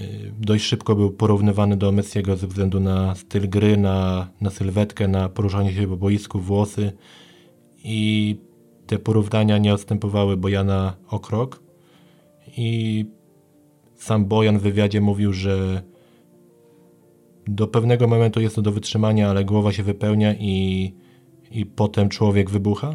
Y, 0.00 0.32
dość 0.38 0.64
szybko 0.64 0.94
był 0.94 1.10
porównywany 1.10 1.76
do 1.76 1.92
Messiego 1.92 2.36
ze 2.36 2.46
względu 2.46 2.80
na 2.80 3.14
styl 3.14 3.48
gry, 3.48 3.76
na, 3.76 4.28
na 4.40 4.50
sylwetkę, 4.50 5.08
na 5.08 5.28
poruszanie 5.28 5.72
się 5.72 5.88
po 5.88 5.96
boisku, 5.96 6.40
włosy 6.40 6.92
i 7.84 8.36
te 8.86 8.98
porównania 8.98 9.58
nie 9.58 9.74
odstępowały 9.74 10.36
Bojana 10.36 10.96
o 11.10 11.20
krok 11.20 11.67
i 12.58 13.04
sam 13.94 14.24
Bojan 14.24 14.58
w 14.58 14.62
wywiadzie 14.62 15.00
mówił, 15.00 15.32
że 15.32 15.82
do 17.46 17.66
pewnego 17.66 18.08
momentu 18.08 18.40
jest 18.40 18.56
to 18.56 18.62
do 18.62 18.72
wytrzymania, 18.72 19.30
ale 19.30 19.44
głowa 19.44 19.72
się 19.72 19.82
wypełnia 19.82 20.34
i, 20.34 20.94
i 21.50 21.66
potem 21.66 22.08
człowiek 22.08 22.50
wybucha. 22.50 22.94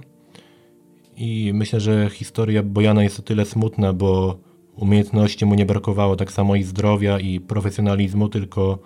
I 1.17 1.51
myślę, 1.53 1.79
że 1.79 2.09
historia 2.09 2.63
Bojana 2.63 3.03
jest 3.03 3.19
o 3.19 3.21
tyle 3.21 3.45
smutna, 3.45 3.93
bo 3.93 4.39
umiejętności 4.75 5.45
mu 5.45 5.55
nie 5.55 5.65
brakowało, 5.65 6.15
tak 6.15 6.31
samo 6.31 6.55
i 6.55 6.63
zdrowia 6.63 7.19
i 7.19 7.39
profesjonalizmu, 7.39 8.29
tylko 8.29 8.79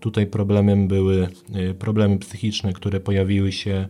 tutaj 0.00 0.26
problemem 0.26 0.88
były 0.88 1.28
y, 1.70 1.74
problemy 1.74 2.18
psychiczne, 2.18 2.72
które 2.72 3.00
pojawiły 3.00 3.52
się 3.52 3.88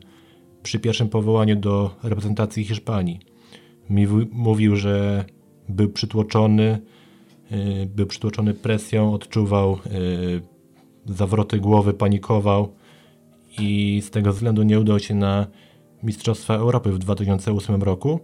przy 0.63 0.79
pierwszym 0.79 1.09
powołaniu 1.09 1.57
do 1.57 1.91
reprezentacji 2.03 2.65
Hiszpanii. 2.65 3.21
Mówił, 4.33 4.77
że 4.77 5.25
był 5.69 5.89
przytłoczony, 5.89 6.79
y, 7.53 7.87
był 7.87 8.07
przytłoczony 8.07 8.55
presją, 8.55 9.15
odczuwał 9.15 9.73
y, 9.73 10.43
zawroty 11.07 11.59
głowy, 11.59 11.95
panikował 11.95 12.73
i 13.59 14.03
z 14.05 14.11
tego 14.11 14.33
względu 14.33 14.63
nie 14.63 14.81
udał 14.81 14.99
się 14.99 15.15
na 15.15 15.47
Mistrzostwa 16.03 16.55
Europy 16.55 16.93
w 16.93 16.99
2008 16.99 17.83
roku. 17.83 18.21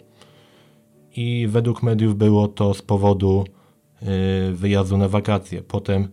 I 1.16 1.46
według 1.48 1.82
mediów 1.82 2.16
było 2.16 2.48
to 2.48 2.74
z 2.74 2.82
powodu 2.82 3.44
y, 4.02 4.06
wyjazdu 4.52 4.98
na 4.98 5.08
wakacje. 5.08 5.62
Potem 5.62 6.08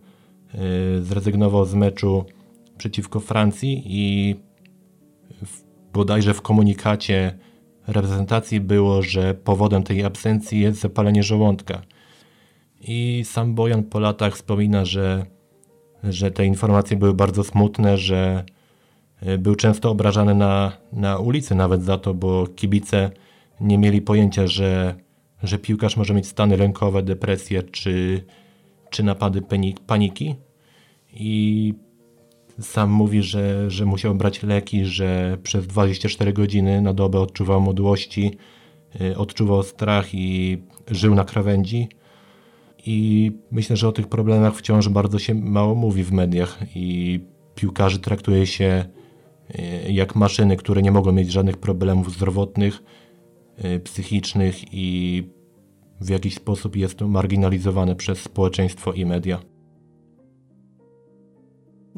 zrezygnował 1.00 1.64
z 1.64 1.74
meczu 1.74 2.24
przeciwko 2.78 3.20
Francji 3.20 3.82
i 3.86 4.36
bodajże 5.92 6.34
w 6.34 6.42
komunikacie 6.42 7.38
reprezentacji 7.88 8.60
było, 8.60 9.02
że 9.02 9.34
powodem 9.34 9.82
tej 9.82 10.04
absencji 10.04 10.60
jest 10.60 10.80
zapalenie 10.80 11.22
żołądka. 11.22 11.82
I 12.80 13.22
sam 13.24 13.54
Bojan 13.54 13.82
po 13.82 14.00
latach 14.00 14.34
wspomina, 14.34 14.84
że, 14.84 15.26
że 16.04 16.30
te 16.30 16.46
informacje 16.46 16.96
były 16.96 17.14
bardzo 17.14 17.44
smutne, 17.44 17.98
że 17.98 18.44
e, 19.20 19.38
był 19.38 19.54
często 19.54 19.90
obrażany 19.90 20.34
na, 20.34 20.72
na 20.92 21.18
ulicy 21.18 21.54
nawet 21.54 21.82
za 21.82 21.98
to, 21.98 22.14
bo 22.14 22.46
kibice 22.46 23.10
nie 23.60 23.78
mieli 23.78 24.02
pojęcia, 24.02 24.46
że, 24.46 24.94
że 25.42 25.58
piłkarz 25.58 25.96
może 25.96 26.14
mieć 26.14 26.26
stany 26.26 26.56
lękowe, 26.56 27.02
depresje 27.02 27.62
czy, 27.62 28.24
czy 28.90 29.02
napady 29.02 29.42
paniki. 29.86 30.34
I 31.12 31.74
sam 32.60 32.90
mówi, 32.90 33.22
że, 33.22 33.70
że 33.70 33.86
musiał 33.86 34.14
brać 34.14 34.42
leki, 34.42 34.84
że 34.84 35.38
przez 35.42 35.66
24 35.66 36.32
godziny 36.32 36.80
na 36.80 36.94
dobę 36.94 37.20
odczuwał 37.20 37.60
modłości, 37.60 38.30
y, 39.00 39.16
odczuwał 39.16 39.62
strach 39.62 40.14
i 40.14 40.58
żył 40.90 41.14
na 41.14 41.24
krawędzi. 41.24 41.88
I 42.86 43.32
myślę, 43.50 43.76
że 43.76 43.88
o 43.88 43.92
tych 43.92 44.08
problemach 44.08 44.54
wciąż 44.56 44.88
bardzo 44.88 45.18
się 45.18 45.34
mało 45.34 45.74
mówi 45.74 46.04
w 46.04 46.12
mediach 46.12 46.58
i 46.74 47.20
piłkarzy 47.54 47.98
traktuje 47.98 48.46
się 48.46 48.84
y, 49.86 49.92
jak 49.92 50.16
maszyny, 50.16 50.56
które 50.56 50.82
nie 50.82 50.92
mogą 50.92 51.12
mieć 51.12 51.32
żadnych 51.32 51.56
problemów 51.56 52.12
zdrowotnych, 52.12 52.82
y, 53.64 53.80
psychicznych 53.80 54.74
i 54.74 55.22
w 56.00 56.08
jakiś 56.08 56.34
sposób 56.34 56.76
jest 56.76 56.98
to 56.98 57.08
marginalizowane 57.08 57.96
przez 57.96 58.18
społeczeństwo 58.18 58.92
i 58.92 59.06
media. 59.06 59.57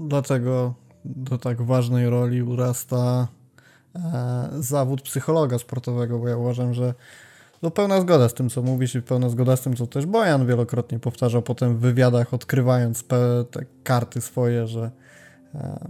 Dlatego 0.09 0.75
do 1.05 1.39
tak 1.39 1.63
ważnej 1.63 2.11
roli 2.11 2.43
urasta 2.43 3.29
e, 3.95 4.49
zawód 4.59 5.03
psychologa 5.03 5.59
sportowego, 5.59 6.19
bo 6.19 6.29
ja 6.29 6.37
uważam, 6.37 6.75
że 6.75 6.95
no 7.63 7.71
pełna 7.71 8.01
zgoda 8.01 8.29
z 8.29 8.35
tym, 8.35 8.51
co 8.51 8.63
mówisz 8.63 8.95
i 8.95 9.03
pełna 9.03 9.29
zgoda 9.29 9.57
z 9.57 9.61
tym, 9.61 9.77
co 9.77 9.87
też 9.87 10.07
Bojan 10.07 10.47
wielokrotnie 10.47 10.99
powtarzał 10.99 11.43
potem 11.43 11.77
w 11.77 11.81
wywiadach, 11.81 12.35
odkrywając 12.35 13.05
te 13.51 13.65
karty 13.85 14.21
swoje, 14.21 14.67
że 14.67 14.91
e, 15.55 15.89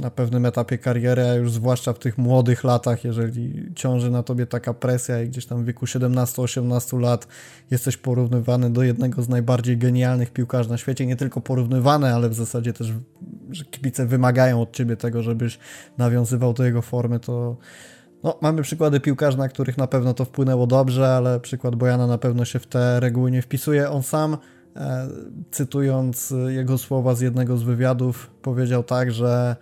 na 0.00 0.10
pewnym 0.10 0.46
etapie 0.46 0.78
kariery, 0.78 1.22
a 1.22 1.34
już 1.34 1.52
zwłaszcza 1.52 1.92
w 1.92 1.98
tych 1.98 2.18
młodych 2.18 2.64
latach, 2.64 3.04
jeżeli 3.04 3.72
ciąży 3.74 4.10
na 4.10 4.22
tobie 4.22 4.46
taka 4.46 4.74
presja 4.74 5.22
i 5.22 5.28
gdzieś 5.28 5.46
tam 5.46 5.62
w 5.62 5.66
wieku 5.66 5.86
17-18 5.86 7.00
lat 7.00 7.26
jesteś 7.70 7.96
porównywany 7.96 8.70
do 8.70 8.82
jednego 8.82 9.22
z 9.22 9.28
najbardziej 9.28 9.78
genialnych 9.78 10.32
piłkarzy 10.32 10.70
na 10.70 10.78
świecie, 10.78 11.06
nie 11.06 11.16
tylko 11.16 11.40
porównywany, 11.40 12.14
ale 12.14 12.28
w 12.28 12.34
zasadzie 12.34 12.72
też, 12.72 12.92
że 13.50 13.64
kibice 13.64 14.06
wymagają 14.06 14.62
od 14.62 14.72
ciebie 14.72 14.96
tego, 14.96 15.22
żebyś 15.22 15.58
nawiązywał 15.98 16.52
do 16.52 16.64
jego 16.64 16.82
formy, 16.82 17.20
to 17.20 17.56
no, 18.22 18.38
mamy 18.40 18.62
przykłady 18.62 19.00
piłkarzy, 19.00 19.38
na 19.38 19.48
których 19.48 19.78
na 19.78 19.86
pewno 19.86 20.14
to 20.14 20.24
wpłynęło 20.24 20.66
dobrze, 20.66 21.08
ale 21.08 21.40
przykład 21.40 21.76
Bojana 21.76 22.06
na 22.06 22.18
pewno 22.18 22.44
się 22.44 22.58
w 22.58 22.66
te 22.66 23.00
reguły 23.00 23.30
nie 23.30 23.42
wpisuje. 23.42 23.90
On 23.90 24.02
sam, 24.02 24.36
e, 24.76 25.08
cytując 25.50 26.34
jego 26.48 26.78
słowa 26.78 27.14
z 27.14 27.20
jednego 27.20 27.56
z 27.56 27.62
wywiadów, 27.62 28.30
powiedział 28.42 28.82
tak, 28.82 29.12
że 29.12 29.56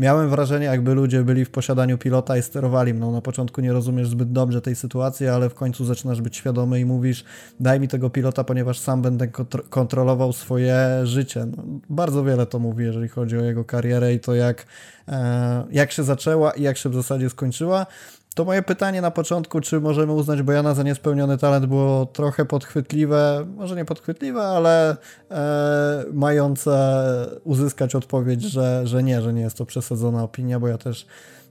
miałem 0.00 0.30
wrażenie, 0.30 0.66
jakby 0.66 0.94
ludzie 0.94 1.22
byli 1.22 1.44
w 1.44 1.50
posiadaniu 1.50 1.98
pilota 1.98 2.36
i 2.36 2.42
sterowali 2.42 2.94
mną. 2.94 3.12
Na 3.12 3.20
początku 3.20 3.60
nie 3.60 3.72
rozumiesz 3.72 4.08
zbyt 4.08 4.32
dobrze 4.32 4.60
tej 4.60 4.76
sytuacji, 4.76 5.28
ale 5.28 5.50
w 5.50 5.54
końcu 5.54 5.84
zaczynasz 5.84 6.20
być 6.20 6.36
świadomy 6.36 6.80
i 6.80 6.84
mówisz, 6.84 7.24
daj 7.60 7.80
mi 7.80 7.88
tego 7.88 8.10
pilota, 8.10 8.44
ponieważ 8.44 8.78
sam 8.78 9.02
będę 9.02 9.28
kontrolował 9.70 10.32
swoje 10.32 11.00
życie. 11.04 11.46
No, 11.56 11.64
bardzo 11.90 12.24
wiele 12.24 12.46
to 12.46 12.58
mówi, 12.58 12.84
jeżeli 12.84 13.08
chodzi 13.08 13.38
o 13.38 13.44
jego 13.44 13.64
karierę 13.64 14.14
i 14.14 14.20
to, 14.20 14.34
jak, 14.34 14.66
e, 15.08 15.64
jak 15.70 15.92
się 15.92 16.02
zaczęła 16.02 16.50
i 16.50 16.62
jak 16.62 16.76
się 16.76 16.88
w 16.88 16.94
zasadzie 16.94 17.30
skończyła. 17.30 17.86
To 18.34 18.44
moje 18.44 18.62
pytanie 18.62 19.00
na 19.00 19.10
początku, 19.10 19.60
czy 19.60 19.80
możemy 19.80 20.12
uznać 20.12 20.42
Bojana 20.42 20.74
za 20.74 20.82
niespełniony 20.82 21.38
talent, 21.38 21.66
było 21.66 22.06
trochę 22.06 22.44
podchwytliwe, 22.44 23.46
może 23.56 23.76
nie 23.76 23.84
podchwytliwe, 23.84 24.42
ale 24.42 24.96
e, 25.30 26.04
mające 26.12 27.00
uzyskać 27.44 27.94
odpowiedź, 27.94 28.42
że, 28.42 28.86
że 28.86 29.02
nie, 29.02 29.22
że 29.22 29.32
nie 29.32 29.42
jest 29.42 29.56
to 29.56 29.66
przesadzona 29.66 30.22
opinia, 30.22 30.60
bo 30.60 30.68
ja 30.68 30.78
też 30.78 31.06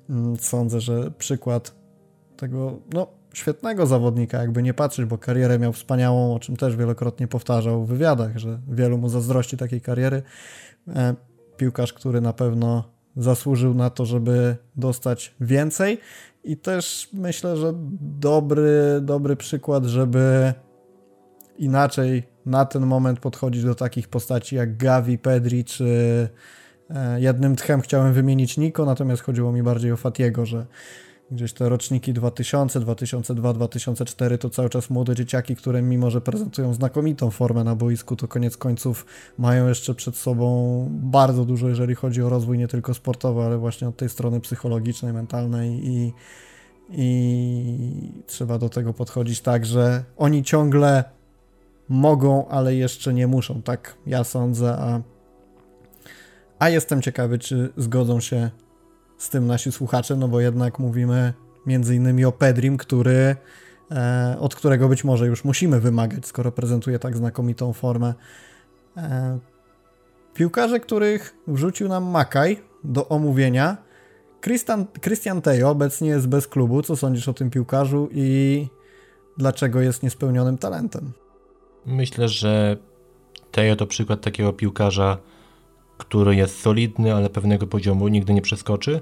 mm, 0.10 0.38
sądzę, 0.38 0.82
że 0.82 1.12
przykład 1.12 1.72
tego 2.38 2.80
no, 2.94 3.08
świetnego 3.34 3.88
zawodnika, 3.88 4.38
jakby 4.38 4.64
nie 4.64 4.74
patrzeć, 4.74 5.06
bo 5.06 5.18
karierę 5.18 5.60
miał 5.60 5.74
wspaniałą, 5.74 6.36
o 6.36 6.40
czym 6.40 6.58
też 6.58 6.76
wielokrotnie 6.76 7.28
powtarzał 7.28 7.86
w 7.86 7.90
wywiadach, 7.90 8.38
że 8.38 8.60
wielu 8.68 8.98
mu 8.98 9.10
zazdrości 9.10 9.58
takiej 9.58 9.82
kariery. 9.82 10.24
E, 10.96 11.16
piłkarz, 11.58 11.94
który 11.94 12.22
na 12.22 12.34
pewno 12.34 12.84
zasłużył 13.18 13.74
na 13.74 13.90
to, 13.90 14.06
żeby 14.06 14.56
dostać 14.76 15.36
więcej. 15.42 15.98
I 16.44 16.58
też 16.58 17.10
myślę, 17.14 17.58
że 17.58 17.74
dobry, 18.02 19.00
dobry 19.02 19.36
przykład, 19.36 19.86
żeby 19.86 20.54
inaczej 21.58 22.24
na 22.46 22.66
ten 22.66 22.86
moment 22.86 23.20
podchodzić 23.20 23.64
do 23.64 23.76
takich 23.76 24.08
postaci 24.08 24.56
jak 24.56 24.78
Gavi, 24.78 25.18
Pedri 25.18 25.66
czy 25.66 25.86
e, 26.90 27.22
jednym 27.22 27.56
tchem 27.56 27.82
chciałem 27.82 28.14
wymienić 28.14 28.58
Niko, 28.58 28.86
natomiast 28.86 29.22
chodziło 29.24 29.52
mi 29.52 29.64
bardziej 29.64 29.92
o 29.92 29.98
Fatiego, 29.98 30.46
że 30.46 30.66
gdzieś 31.32 31.54
te 31.54 31.70
roczniki 31.70 32.14
2000, 32.14 32.80
2002, 32.80 33.54
2004 33.54 34.38
to 34.38 34.50
cały 34.50 34.70
czas 34.70 34.90
młode 34.90 35.16
dzieciaki, 35.16 35.56
które 35.56 35.82
mimo, 35.82 36.12
że 36.12 36.22
prezentują 36.22 36.74
znakomitą 36.74 37.32
formę 37.32 37.64
na 37.64 37.76
boisku, 37.76 38.16
to 38.16 38.28
koniec 38.28 38.58
końców 38.58 39.06
mają 39.38 39.68
jeszcze 39.68 39.96
przed 39.96 40.16
sobą 40.16 40.88
bardzo 40.92 41.46
dużo, 41.46 41.70
jeżeli 41.70 41.96
chodzi 41.96 42.22
o 42.22 42.30
rozwój 42.30 42.58
nie 42.58 42.68
tylko 42.68 42.94
sportowy, 42.94 43.42
ale 43.42 43.58
właśnie 43.58 43.88
od 43.88 43.98
tej 43.98 44.10
strony 44.10 44.40
psychologicznej, 44.40 45.14
mentalnej 45.14 45.88
i, 45.88 46.14
i 46.90 48.24
trzeba 48.28 48.58
do 48.58 48.70
tego 48.70 48.94
podchodzić 48.94 49.42
tak, 49.42 49.66
że 49.66 50.04
oni 50.18 50.44
ciągle 50.44 51.04
mogą, 51.90 52.48
ale 52.48 52.76
jeszcze 52.76 53.14
nie 53.14 53.28
muszą, 53.28 53.62
tak 53.62 53.98
ja 54.06 54.24
sądzę, 54.24 54.78
a, 54.78 55.02
a 56.60 56.70
jestem 56.70 57.02
ciekawy, 57.02 57.40
czy 57.40 57.74
zgodzą 57.78 58.20
się 58.20 58.50
z 59.20 59.30
tym 59.30 59.48
nasi 59.48 59.72
słuchacze, 59.72 60.16
no 60.16 60.28
bo 60.28 60.40
jednak 60.40 60.80
mówimy 60.80 61.34
między 61.66 61.96
innymi 61.96 62.26
o 62.26 62.32
Pedrim, 62.32 62.78
który, 62.78 63.36
e, 63.92 64.38
od 64.40 64.56
którego 64.56 64.90
być 64.90 65.04
może 65.04 65.28
już 65.28 65.44
musimy 65.44 65.80
wymagać, 65.80 66.26
skoro 66.26 66.52
prezentuje 66.52 67.00
tak 67.00 67.18
znakomitą 67.18 67.74
formę. 67.74 68.14
E, 68.98 69.40
piłkarze, 70.34 70.80
których 70.80 71.36
wrzucił 71.48 71.88
nam 71.88 72.04
Makaj 72.04 72.62
do 72.84 73.08
omówienia. 73.08 73.78
Christian, 74.42 74.86
Christian 75.02 75.42
Tejo 75.42 75.70
obecnie 75.70 76.10
jest 76.10 76.28
bez 76.28 76.48
klubu. 76.48 76.82
Co 76.82 76.96
sądzisz 76.96 77.28
o 77.28 77.34
tym 77.34 77.50
piłkarzu 77.50 78.10
i 78.12 78.68
dlaczego 79.38 79.82
jest 79.82 80.04
niespełnionym 80.04 80.58
talentem? 80.58 81.12
Myślę, 81.86 82.28
że 82.28 82.78
Tejo 83.52 83.76
to 83.76 83.88
przykład 83.88 84.22
takiego 84.22 84.54
piłkarza, 84.54 85.18
który 86.00 86.36
jest 86.36 86.62
solidny, 86.62 87.16
ale 87.16 87.30
pewnego 87.30 87.68
poziomu 87.68 88.08
nigdy 88.08 88.34
nie 88.34 88.42
przeskoczy. 88.42 89.02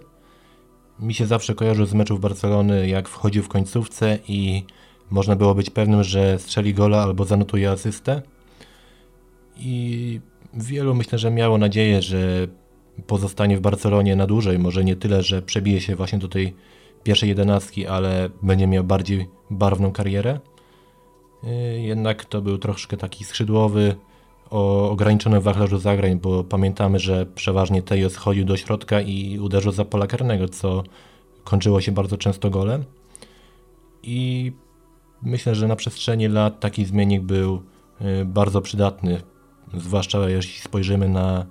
Mi 0.99 1.13
się 1.13 1.25
zawsze 1.25 1.55
kojarzył 1.55 1.85
z 1.85 1.93
meczów 1.93 2.19
Barcelony, 2.19 2.87
jak 2.87 3.09
wchodził 3.09 3.43
w 3.43 3.47
końcówce 3.47 4.19
i 4.27 4.63
można 5.09 5.35
było 5.35 5.55
być 5.55 5.69
pewnym, 5.69 6.03
że 6.03 6.39
strzeli 6.39 6.73
gola 6.73 7.03
albo 7.03 7.25
zanotuje 7.25 7.71
asystę. 7.71 8.21
I 9.57 10.21
wielu 10.53 10.95
myślę, 10.95 11.19
że 11.19 11.31
miało 11.31 11.57
nadzieję, 11.57 12.01
że 12.01 12.47
pozostanie 13.07 13.57
w 13.57 13.61
Barcelonie 13.61 14.15
na 14.15 14.27
dłużej. 14.27 14.59
Może 14.59 14.83
nie 14.83 14.95
tyle, 14.95 15.23
że 15.23 15.41
przebije 15.41 15.81
się 15.81 15.95
właśnie 15.95 16.19
do 16.19 16.27
tej 16.27 16.55
pierwszej 17.03 17.29
jedenastki, 17.29 17.87
ale 17.87 18.29
będzie 18.41 18.67
miał 18.67 18.83
bardziej 18.83 19.27
barwną 19.49 19.91
karierę. 19.91 20.39
Y, 21.43 21.81
jednak 21.81 22.25
to 22.25 22.41
był 22.41 22.57
troszkę 22.57 22.97
taki 22.97 23.23
skrzydłowy, 23.23 23.95
o 24.49 24.89
ograniczonym 24.89 25.41
wachlarzu 25.41 25.77
zagrań, 25.77 26.19
bo 26.19 26.43
pamiętamy, 26.43 26.99
że 26.99 27.25
przeważnie 27.25 27.81
Tejo 27.81 28.09
schodził 28.09 28.45
do 28.45 28.57
środka 28.57 29.01
i 29.01 29.39
uderzył 29.39 29.71
za 29.71 29.85
pola 29.85 30.07
karnego, 30.07 30.47
co 30.47 30.83
kończyło 31.43 31.81
się 31.81 31.91
bardzo 31.91 32.17
często 32.17 32.49
golem. 32.49 32.83
I 34.03 34.51
myślę, 35.21 35.55
że 35.55 35.67
na 35.67 35.75
przestrzeni 35.75 36.27
lat 36.27 36.59
taki 36.59 36.85
zmiennik 36.85 37.21
był 37.21 37.61
y, 38.01 38.25
bardzo 38.25 38.61
przydatny, 38.61 39.21
zwłaszcza 39.73 40.29
jeśli 40.29 40.61
spojrzymy 40.61 41.09
na, 41.09 41.45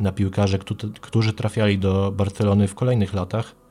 na 0.00 0.12
piłkarze, 0.12 0.58
którzy 1.00 1.32
trafiali 1.32 1.78
do 1.78 2.12
Barcelony 2.12 2.68
w 2.68 2.74
kolejnych 2.74 3.14
latach. 3.14 3.61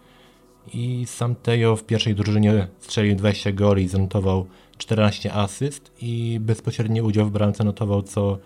I 0.73 1.05
sam 1.05 1.35
Tejo 1.35 1.75
w 1.75 1.83
pierwszej 1.83 2.15
drużynie 2.15 2.67
strzelił 2.79 3.15
20 3.15 3.51
goli, 3.51 3.87
zanotował 3.87 4.45
14 4.77 5.33
asyst 5.33 5.91
i 6.01 6.39
bezpośredni 6.41 7.01
udział 7.01 7.25
w 7.25 7.31
bramce 7.31 7.63
notował 7.63 8.01
co 8.03 8.37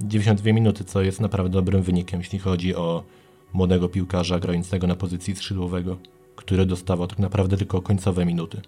92 0.00 0.52
minuty, 0.52 0.84
co 0.84 1.02
jest 1.02 1.20
naprawdę 1.20 1.52
dobrym 1.52 1.82
wynikiem, 1.82 2.20
jeśli 2.20 2.38
chodzi 2.38 2.74
o 2.74 3.02
młodego 3.52 3.88
piłkarza 3.88 4.38
grającego 4.38 4.86
na 4.86 4.96
pozycji 4.96 5.36
skrzydłowego, 5.36 5.96
który 6.36 6.66
dostawał 6.66 7.06
tak 7.06 7.18
naprawdę 7.18 7.56
tylko 7.56 7.82
końcowe 7.82 8.26
minuty. 8.26 8.60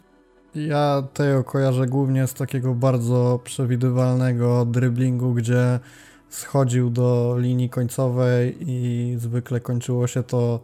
Ja 0.55 1.03
Teo 1.15 1.45
kojarzę 1.45 1.87
głównie 1.87 2.27
z 2.27 2.35
takiego 2.35 2.75
bardzo 2.75 3.41
przewidywalnego 3.45 4.65
driblingu, 4.65 5.35
gdzie 5.35 5.81
schodził 6.29 6.91
do 6.91 7.37
linii 7.39 7.71
końcowej 7.71 8.57
i 8.61 9.15
zwykle 9.19 9.61
kończyło 9.61 10.07
się 10.07 10.23
to 10.23 10.61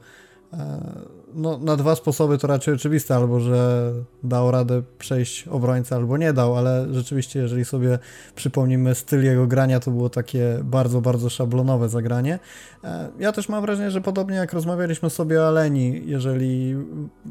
no, 1.35 1.59
na 1.59 1.77
dwa 1.77 1.97
sposoby 1.97 2.39
to 2.39 2.47
raczej 2.47 2.75
oczywiste, 2.75 3.15
albo 3.15 3.41
że 3.41 3.93
dał 4.23 4.51
radę 4.51 4.83
przejść 4.99 5.49
obrońcę, 5.49 5.97
albo 5.97 6.17
nie 6.17 6.33
dał, 6.33 6.57
ale 6.57 6.87
rzeczywiście, 6.91 7.41
jeżeli 7.41 7.65
sobie 7.65 7.99
przypomnimy 8.35 8.95
styl 8.95 9.25
jego 9.25 9.47
grania, 9.47 9.81
to 9.81 9.91
było 9.91 10.09
takie 10.09 10.59
bardzo, 10.63 11.01
bardzo 11.01 11.31
szablonowe 11.31 11.89
zagranie. 11.89 12.39
E, 12.85 13.09
ja 13.19 13.33
też 13.33 13.49
mam 13.49 13.63
wrażenie, 13.63 13.91
że 13.91 14.01
podobnie 14.01 14.37
jak 14.37 14.53
rozmawialiśmy 14.53 15.11
sobie 15.11 15.41
o 15.41 15.49
Aleni, 15.49 16.03
jeżeli, 16.07 16.77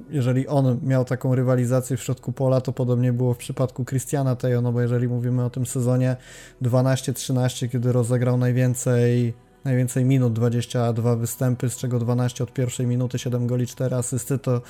jeżeli 0.10 0.48
on 0.48 0.80
miał 0.84 1.06
taką 1.06 1.36
rywalizację 1.36 1.98
w 1.98 2.04
środku 2.04 2.32
pola, 2.32 2.62
to 2.62 2.74
podobnie 2.74 3.14
było 3.14 3.34
w 3.34 3.38
przypadku 3.38 3.86
Christiana 3.86 4.36
Tejo, 4.36 4.62
no 4.62 4.72
bo 4.72 4.82
jeżeli 4.82 5.08
mówimy 5.08 5.46
o 5.46 5.50
tym 5.50 5.66
sezonie 5.66 6.16
12-13, 6.62 7.70
kiedy 7.70 7.92
rozegrał 7.92 8.38
najwięcej 8.38 9.34
najwięcej 9.64 10.06
minut, 10.06 10.34
22 10.34 11.16
występy, 11.16 11.70
z 11.70 11.78
czego 11.78 12.00
12 12.00 12.44
od 12.44 12.54
pierwszej 12.54 12.88
minuty, 12.88 13.20
7 13.20 13.48
goli, 13.48 13.68
4 13.68 13.96
asysty, 13.96 14.40
to 14.40 14.62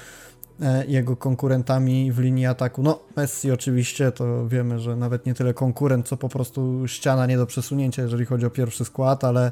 e, 0.61 0.85
jego 0.85 1.15
konkurentami 1.15 2.11
w 2.11 2.19
linii 2.19 2.45
ataku. 2.45 2.83
No, 2.83 2.99
Messi 3.15 3.51
oczywiście, 3.51 4.11
to 4.11 4.47
wiemy, 4.47 4.79
że 4.79 4.95
nawet 4.95 5.25
nie 5.25 5.33
tyle 5.33 5.53
konkurent, 5.53 6.07
co 6.07 6.17
po 6.17 6.29
prostu 6.29 6.87
ściana 6.87 7.25
nie 7.25 7.37
do 7.37 7.45
przesunięcia, 7.45 8.01
jeżeli 8.01 8.25
chodzi 8.25 8.45
o 8.45 8.49
pierwszy 8.49 8.85
skład, 8.85 9.23
ale 9.23 9.51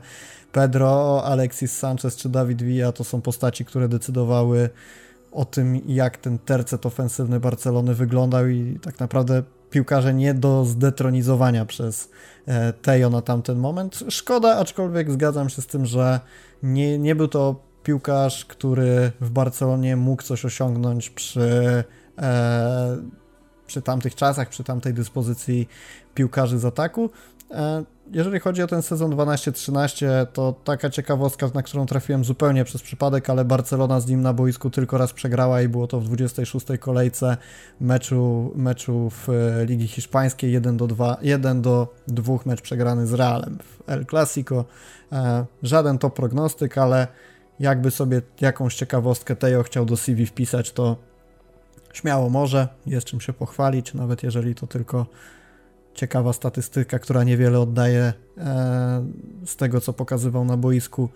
Pedro, 0.52 1.24
Alexis 1.24 1.78
Sanchez 1.78 2.16
czy 2.16 2.30
David 2.30 2.62
Villa 2.62 2.92
to 2.92 3.04
są 3.04 3.22
postaci, 3.22 3.66
które 3.66 3.88
decydowały 3.88 4.70
o 5.32 5.46
tym, 5.46 5.82
jak 5.88 6.18
ten 6.18 6.40
tercet 6.40 6.86
ofensywny 6.86 7.40
Barcelony 7.40 7.96
wyglądał 7.96 8.48
i 8.48 8.80
tak 8.82 9.00
naprawdę 9.00 9.44
piłkarze 9.72 10.14
nie 10.14 10.34
do 10.34 10.66
zdetronizowania 10.66 11.66
przez 11.66 12.10
e, 12.48 12.74
Tejo 12.74 13.10
na 13.10 13.22
tamten 13.22 13.58
moment. 13.58 14.00
Szkoda, 14.10 14.58
aczkolwiek 14.58 15.12
zgadzam 15.12 15.50
się 15.50 15.62
z 15.62 15.68
tym, 15.68 15.86
że 15.86 16.20
nie, 16.64 16.98
nie 16.98 17.16
był 17.16 17.28
to 17.28 17.56
piłkarz, 17.84 18.46
który 18.46 19.12
w 19.22 19.30
Barcelonie 19.30 19.96
mógł 19.96 20.24
coś 20.24 20.46
osiągnąć 20.46 21.10
przy, 21.10 21.84
e, 22.18 22.98
przy 23.68 23.82
tamtych 23.82 24.16
czasach, 24.16 24.50
przy 24.50 24.64
tamtej 24.64 24.94
dyspozycji 24.94 25.68
piłkarzy 26.16 26.60
z 26.60 26.66
ataku. 26.66 27.10
E, 27.52 27.84
jeżeli 28.12 28.40
chodzi 28.40 28.64
o 28.64 28.68
ten 28.68 28.82
sezon 28.82 29.12
12-13, 29.12 30.26
to 30.34 30.56
taka 30.64 30.90
ciekawostka, 30.90 31.50
na 31.54 31.64
którą 31.64 31.86
trafiłem 31.86 32.24
zupełnie 32.24 32.64
przez 32.64 32.82
przypadek, 32.82 33.30
ale 33.30 33.46
Barcelona 33.46 34.00
z 34.00 34.08
nim 34.08 34.22
na 34.22 34.34
boisku 34.34 34.70
tylko 34.70 34.98
raz 34.98 35.14
przegrała 35.14 35.62
i 35.62 35.68
było 35.68 35.88
to 35.88 36.00
w 36.00 36.04
26 36.04 36.66
kolejce 36.80 37.38
meczu, 37.82 38.52
meczu 38.56 39.10
w 39.10 39.30
e, 39.30 39.66
Ligi 39.66 39.88
Hiszpańskiej 39.88 40.52
1 40.52 40.78
do 40.78 40.88
2, 40.88 41.18
1 41.22 41.62
do 41.62 41.88
2 42.08 42.34
mecz 42.46 42.62
przegrany 42.62 43.08
z 43.08 43.14
Realem 43.14 43.58
w 43.64 43.90
El 43.90 44.06
Clasico. 44.06 44.66
E, 45.12 45.46
żaden 45.64 45.98
to 45.98 46.10
prognostyk, 46.10 46.78
ale 46.78 47.08
jakby 47.60 47.92
sobie 47.92 48.22
jakąś 48.42 48.76
ciekawostkę 48.76 49.36
Tejo 49.36 49.64
chciał 49.64 49.86
do 49.86 49.98
CV 49.98 50.26
wpisać, 50.26 50.72
to 50.72 50.96
śmiało 51.94 52.30
może, 52.30 52.68
jest 52.86 53.08
czym 53.08 53.22
się 53.22 53.34
pochwalić, 53.34 53.94
nawet 53.94 54.24
jeżeli 54.24 54.56
to 54.56 54.68
tylko 54.68 55.06
ciekawa 55.94 56.34
statystyka, 56.34 57.00
która 57.00 57.24
niewiele 57.24 57.60
oddaje 57.60 58.14
e, 58.38 59.06
z 59.46 59.56
tego, 59.56 59.82
co 59.82 59.94
pokazywał 59.94 60.46
na 60.46 60.58
boisku. 60.58 61.10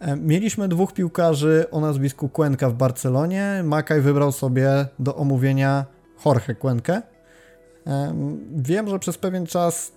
E, 0.00 0.16
mieliśmy 0.16 0.68
dwóch 0.68 0.92
piłkarzy 0.92 1.66
o 1.70 1.80
nazwisku 1.80 2.28
Cuenca 2.28 2.70
w 2.70 2.74
Barcelonie. 2.74 3.60
Makaj 3.64 4.00
wybrał 4.00 4.32
sobie 4.32 4.86
do 4.98 5.16
omówienia 5.16 5.84
Jorge 6.26 6.54
Cuenkę. 6.54 7.02
E, 7.86 8.14
wiem, 8.56 8.88
że 8.88 8.98
przez 8.98 9.18
pewien 9.18 9.46
czas 9.46 9.92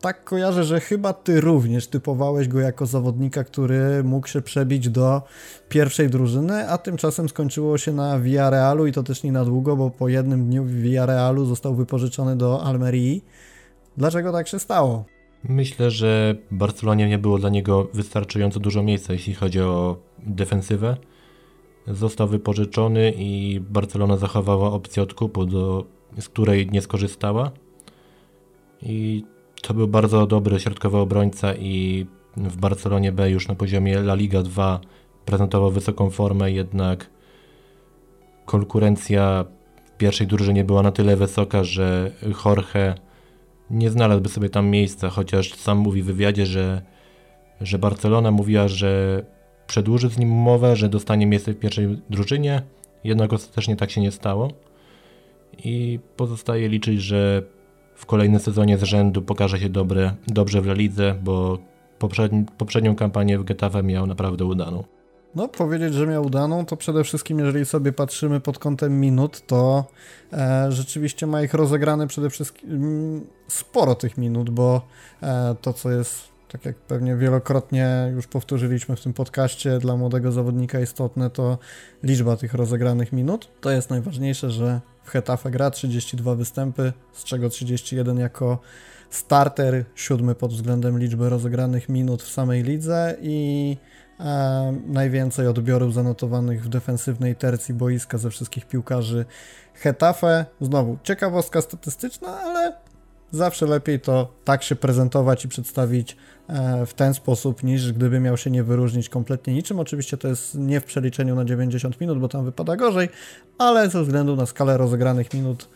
tak 0.00 0.24
kojarzę, 0.24 0.64
że 0.64 0.80
chyba 0.80 1.12
ty 1.12 1.40
również 1.40 1.86
typowałeś 1.86 2.48
go 2.48 2.60
jako 2.60 2.86
zawodnika, 2.86 3.44
który 3.44 4.04
mógł 4.04 4.26
się 4.26 4.42
przebić 4.42 4.88
do 4.88 5.22
pierwszej 5.68 6.10
drużyny, 6.10 6.68
a 6.68 6.78
tymczasem 6.78 7.28
skończyło 7.28 7.78
się 7.78 7.92
na 7.92 8.20
Villarealu 8.20 8.86
i 8.86 8.92
to 8.92 9.02
też 9.02 9.22
nie 9.22 9.32
na 9.32 9.44
długo, 9.44 9.76
bo 9.76 9.90
po 9.90 10.08
jednym 10.08 10.46
dniu 10.46 10.64
w 10.64 10.70
Villarealu 10.70 11.46
został 11.46 11.74
wypożyczony 11.74 12.36
do 12.36 12.62
Almerii. 12.62 13.24
Dlaczego 13.96 14.32
tak 14.32 14.48
się 14.48 14.58
stało? 14.58 15.04
Myślę, 15.44 15.90
że 15.90 16.34
Barcelonie 16.50 17.08
nie 17.08 17.18
było 17.18 17.38
dla 17.38 17.50
niego 17.50 17.88
wystarczająco 17.94 18.60
dużo 18.60 18.82
miejsca, 18.82 19.12
jeśli 19.12 19.34
chodzi 19.34 19.60
o 19.60 19.96
defensywę. 20.18 20.96
Został 21.86 22.28
wypożyczony 22.28 23.12
i 23.16 23.60
Barcelona 23.60 24.16
zachowała 24.16 24.72
opcję 24.72 25.02
odkupu, 25.02 25.46
do, 25.46 25.84
z 26.20 26.28
której 26.28 26.68
nie 26.70 26.82
skorzystała. 26.82 27.50
I 28.82 29.24
to 29.62 29.74
był 29.74 29.88
bardzo 29.88 30.26
dobry 30.26 30.60
środkowy 30.60 30.98
obrońca 30.98 31.54
i 31.54 32.06
w 32.36 32.56
Barcelonie 32.56 33.12
B 33.12 33.30
już 33.30 33.48
na 33.48 33.54
poziomie 33.54 33.96
La 33.98 34.14
Liga 34.14 34.42
2 34.42 34.80
prezentował 35.24 35.70
wysoką 35.70 36.10
formę, 36.10 36.50
jednak 36.50 37.10
konkurencja 38.46 39.44
w 39.84 39.96
pierwszej 39.96 40.26
drużynie 40.26 40.64
była 40.64 40.82
na 40.82 40.92
tyle 40.92 41.16
wysoka, 41.16 41.64
że 41.64 42.10
Jorge 42.44 42.94
nie 43.70 43.90
znalazłby 43.90 44.28
sobie 44.28 44.50
tam 44.50 44.66
miejsca, 44.66 45.10
chociaż 45.10 45.54
sam 45.54 45.78
mówi 45.78 46.02
w 46.02 46.06
wywiadzie, 46.06 46.46
że, 46.46 46.82
że 47.60 47.78
Barcelona 47.78 48.30
mówiła, 48.30 48.68
że 48.68 49.22
przedłuży 49.66 50.08
z 50.10 50.18
nim 50.18 50.32
umowę, 50.32 50.76
że 50.76 50.88
dostanie 50.88 51.26
miejsce 51.26 51.52
w 51.52 51.58
pierwszej 51.58 51.98
drużynie, 52.10 52.62
jednak 53.04 53.32
ostatecznie 53.32 53.76
tak 53.76 53.90
się 53.90 54.00
nie 54.00 54.10
stało. 54.10 54.50
I 55.64 55.98
pozostaje 56.16 56.68
liczyć, 56.68 57.00
że 57.00 57.42
w 58.00 58.06
kolejnym 58.06 58.40
sezonie 58.40 58.78
z 58.78 58.82
rzędu 58.82 59.22
pokaże 59.22 59.58
się 59.58 59.68
dobre, 59.68 60.14
dobrze 60.26 60.62
w 60.62 60.66
Lidze, 60.66 61.14
bo 61.22 61.58
poprzedni, 61.98 62.44
poprzednią 62.58 62.96
kampanię 62.96 63.38
w 63.38 63.44
Getafe 63.44 63.82
miał 63.82 64.06
naprawdę 64.06 64.44
udaną. 64.44 64.84
No, 65.34 65.48
powiedzieć, 65.48 65.94
że 65.94 66.06
miał 66.06 66.26
udaną, 66.26 66.66
to 66.66 66.76
przede 66.76 67.04
wszystkim, 67.04 67.38
jeżeli 67.38 67.66
sobie 67.66 67.92
patrzymy 67.92 68.40
pod 68.40 68.58
kątem 68.58 69.00
minut, 69.00 69.46
to 69.46 69.84
e, 70.32 70.72
rzeczywiście 70.72 71.26
ma 71.26 71.42
ich 71.42 71.54
rozegrane 71.54 72.06
przede 72.06 72.30
wszystkim 72.30 72.70
mm, 72.70 73.26
sporo 73.48 73.94
tych 73.94 74.18
minut, 74.18 74.50
bo 74.50 74.86
e, 75.22 75.54
to, 75.60 75.72
co 75.72 75.90
jest, 75.90 76.28
tak 76.48 76.64
jak 76.64 76.76
pewnie 76.76 77.16
wielokrotnie 77.16 78.12
już 78.14 78.26
powtórzyliśmy 78.26 78.96
w 78.96 79.02
tym 79.02 79.12
podcaście, 79.12 79.78
dla 79.78 79.96
młodego 79.96 80.32
zawodnika 80.32 80.80
istotne, 80.80 81.30
to 81.30 81.58
liczba 82.02 82.36
tych 82.36 82.54
rozegranych 82.54 83.12
minut. 83.12 83.48
To 83.60 83.70
jest 83.70 83.90
najważniejsze, 83.90 84.50
że 84.50 84.80
Hetafe 85.10 85.50
gra 85.50 85.70
32 85.70 86.34
występy, 86.34 86.92
z 87.12 87.24
czego 87.24 87.48
31 87.48 88.18
jako 88.18 88.58
starter, 89.10 89.84
siódmy 89.94 90.34
pod 90.34 90.52
względem 90.52 90.98
liczby 90.98 91.28
rozegranych 91.28 91.88
minut 91.88 92.22
w 92.22 92.30
samej 92.30 92.62
lidze 92.62 93.16
i 93.20 93.76
e, 94.20 94.76
najwięcej 94.86 95.46
odbiorów 95.46 95.94
zanotowanych 95.94 96.64
w 96.64 96.68
defensywnej 96.68 97.36
tercji 97.36 97.74
boiska 97.74 98.18
ze 98.18 98.30
wszystkich 98.30 98.66
piłkarzy 98.66 99.24
Hetafe. 99.74 100.46
Znowu 100.60 100.98
ciekawostka 101.02 101.60
statystyczna, 101.60 102.40
ale 102.40 102.72
zawsze 103.30 103.66
lepiej 103.66 104.00
to 104.00 104.32
tak 104.44 104.62
się 104.62 104.76
prezentować 104.76 105.44
i 105.44 105.48
przedstawić 105.48 106.16
e, 106.48 106.86
w 106.86 106.94
ten 106.94 107.14
sposób, 107.14 107.62
niż 107.62 107.92
gdyby 107.92 108.20
miał 108.20 108.36
się 108.36 108.50
nie 108.50 108.62
wyróżnić 108.62 109.08
kompletnie 109.08 109.54
niczym. 109.54 109.80
Oczywiście 109.80 110.16
to 110.16 110.28
jest 110.28 110.54
nie 110.54 110.80
w 110.80 110.84
przeliczeniu 110.84 111.34
na 111.34 111.44
90 111.44 112.00
minut, 112.00 112.18
bo 112.18 112.28
tam 112.28 112.44
wypada 112.44 112.76
gorzej, 112.76 113.08
ale 113.58 113.90
ze 113.90 114.02
względu 114.02 114.36
na 114.36 114.46
skalę 114.46 114.76
rozegranych 114.76 115.34
minut 115.34 115.68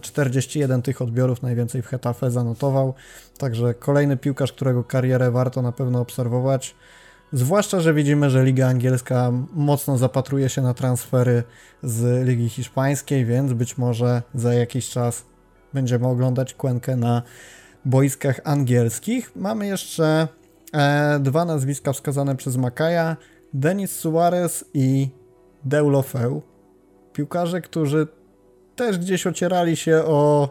41 0.00 0.80
e, 0.80 0.82
tych 0.82 1.02
odbiorów 1.02 1.42
najwięcej 1.42 1.82
w 1.82 1.86
Hetafe 1.86 2.30
zanotował. 2.30 2.94
Także 3.38 3.74
kolejny 3.74 4.16
piłkarz, 4.16 4.52
którego 4.52 4.84
karierę 4.84 5.30
warto 5.30 5.62
na 5.62 5.72
pewno 5.72 6.00
obserwować. 6.00 6.74
Zwłaszcza, 7.32 7.80
że 7.80 7.94
widzimy, 7.94 8.30
że 8.30 8.44
Liga 8.44 8.68
Angielska 8.68 9.32
mocno 9.52 9.98
zapatruje 9.98 10.48
się 10.48 10.62
na 10.62 10.74
transfery 10.74 11.42
z 11.82 12.26
Ligi 12.26 12.48
Hiszpańskiej, 12.48 13.24
więc 13.24 13.52
być 13.52 13.78
może 13.78 14.22
za 14.34 14.54
jakiś 14.54 14.90
czas 14.90 15.24
będziemy 15.74 16.06
oglądać 16.06 16.54
Kłękę 16.54 16.96
na 16.96 17.22
boiskach 17.84 18.40
angielskich. 18.44 19.36
Mamy 19.36 19.66
jeszcze 19.66 20.28
e, 20.72 21.18
dwa 21.20 21.44
nazwiska 21.44 21.92
wskazane 21.92 22.36
przez 22.36 22.56
Makaja: 22.56 23.16
Denis 23.52 23.96
Suarez 23.96 24.64
i 24.74 25.08
Deulofeu. 25.64 26.42
Piłkarze, 27.12 27.60
którzy 27.60 28.06
też 28.76 28.98
gdzieś 28.98 29.26
ocierali 29.26 29.76
się 29.76 30.02
o 30.06 30.48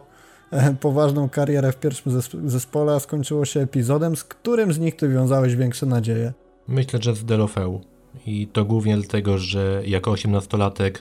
e, 0.51 0.74
poważną 0.74 1.30
karierę 1.30 1.72
w 1.72 1.80
pierwszym 1.80 2.22
zespole, 2.45 2.93
a 2.93 2.99
skończyło 2.99 3.45
się 3.45 3.59
epizodem, 3.59 4.15
z 4.15 4.24
którym 4.24 4.74
z 4.74 4.80
nich 4.80 4.95
ty 4.95 5.09
wiązałeś 5.09 5.55
większe 5.55 5.86
nadzieje? 5.86 6.34
Myślę, 6.68 6.99
że 7.01 7.15
z 7.15 7.26
Delofeu. 7.26 7.82
I 8.26 8.47
to 8.47 8.65
głównie 8.65 8.97
dlatego, 8.97 9.38
że 9.38 9.82
jako 9.86 10.11
18-latek 10.11 10.91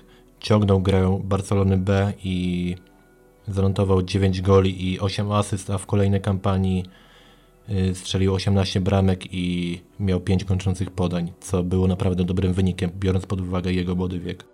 ciągnął 0.40 0.80
grę 0.80 1.20
Barcelony 1.24 1.76
B 1.76 2.12
i 2.24 2.76
zanotował 3.48 4.02
9 4.02 4.42
goli 4.42 4.92
i 4.92 5.00
8 5.00 5.32
asyst, 5.32 5.70
a 5.70 5.78
w 5.78 5.86
kolejnej 5.86 6.20
kampanii 6.20 6.84
y, 7.68 7.94
strzelił 7.94 8.34
18 8.34 8.80
bramek 8.80 9.34
i 9.34 9.80
miał 10.00 10.20
5 10.20 10.44
kończących 10.44 10.90
podań, 10.90 11.32
co 11.40 11.62
było 11.62 11.88
naprawdę 11.88 12.24
dobrym 12.24 12.52
wynikiem, 12.52 12.90
biorąc 12.98 13.26
pod 13.26 13.40
uwagę 13.40 13.72
jego 13.72 13.94
młody 13.94 14.20
wiek. 14.20 14.44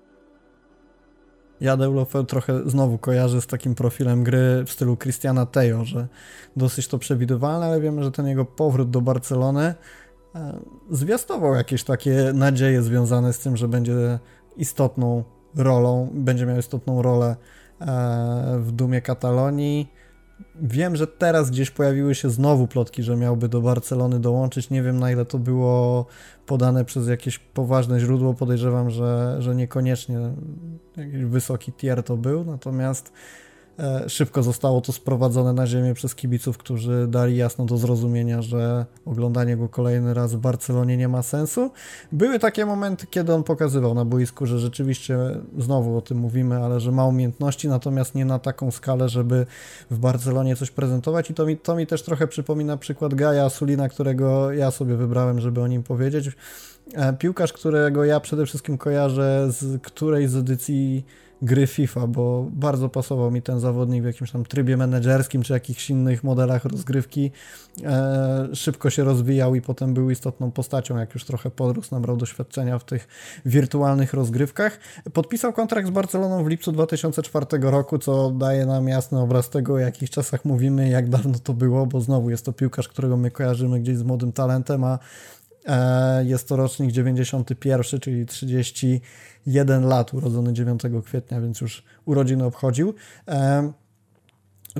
Ja 1.61 1.77
Deulofeu 1.77 2.25
trochę 2.25 2.71
znowu 2.71 2.99
kojarzę 2.99 3.41
z 3.41 3.47
takim 3.47 3.75
profilem 3.75 4.25
gry 4.25 4.65
w 4.67 4.71
stylu 4.71 4.97
Cristiana 4.97 5.47
Tejo, 5.47 5.85
że 5.85 6.09
dosyć 6.57 6.89
to 6.89 6.99
przewidywalne, 6.99 7.67
ale 7.67 7.81
wiemy, 7.81 8.05
że 8.05 8.11
ten 8.11 8.27
jego 8.27 8.45
powrót 8.45 8.91
do 8.91 9.01
Barcelony 9.01 9.75
e, 10.35 10.59
zwiastował 10.91 11.55
jakieś 11.55 11.85
takie 11.85 12.31
nadzieje 12.35 12.83
związane 12.83 13.33
z 13.33 13.39
tym, 13.39 13.57
że 13.57 13.69
będzie 13.69 14.19
istotną 14.57 15.25
rolą, 15.57 16.11
będzie 16.15 16.47
miał 16.47 16.59
istotną 16.59 17.03
rolę 17.03 17.37
w 18.59 18.73
Dumie 18.73 19.01
Katalonii. 19.01 19.93
Wiem, 20.63 20.97
że 20.97 21.07
teraz 21.07 21.51
gdzieś 21.51 21.71
pojawiły 21.71 22.15
się 22.15 22.31
znowu 22.31 22.67
plotki, 22.67 23.03
że 23.03 23.17
miałby 23.17 23.49
do 23.49 23.61
Barcelony 23.61 24.21
dołączyć. 24.21 24.71
Nie 24.71 24.83
wiem 24.83 24.99
na 24.99 25.13
ile 25.13 25.25
to 25.25 25.39
było 25.39 26.07
podane 26.47 26.85
przez 26.85 27.09
jakieś 27.09 27.39
poważne 27.39 28.01
źródło. 28.01 28.35
Podejrzewam, 28.35 28.91
że, 28.91 29.37
że 29.39 29.55
niekoniecznie 29.55 30.19
jakiś 30.97 31.25
wysoki 31.25 31.73
tier 31.73 32.03
to 32.03 32.17
był. 32.17 32.45
Natomiast 32.45 33.13
E, 33.13 33.52
szybko 34.09 34.43
zostało 34.43 34.81
to 34.81 34.93
sprowadzone 34.93 35.53
na 35.53 35.67
ziemię 35.67 35.95
przez 35.95 36.15
kibiców, 36.15 36.59
którzy 36.59 37.07
dali 37.09 37.37
jasno 37.37 37.65
do 37.65 37.77
zrozumienia, 37.77 38.43
że 38.43 38.87
oglądanie 39.07 39.57
go 39.57 39.69
kolejny 39.69 40.15
raz 40.15 40.35
w 40.35 40.39
Barcelonie 40.39 40.97
nie 40.97 41.09
ma 41.09 41.23
sensu. 41.23 41.71
Były 42.13 42.39
takie 42.39 42.67
momenty, 42.67 43.07
kiedy 43.07 43.35
on 43.35 43.43
pokazywał 43.43 43.95
na 43.95 44.05
boisku, 44.05 44.47
że 44.47 44.59
rzeczywiście, 44.59 45.19
znowu 45.59 45.97
o 45.97 46.01
tym 46.01 46.19
mówimy, 46.19 46.57
ale 46.65 46.81
że 46.81 46.93
ma 46.93 47.07
umiejętności, 47.07 47.69
natomiast 47.69 48.15
nie 48.15 48.25
na 48.25 48.39
taką 48.39 48.71
skalę, 48.71 49.09
żeby 49.09 49.47
w 49.91 49.99
Barcelonie 49.99 50.57
coś 50.57 50.71
prezentować 50.71 51.31
i 51.31 51.35
to 51.35 51.47
mi, 51.47 51.57
to 51.57 51.77
mi 51.77 51.87
też 51.87 52.03
trochę 52.03 52.29
przypomina 52.29 52.77
przykład 52.77 53.15
Gaja 53.15 53.51
Sulina, 53.51 53.89
którego 53.89 54.53
ja 54.53 54.71
sobie 54.71 54.97
wybrałem, 54.97 55.41
żeby 55.41 55.61
o 55.61 55.67
nim 55.67 55.83
powiedzieć. 55.83 56.31
E, 56.95 57.13
piłkarz, 57.13 57.53
którego 57.53 58.05
ja 58.05 58.21
przede 58.21 58.47
wszystkim 58.47 58.79
kojarzę 58.79 59.49
z 59.51 59.83
której 59.83 60.29
z 60.29 60.37
edycji 60.37 61.05
gry 61.43 61.67
FIFA, 61.67 62.07
bo 62.07 62.49
bardzo 62.53 62.89
pasował 62.89 63.31
mi 63.31 63.43
ten 63.43 63.61
zawodnik 63.61 64.03
w 64.03 64.07
jakimś 64.07 64.31
tam 64.31 64.45
trybie 64.45 64.77
menedżerskim 64.77 65.43
czy 65.43 65.53
jakichś 65.53 65.91
innych 65.91 66.25
modelach 66.25 66.65
rozgrywki. 66.65 67.31
E, 67.85 68.49
szybko 68.55 68.91
się 68.91 69.05
rozwijał 69.05 69.55
i 69.55 69.61
potem 69.61 69.95
był 69.95 70.11
istotną 70.11 70.51
postacią, 70.51 70.99
jak 70.99 71.15
już 71.15 71.25
trochę 71.25 71.51
podrósł, 71.51 71.95
nabrał 71.95 72.17
doświadczenia 72.17 72.79
w 72.79 72.85
tych 72.85 73.09
wirtualnych 73.47 74.15
rozgrywkach. 74.15 74.79
Podpisał 75.13 75.53
kontrakt 75.53 75.89
z 75.89 75.91
Barceloną 75.91 76.45
w 76.45 76.49
lipcu 76.49 76.73
2004 76.73 77.47
roku, 77.61 77.99
co 77.99 78.31
daje 78.31 78.67
nam 78.67 78.89
jasny 78.89 79.21
obraz 79.21 79.51
tego, 79.51 79.75
o 79.75 79.79
jakich 79.79 80.11
czasach 80.11 80.45
mówimy, 80.45 80.89
jak 80.89 81.09
dawno 81.09 81.39
to 81.39 81.53
było, 81.53 81.87
bo 81.87 82.01
znowu 82.01 82.31
jest 82.31 82.45
to 82.45 82.53
piłkarz, 82.53 82.89
którego 82.89 83.17
my 83.17 83.31
kojarzymy 83.31 83.81
gdzieś 83.81 83.97
z 83.97 84.03
młodym 84.03 84.33
talentem, 84.33 84.85
a 84.85 84.99
jest 86.25 86.49
to 86.49 86.57
rocznik 86.57 86.93
91, 86.93 88.01
czyli 88.01 88.27
31 88.27 89.85
lat, 89.85 90.15
urodzony 90.15 90.53
9 90.53 90.83
kwietnia, 91.05 91.41
więc 91.41 91.61
już 91.61 91.85
urodziny 92.05 92.45
obchodził. 92.45 92.95
E, 93.29 93.73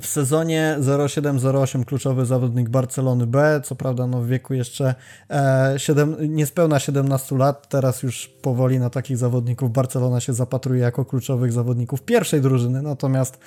w 0.01 0.07
sezonie 0.07 0.77
07-08 0.79 1.85
kluczowy 1.85 2.25
zawodnik 2.25 2.69
Barcelony 2.69 3.27
B, 3.27 3.61
co 3.63 3.75
prawda 3.75 4.07
no 4.07 4.21
w 4.21 4.27
wieku 4.27 4.53
jeszcze 4.53 4.95
e, 5.29 5.73
7, 5.77 6.15
niespełna 6.19 6.79
17 6.79 7.37
lat, 7.37 7.69
teraz 7.69 8.03
już 8.03 8.27
powoli 8.27 8.79
na 8.79 8.89
takich 8.89 9.17
zawodników 9.17 9.71
Barcelona 9.71 10.19
się 10.19 10.33
zapatruje 10.33 10.81
jako 10.81 11.05
kluczowych 11.05 11.51
zawodników 11.51 12.01
pierwszej 12.01 12.41
drużyny, 12.41 12.81
natomiast 12.81 13.39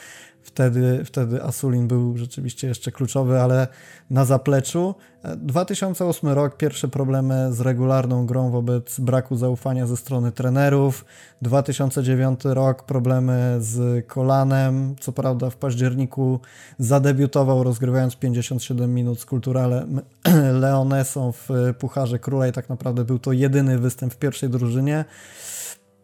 Wtedy, 0.47 1.05
wtedy 1.05 1.43
Asulin 1.43 1.89
był 1.89 2.17
rzeczywiście 2.17 2.69
jeszcze 2.69 2.93
kluczowy, 2.93 3.41
ale 3.41 3.69
na 4.11 4.25
zapleczu. 4.25 4.95
2008 5.37 6.31
rok, 6.31 6.57
pierwsze 6.57 6.89
problemy 6.89 7.53
z 7.53 7.61
regularną 7.61 8.27
grą 8.27 8.51
wobec 8.51 9.01
braku 9.01 9.37
zaufania 9.37 9.87
ze 9.87 9.97
strony 9.97 10.33
trenerów. 10.33 11.05
2009 11.43 12.41
rok, 12.45 12.83
problemy 12.83 13.57
z 13.61 14.07
kolanem. 14.07 14.97
Co 15.01 15.13
prawda 15.13 15.51
w 15.51 15.57
październiku 15.57 16.41
zadebiutował 16.79 17.65
rozgrywając 17.65 18.17
57 18.17 18.95
minut 18.95 19.21
z 19.21 19.27
Kulturale 19.27 19.87
Leonesą 20.63 21.33
w 21.33 21.49
Pucharze 21.79 22.19
Króla 22.19 22.49
i 22.49 22.53
tak 22.53 22.69
naprawdę 22.69 23.05
był 23.05 23.19
to 23.19 23.33
jedyny 23.33 23.79
występ 23.79 24.15
w 24.15 24.19
pierwszej 24.19 24.49
drużynie. 24.49 25.05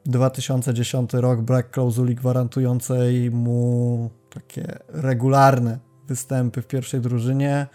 2010 0.06 1.12
rok, 1.12 1.40
brak 1.40 1.70
klauzuli 1.70 2.14
gwarantującej 2.14 3.30
mu 3.30 4.10
takie 4.34 4.78
regularne 4.88 5.78
występy 6.08 6.62
w 6.62 6.66
pierwszej 6.66 7.00
drużynie. 7.00 7.66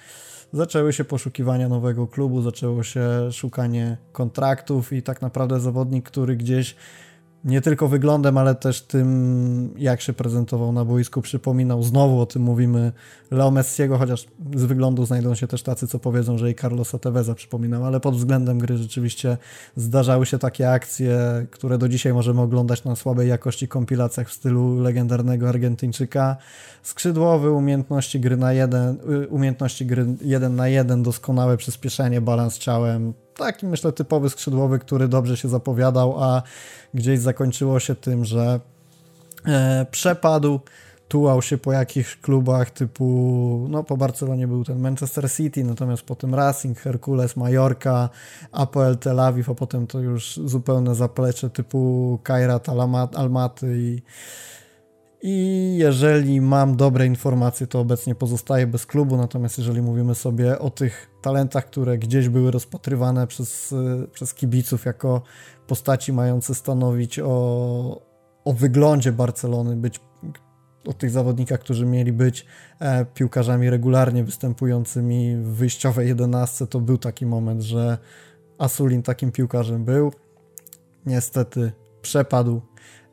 Zaczęły 0.53 0.93
się 0.93 1.03
poszukiwania 1.03 1.70
nowego 1.70 2.08
klubu, 2.08 2.41
zaczęło 2.41 2.84
się 2.84 3.32
szukanie 3.32 3.97
kontraktów 4.12 4.93
i 4.93 5.03
tak 5.03 5.22
naprawdę 5.22 5.60
zawodnik, 5.60 6.05
który 6.05 6.36
gdzieś 6.36 6.76
nie 7.47 7.61
tylko 7.61 7.87
wyglądem, 7.87 8.37
ale 8.37 8.55
też 8.55 8.81
tym, 8.81 9.73
jak 9.77 10.01
się 10.01 10.13
prezentował 10.13 10.71
na 10.71 10.85
boisku, 10.85 11.21
przypominał. 11.21 11.83
Znowu 11.83 12.21
o 12.21 12.25
tym 12.25 12.41
mówimy 12.41 12.91
Leo 13.31 13.51
Messiego, 13.51 13.97
chociaż 13.97 14.25
z 14.55 14.63
wyglądu 14.63 15.05
znajdą 15.05 15.35
się 15.35 15.47
też 15.47 15.63
tacy, 15.63 15.87
co 15.87 15.99
powiedzą, 15.99 16.37
że 16.37 16.51
i 16.51 16.55
Carlosa 16.55 16.99
Teveza 16.99 17.35
przypominał, 17.35 17.85
ale 17.85 17.99
pod 17.99 18.15
względem 18.15 18.59
gry 18.59 18.77
rzeczywiście 18.77 19.37
zdarzały 19.75 20.25
się 20.25 20.39
takie 20.39 20.71
akcje, 20.71 21.17
które 21.51 21.77
do 21.77 21.89
dzisiaj 21.89 22.13
możemy 22.13 22.41
oglądać 22.41 22.83
na 22.83 22.95
słabej 22.95 23.29
jakości 23.29 23.67
kompilacjach 23.67 24.29
w 24.29 24.33
stylu 24.33 24.79
legendarnego 24.79 25.49
Argentyńczyka. 25.49 26.37
Skrzydłowy, 26.83 27.51
umiejętności 27.51 28.19
gry 28.19 28.37
na 28.37 28.53
jeden, 28.53 28.97
y, 29.23 29.27
umiejętności 29.27 29.85
gry 29.85 30.05
jeden 30.21 30.55
na 30.55 30.67
jeden, 30.67 31.03
doskonałe 31.03 31.57
przyspieszenie, 31.57 32.21
balans 32.21 32.57
ciałem, 32.57 33.13
taki 33.38 33.65
myślę 33.65 33.91
typowy 33.91 34.29
skrzydłowy, 34.29 34.79
który 34.79 35.07
dobrze 35.07 35.38
się 35.38 35.49
zapowiadał, 35.49 36.23
a 36.23 36.41
gdzieś 36.93 37.19
zakończyło 37.19 37.79
się 37.79 37.95
tym, 37.95 38.25
że 38.25 38.59
e, 39.45 39.85
przepadł, 39.91 40.59
tułał 41.07 41.41
się 41.41 41.57
po 41.57 41.71
jakichś 41.71 42.15
klubach 42.15 42.71
typu, 42.71 43.67
no 43.69 43.83
po 43.83 43.97
Barcelonie 43.97 44.47
był 44.47 44.63
ten 44.63 44.79
Manchester 44.79 45.31
City, 45.31 45.63
natomiast 45.63 46.03
potem 46.03 46.35
Racing, 46.35 46.79
Hercules, 46.79 47.35
Mallorca, 47.35 48.09
APL 48.51 48.95
Tel 48.99 49.19
Aviv, 49.19 49.49
a 49.49 49.55
potem 49.55 49.88
to 49.88 49.99
już 49.99 50.39
zupełne 50.45 50.95
zaplecze 50.95 51.49
typu 51.49 52.19
Kairat 52.23 52.67
Almaty 53.15 53.77
i 53.77 54.01
i 55.22 55.76
jeżeli 55.78 56.41
mam 56.41 56.76
dobre 56.76 57.05
informacje, 57.05 57.68
to 57.68 57.80
obecnie 57.80 58.15
pozostaje 58.15 58.68
bez 58.68 58.86
klubu. 58.86 59.18
Natomiast 59.18 59.57
jeżeli 59.57 59.82
mówimy 59.82 60.15
sobie 60.15 60.59
o 60.59 60.70
tych 60.70 61.09
talentach, 61.22 61.65
które 61.65 61.97
gdzieś 61.97 62.30
były 62.30 62.51
rozpatrywane 62.51 63.28
przez, 63.28 63.76
przez 64.13 64.34
kibiców 64.34 64.86
jako 64.86 65.22
postaci 65.68 66.13
mające 66.13 66.55
stanowić 66.55 67.20
o, 67.20 68.01
o 68.45 68.53
wyglądzie 68.53 69.11
Barcelony, 69.11 69.76
być 69.76 69.99
o 70.88 70.93
tych 70.93 71.09
zawodnikach, 71.09 71.59
którzy 71.59 71.86
mieli 71.86 72.13
być 72.13 72.45
e, 72.80 73.05
piłkarzami 73.05 73.70
regularnie 73.70 74.24
występującymi 74.24 75.36
w 75.38 75.47
wyjściowej 75.47 76.07
jedenastce, 76.07 76.68
to 76.68 76.80
był 76.80 76.97
taki 76.97 77.26
moment, 77.26 77.61
że 77.61 77.97
Asulin 78.57 79.03
takim 79.03 79.32
piłkarzem 79.32 79.86
był. 79.86 80.11
Niestety 81.05 81.72
przepadł. 82.01 82.61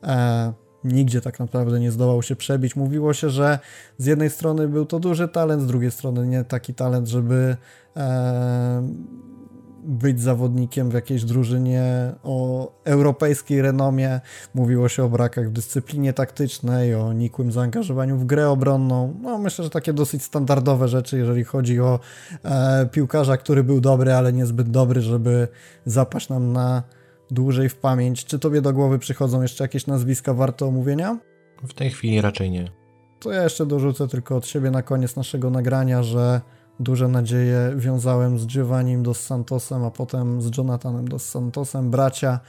E, 0.03 0.53
nigdzie 0.85 1.21
tak 1.21 1.39
naprawdę 1.39 1.79
nie 1.79 1.91
zdołał 1.91 2.23
się 2.23 2.35
przebić. 2.35 2.75
Mówiło 2.75 3.13
się, 3.13 3.29
że 3.29 3.59
z 3.97 4.05
jednej 4.05 4.29
strony 4.29 4.67
był 4.67 4.85
to 4.85 4.99
duży 4.99 5.27
talent, 5.27 5.61
z 5.61 5.67
drugiej 5.67 5.91
strony 5.91 6.27
nie 6.27 6.43
taki 6.43 6.73
talent, 6.73 7.07
żeby 7.07 7.57
e, 7.97 8.87
być 9.85 10.21
zawodnikiem 10.21 10.89
w 10.89 10.93
jakiejś 10.93 11.23
drużynie 11.23 12.13
o 12.23 12.71
europejskiej 12.83 13.61
renomie. 13.61 14.21
Mówiło 14.53 14.89
się 14.89 15.03
o 15.03 15.09
brakach 15.09 15.49
w 15.49 15.51
dyscyplinie 15.51 16.13
taktycznej, 16.13 16.95
o 16.95 17.13
nikłym 17.13 17.51
zaangażowaniu 17.51 18.17
w 18.17 18.25
grę 18.25 18.49
obronną. 18.49 19.19
No, 19.21 19.37
myślę, 19.37 19.63
że 19.63 19.69
takie 19.69 19.93
dosyć 19.93 20.23
standardowe 20.23 20.87
rzeczy, 20.87 21.17
jeżeli 21.17 21.43
chodzi 21.43 21.79
o 21.79 21.99
e, 22.43 22.85
piłkarza, 22.91 23.37
który 23.37 23.63
był 23.63 23.81
dobry, 23.81 24.13
ale 24.13 24.33
niezbyt 24.33 24.69
dobry, 24.69 25.01
żeby 25.01 25.47
zapaść 25.85 26.29
nam 26.29 26.53
na 26.53 26.83
dłużej 27.31 27.69
w 27.69 27.75
pamięć. 27.75 28.25
Czy 28.25 28.39
tobie 28.39 28.61
do 28.61 28.73
głowy 28.73 28.99
przychodzą 28.99 29.41
jeszcze 29.41 29.63
jakieś 29.63 29.87
nazwiska 29.87 30.33
warte 30.33 30.65
omówienia? 30.65 31.17
W 31.67 31.73
tej 31.73 31.89
chwili 31.89 32.21
raczej 32.21 32.51
nie. 32.51 32.71
To 33.19 33.31
ja 33.31 33.43
jeszcze 33.43 33.65
dorzucę 33.65 34.07
tylko 34.07 34.35
od 34.35 34.47
siebie 34.47 34.71
na 34.71 34.81
koniec 34.81 35.15
naszego 35.15 35.49
nagrania, 35.49 36.03
że 36.03 36.41
duże 36.79 37.07
nadzieje 37.07 37.73
wiązałem 37.75 38.39
z 38.39 38.47
Giovannim 38.47 39.03
dos 39.03 39.19
Santosem, 39.19 39.83
a 39.83 39.91
potem 39.91 40.41
z 40.41 40.57
Jonathanem 40.57 41.07
dos 41.07 41.29
Santosem, 41.29 41.91
bracia, 41.91 42.39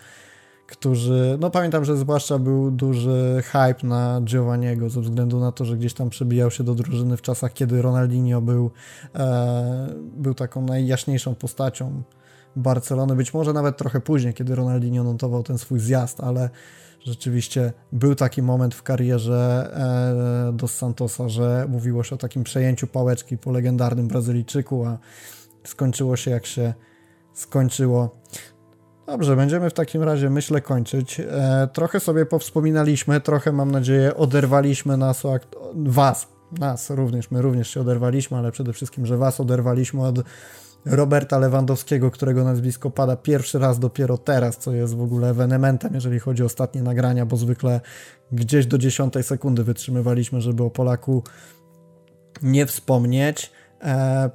którzy, 0.67 1.37
no 1.41 1.51
pamiętam, 1.51 1.85
że 1.85 1.97
zwłaszcza 1.97 2.39
był 2.39 2.71
duży 2.71 3.43
hype 3.45 3.87
na 3.87 4.21
Giovanniego 4.25 4.91
ze 4.91 5.01
względu 5.01 5.41
na 5.41 5.53
to, 5.53 5.65
że 5.65 5.77
gdzieś 5.77 5.95
tam 5.95 6.11
przebijał 6.11 6.51
się 6.51 6.65
do 6.65 6.75
drużyny 6.75 7.17
w 7.17 7.23
czasach, 7.23 7.53
kiedy 7.53 7.83
Ronaldinho 7.83 8.41
był, 8.41 8.71
e, 9.15 9.95
był 10.17 10.35
taką 10.35 10.63
najjaśniejszą 10.63 11.35
postacią 11.35 12.03
Barcelony, 12.57 13.17
być 13.17 13.35
może 13.35 13.53
nawet 13.53 13.77
trochę 13.77 14.01
później, 14.01 14.35
kiedy 14.35 14.55
Ronaldinho 14.55 15.05
notował 15.05 15.43
ten 15.43 15.59
swój 15.59 15.81
zjazd, 15.81 16.21
ale 16.21 16.51
rzeczywiście 17.01 17.73
był 17.93 18.15
taki 18.15 18.43
moment 18.43 18.75
w 18.75 18.83
karierze 18.83 19.71
e, 20.49 20.53
Dos 20.53 20.75
Santosa, 20.75 21.29
że 21.29 21.67
mówiło 21.69 22.05
się 22.05 22.15
o 22.15 22.19
takim 22.19 22.45
przejęciu 22.45 22.87
pałeczki 22.87 23.39
po 23.39 23.51
legendarnym 23.51 24.09
Brazylijczyku, 24.09 24.85
a 24.85 24.99
skończyło 25.65 26.17
się 26.17 26.31
jak 26.31 26.47
się 26.47 26.75
skończyło. 27.33 28.17
Dobrze, 29.07 29.37
będziemy 29.37 29.71
w 29.71 29.75
takim 29.75 30.03
razie, 30.03 30.31
myślę, 30.31 30.61
kończyć. 30.61 31.21
E, 31.21 31.69
trochę 31.73 32.01
sobie 32.01 32.27
powspominaliśmy, 32.27 33.21
trochę, 33.21 33.53
mam 33.53 33.71
nadzieję, 33.71 34.17
oderwaliśmy 34.17 34.97
nas, 34.97 35.23
was, 35.75 36.29
nas 36.53 36.91
również, 36.91 37.31
my 37.31 37.43
również 37.43 37.71
się 37.71 37.81
oderwaliśmy, 37.81 38.37
ale 38.37 38.53
przede 38.53 38.73
wszystkim, 38.73 39.07
że 39.07 39.17
was 39.17 39.41
oderwaliśmy 39.41 40.07
od 40.07 40.19
Roberta 40.87 41.39
Lewandowskiego, 41.39 42.11
którego 42.11 42.45
nazwisko 42.45 42.91
pada 42.91 43.17
pierwszy 43.17 43.59
raz 43.59 43.79
dopiero 43.79 44.19
teraz, 44.19 44.59
co 44.59 44.73
jest 44.73 44.95
w 44.95 45.03
ogóle 45.03 45.31
ewenementem, 45.31 45.95
jeżeli 45.95 46.19
chodzi 46.19 46.43
o 46.43 46.47
ostatnie 46.47 46.83
nagrania, 46.83 47.27
bo 47.27 47.37
zwykle 47.37 47.81
gdzieś 48.33 48.67
do 48.67 48.79
dziesiątej 48.79 49.23
sekundy 49.23 49.65
wytrzymywaliśmy, 49.65 50.41
żeby 50.41 50.63
o 50.65 50.71
Polaku 50.71 51.23
nie 52.43 52.67
wspomnieć. 52.67 53.53
E, 53.83 54.31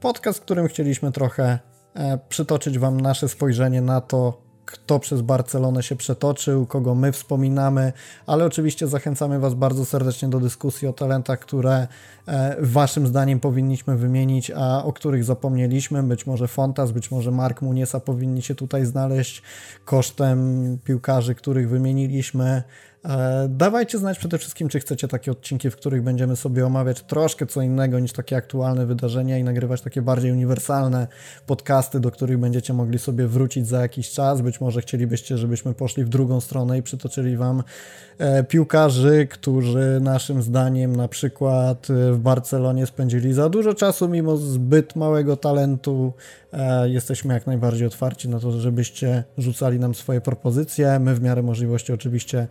podcast, 0.00 0.38
w 0.38 0.42
którym 0.42 0.68
chcieliśmy 0.68 1.12
trochę 1.12 1.58
e, 1.94 2.18
przytoczyć 2.28 2.78
Wam 2.78 3.00
nasze 3.00 3.28
spojrzenie 3.28 3.80
na 3.80 4.00
to, 4.00 4.43
kto 4.66 4.98
przez 4.98 5.20
Barcelonę 5.20 5.82
się 5.82 5.96
przetoczył, 5.96 6.66
kogo 6.66 6.94
my 6.94 7.12
wspominamy, 7.12 7.92
ale 8.26 8.44
oczywiście 8.44 8.86
zachęcamy 8.86 9.38
Was 9.38 9.54
bardzo 9.54 9.84
serdecznie 9.84 10.28
do 10.28 10.40
dyskusji 10.40 10.88
o 10.88 10.92
talentach, 10.92 11.38
które 11.38 11.86
e, 12.28 12.56
Waszym 12.60 13.06
zdaniem 13.06 13.40
powinniśmy 13.40 13.96
wymienić, 13.96 14.50
a 14.50 14.84
o 14.84 14.92
których 14.92 15.24
zapomnieliśmy. 15.24 16.02
Być 16.02 16.26
może 16.26 16.48
Fontas, 16.48 16.92
być 16.92 17.10
może 17.10 17.30
Mark 17.30 17.62
Muniesa 17.62 18.00
powinni 18.00 18.42
się 18.42 18.54
tutaj 18.54 18.86
znaleźć 18.86 19.42
kosztem 19.84 20.78
piłkarzy, 20.84 21.34
których 21.34 21.68
wymieniliśmy. 21.68 22.62
E, 23.08 23.48
dawajcie 23.48 23.98
znać 23.98 24.18
przede 24.18 24.38
wszystkim, 24.38 24.68
czy 24.68 24.80
chcecie 24.80 25.08
takie 25.08 25.32
odcinki, 25.32 25.70
w 25.70 25.76
których 25.76 26.02
będziemy 26.02 26.36
sobie 26.36 26.66
omawiać 26.66 27.02
troszkę 27.02 27.46
co 27.46 27.62
innego 27.62 27.98
niż 27.98 28.12
takie 28.12 28.36
aktualne 28.36 28.86
wydarzenia 28.86 29.38
i 29.38 29.44
nagrywać 29.44 29.80
takie 29.80 30.02
bardziej 30.02 30.32
uniwersalne 30.32 31.06
podcasty, 31.46 32.00
do 32.00 32.10
których 32.10 32.38
będziecie 32.38 32.72
mogli 32.72 32.98
sobie 32.98 33.26
wrócić 33.26 33.66
za 33.66 33.80
jakiś 33.80 34.10
czas. 34.10 34.40
Być 34.40 34.60
może 34.60 34.80
chcielibyście, 34.80 35.38
żebyśmy 35.38 35.74
poszli 35.74 36.04
w 36.04 36.08
drugą 36.08 36.40
stronę 36.40 36.78
i 36.78 36.82
przytoczyli 36.82 37.36
Wam 37.36 37.62
e, 38.18 38.44
piłkarzy, 38.44 39.26
którzy 39.30 39.98
naszym 40.00 40.42
zdaniem 40.42 40.96
na 40.96 41.08
przykład 41.08 41.90
e, 41.90 42.12
w 42.12 42.18
Barcelonie 42.18 42.86
spędzili 42.86 43.32
za 43.32 43.48
dużo 43.48 43.74
czasu 43.74 44.08
mimo 44.08 44.36
zbyt 44.36 44.96
małego 44.96 45.36
talentu. 45.36 46.12
E, 46.54 46.88
jesteśmy 46.88 47.34
jak 47.34 47.46
najbardziej 47.46 47.86
otwarci 47.86 48.28
na 48.28 48.40
to, 48.40 48.60
żebyście 48.60 49.24
rzucali 49.38 49.78
nam 49.78 49.94
swoje 49.94 50.20
propozycje. 50.20 50.98
My 50.98 51.14
w 51.14 51.22
miarę 51.22 51.42
możliwości 51.42 51.92
oczywiście 51.92 52.46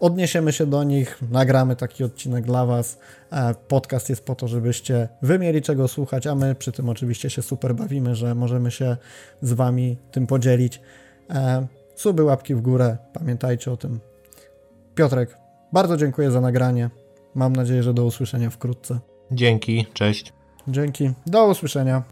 odniesiemy 0.00 0.52
się 0.52 0.66
do 0.66 0.84
nich, 0.84 1.18
nagramy 1.30 1.76
taki 1.76 2.04
odcinek 2.04 2.44
dla 2.44 2.66
Was. 2.66 2.98
E, 3.32 3.54
Podcast 3.54 4.08
jest 4.08 4.24
po 4.24 4.34
to, 4.34 4.48
żebyście 4.48 5.08
Wy 5.22 5.38
mieli 5.38 5.62
czego 5.62 5.88
słuchać, 5.88 6.26
a 6.26 6.34
my 6.34 6.54
przy 6.54 6.72
tym 6.72 6.88
oczywiście 6.88 7.30
się 7.30 7.42
super 7.42 7.74
bawimy, 7.74 8.14
że 8.14 8.34
możemy 8.34 8.70
się 8.70 8.96
z 9.42 9.52
Wami 9.52 9.96
tym 10.10 10.26
podzielić. 10.26 10.80
E, 11.30 11.66
Suby, 11.94 12.22
łapki 12.22 12.54
w 12.54 12.60
górę, 12.60 12.96
pamiętajcie 13.12 13.72
o 13.72 13.76
tym. 13.76 14.00
Piotrek, 14.94 15.38
bardzo 15.72 15.96
dziękuję 15.96 16.30
za 16.30 16.40
nagranie. 16.40 16.90
Mam 17.34 17.56
nadzieję, 17.56 17.82
że 17.82 17.94
do 17.94 18.04
usłyszenia 18.04 18.50
wkrótce. 18.50 18.98
Dzięki, 19.32 19.86
cześć. 19.92 20.32
Dzięki, 20.68 21.10
do 21.26 21.46
usłyszenia. 21.46 22.02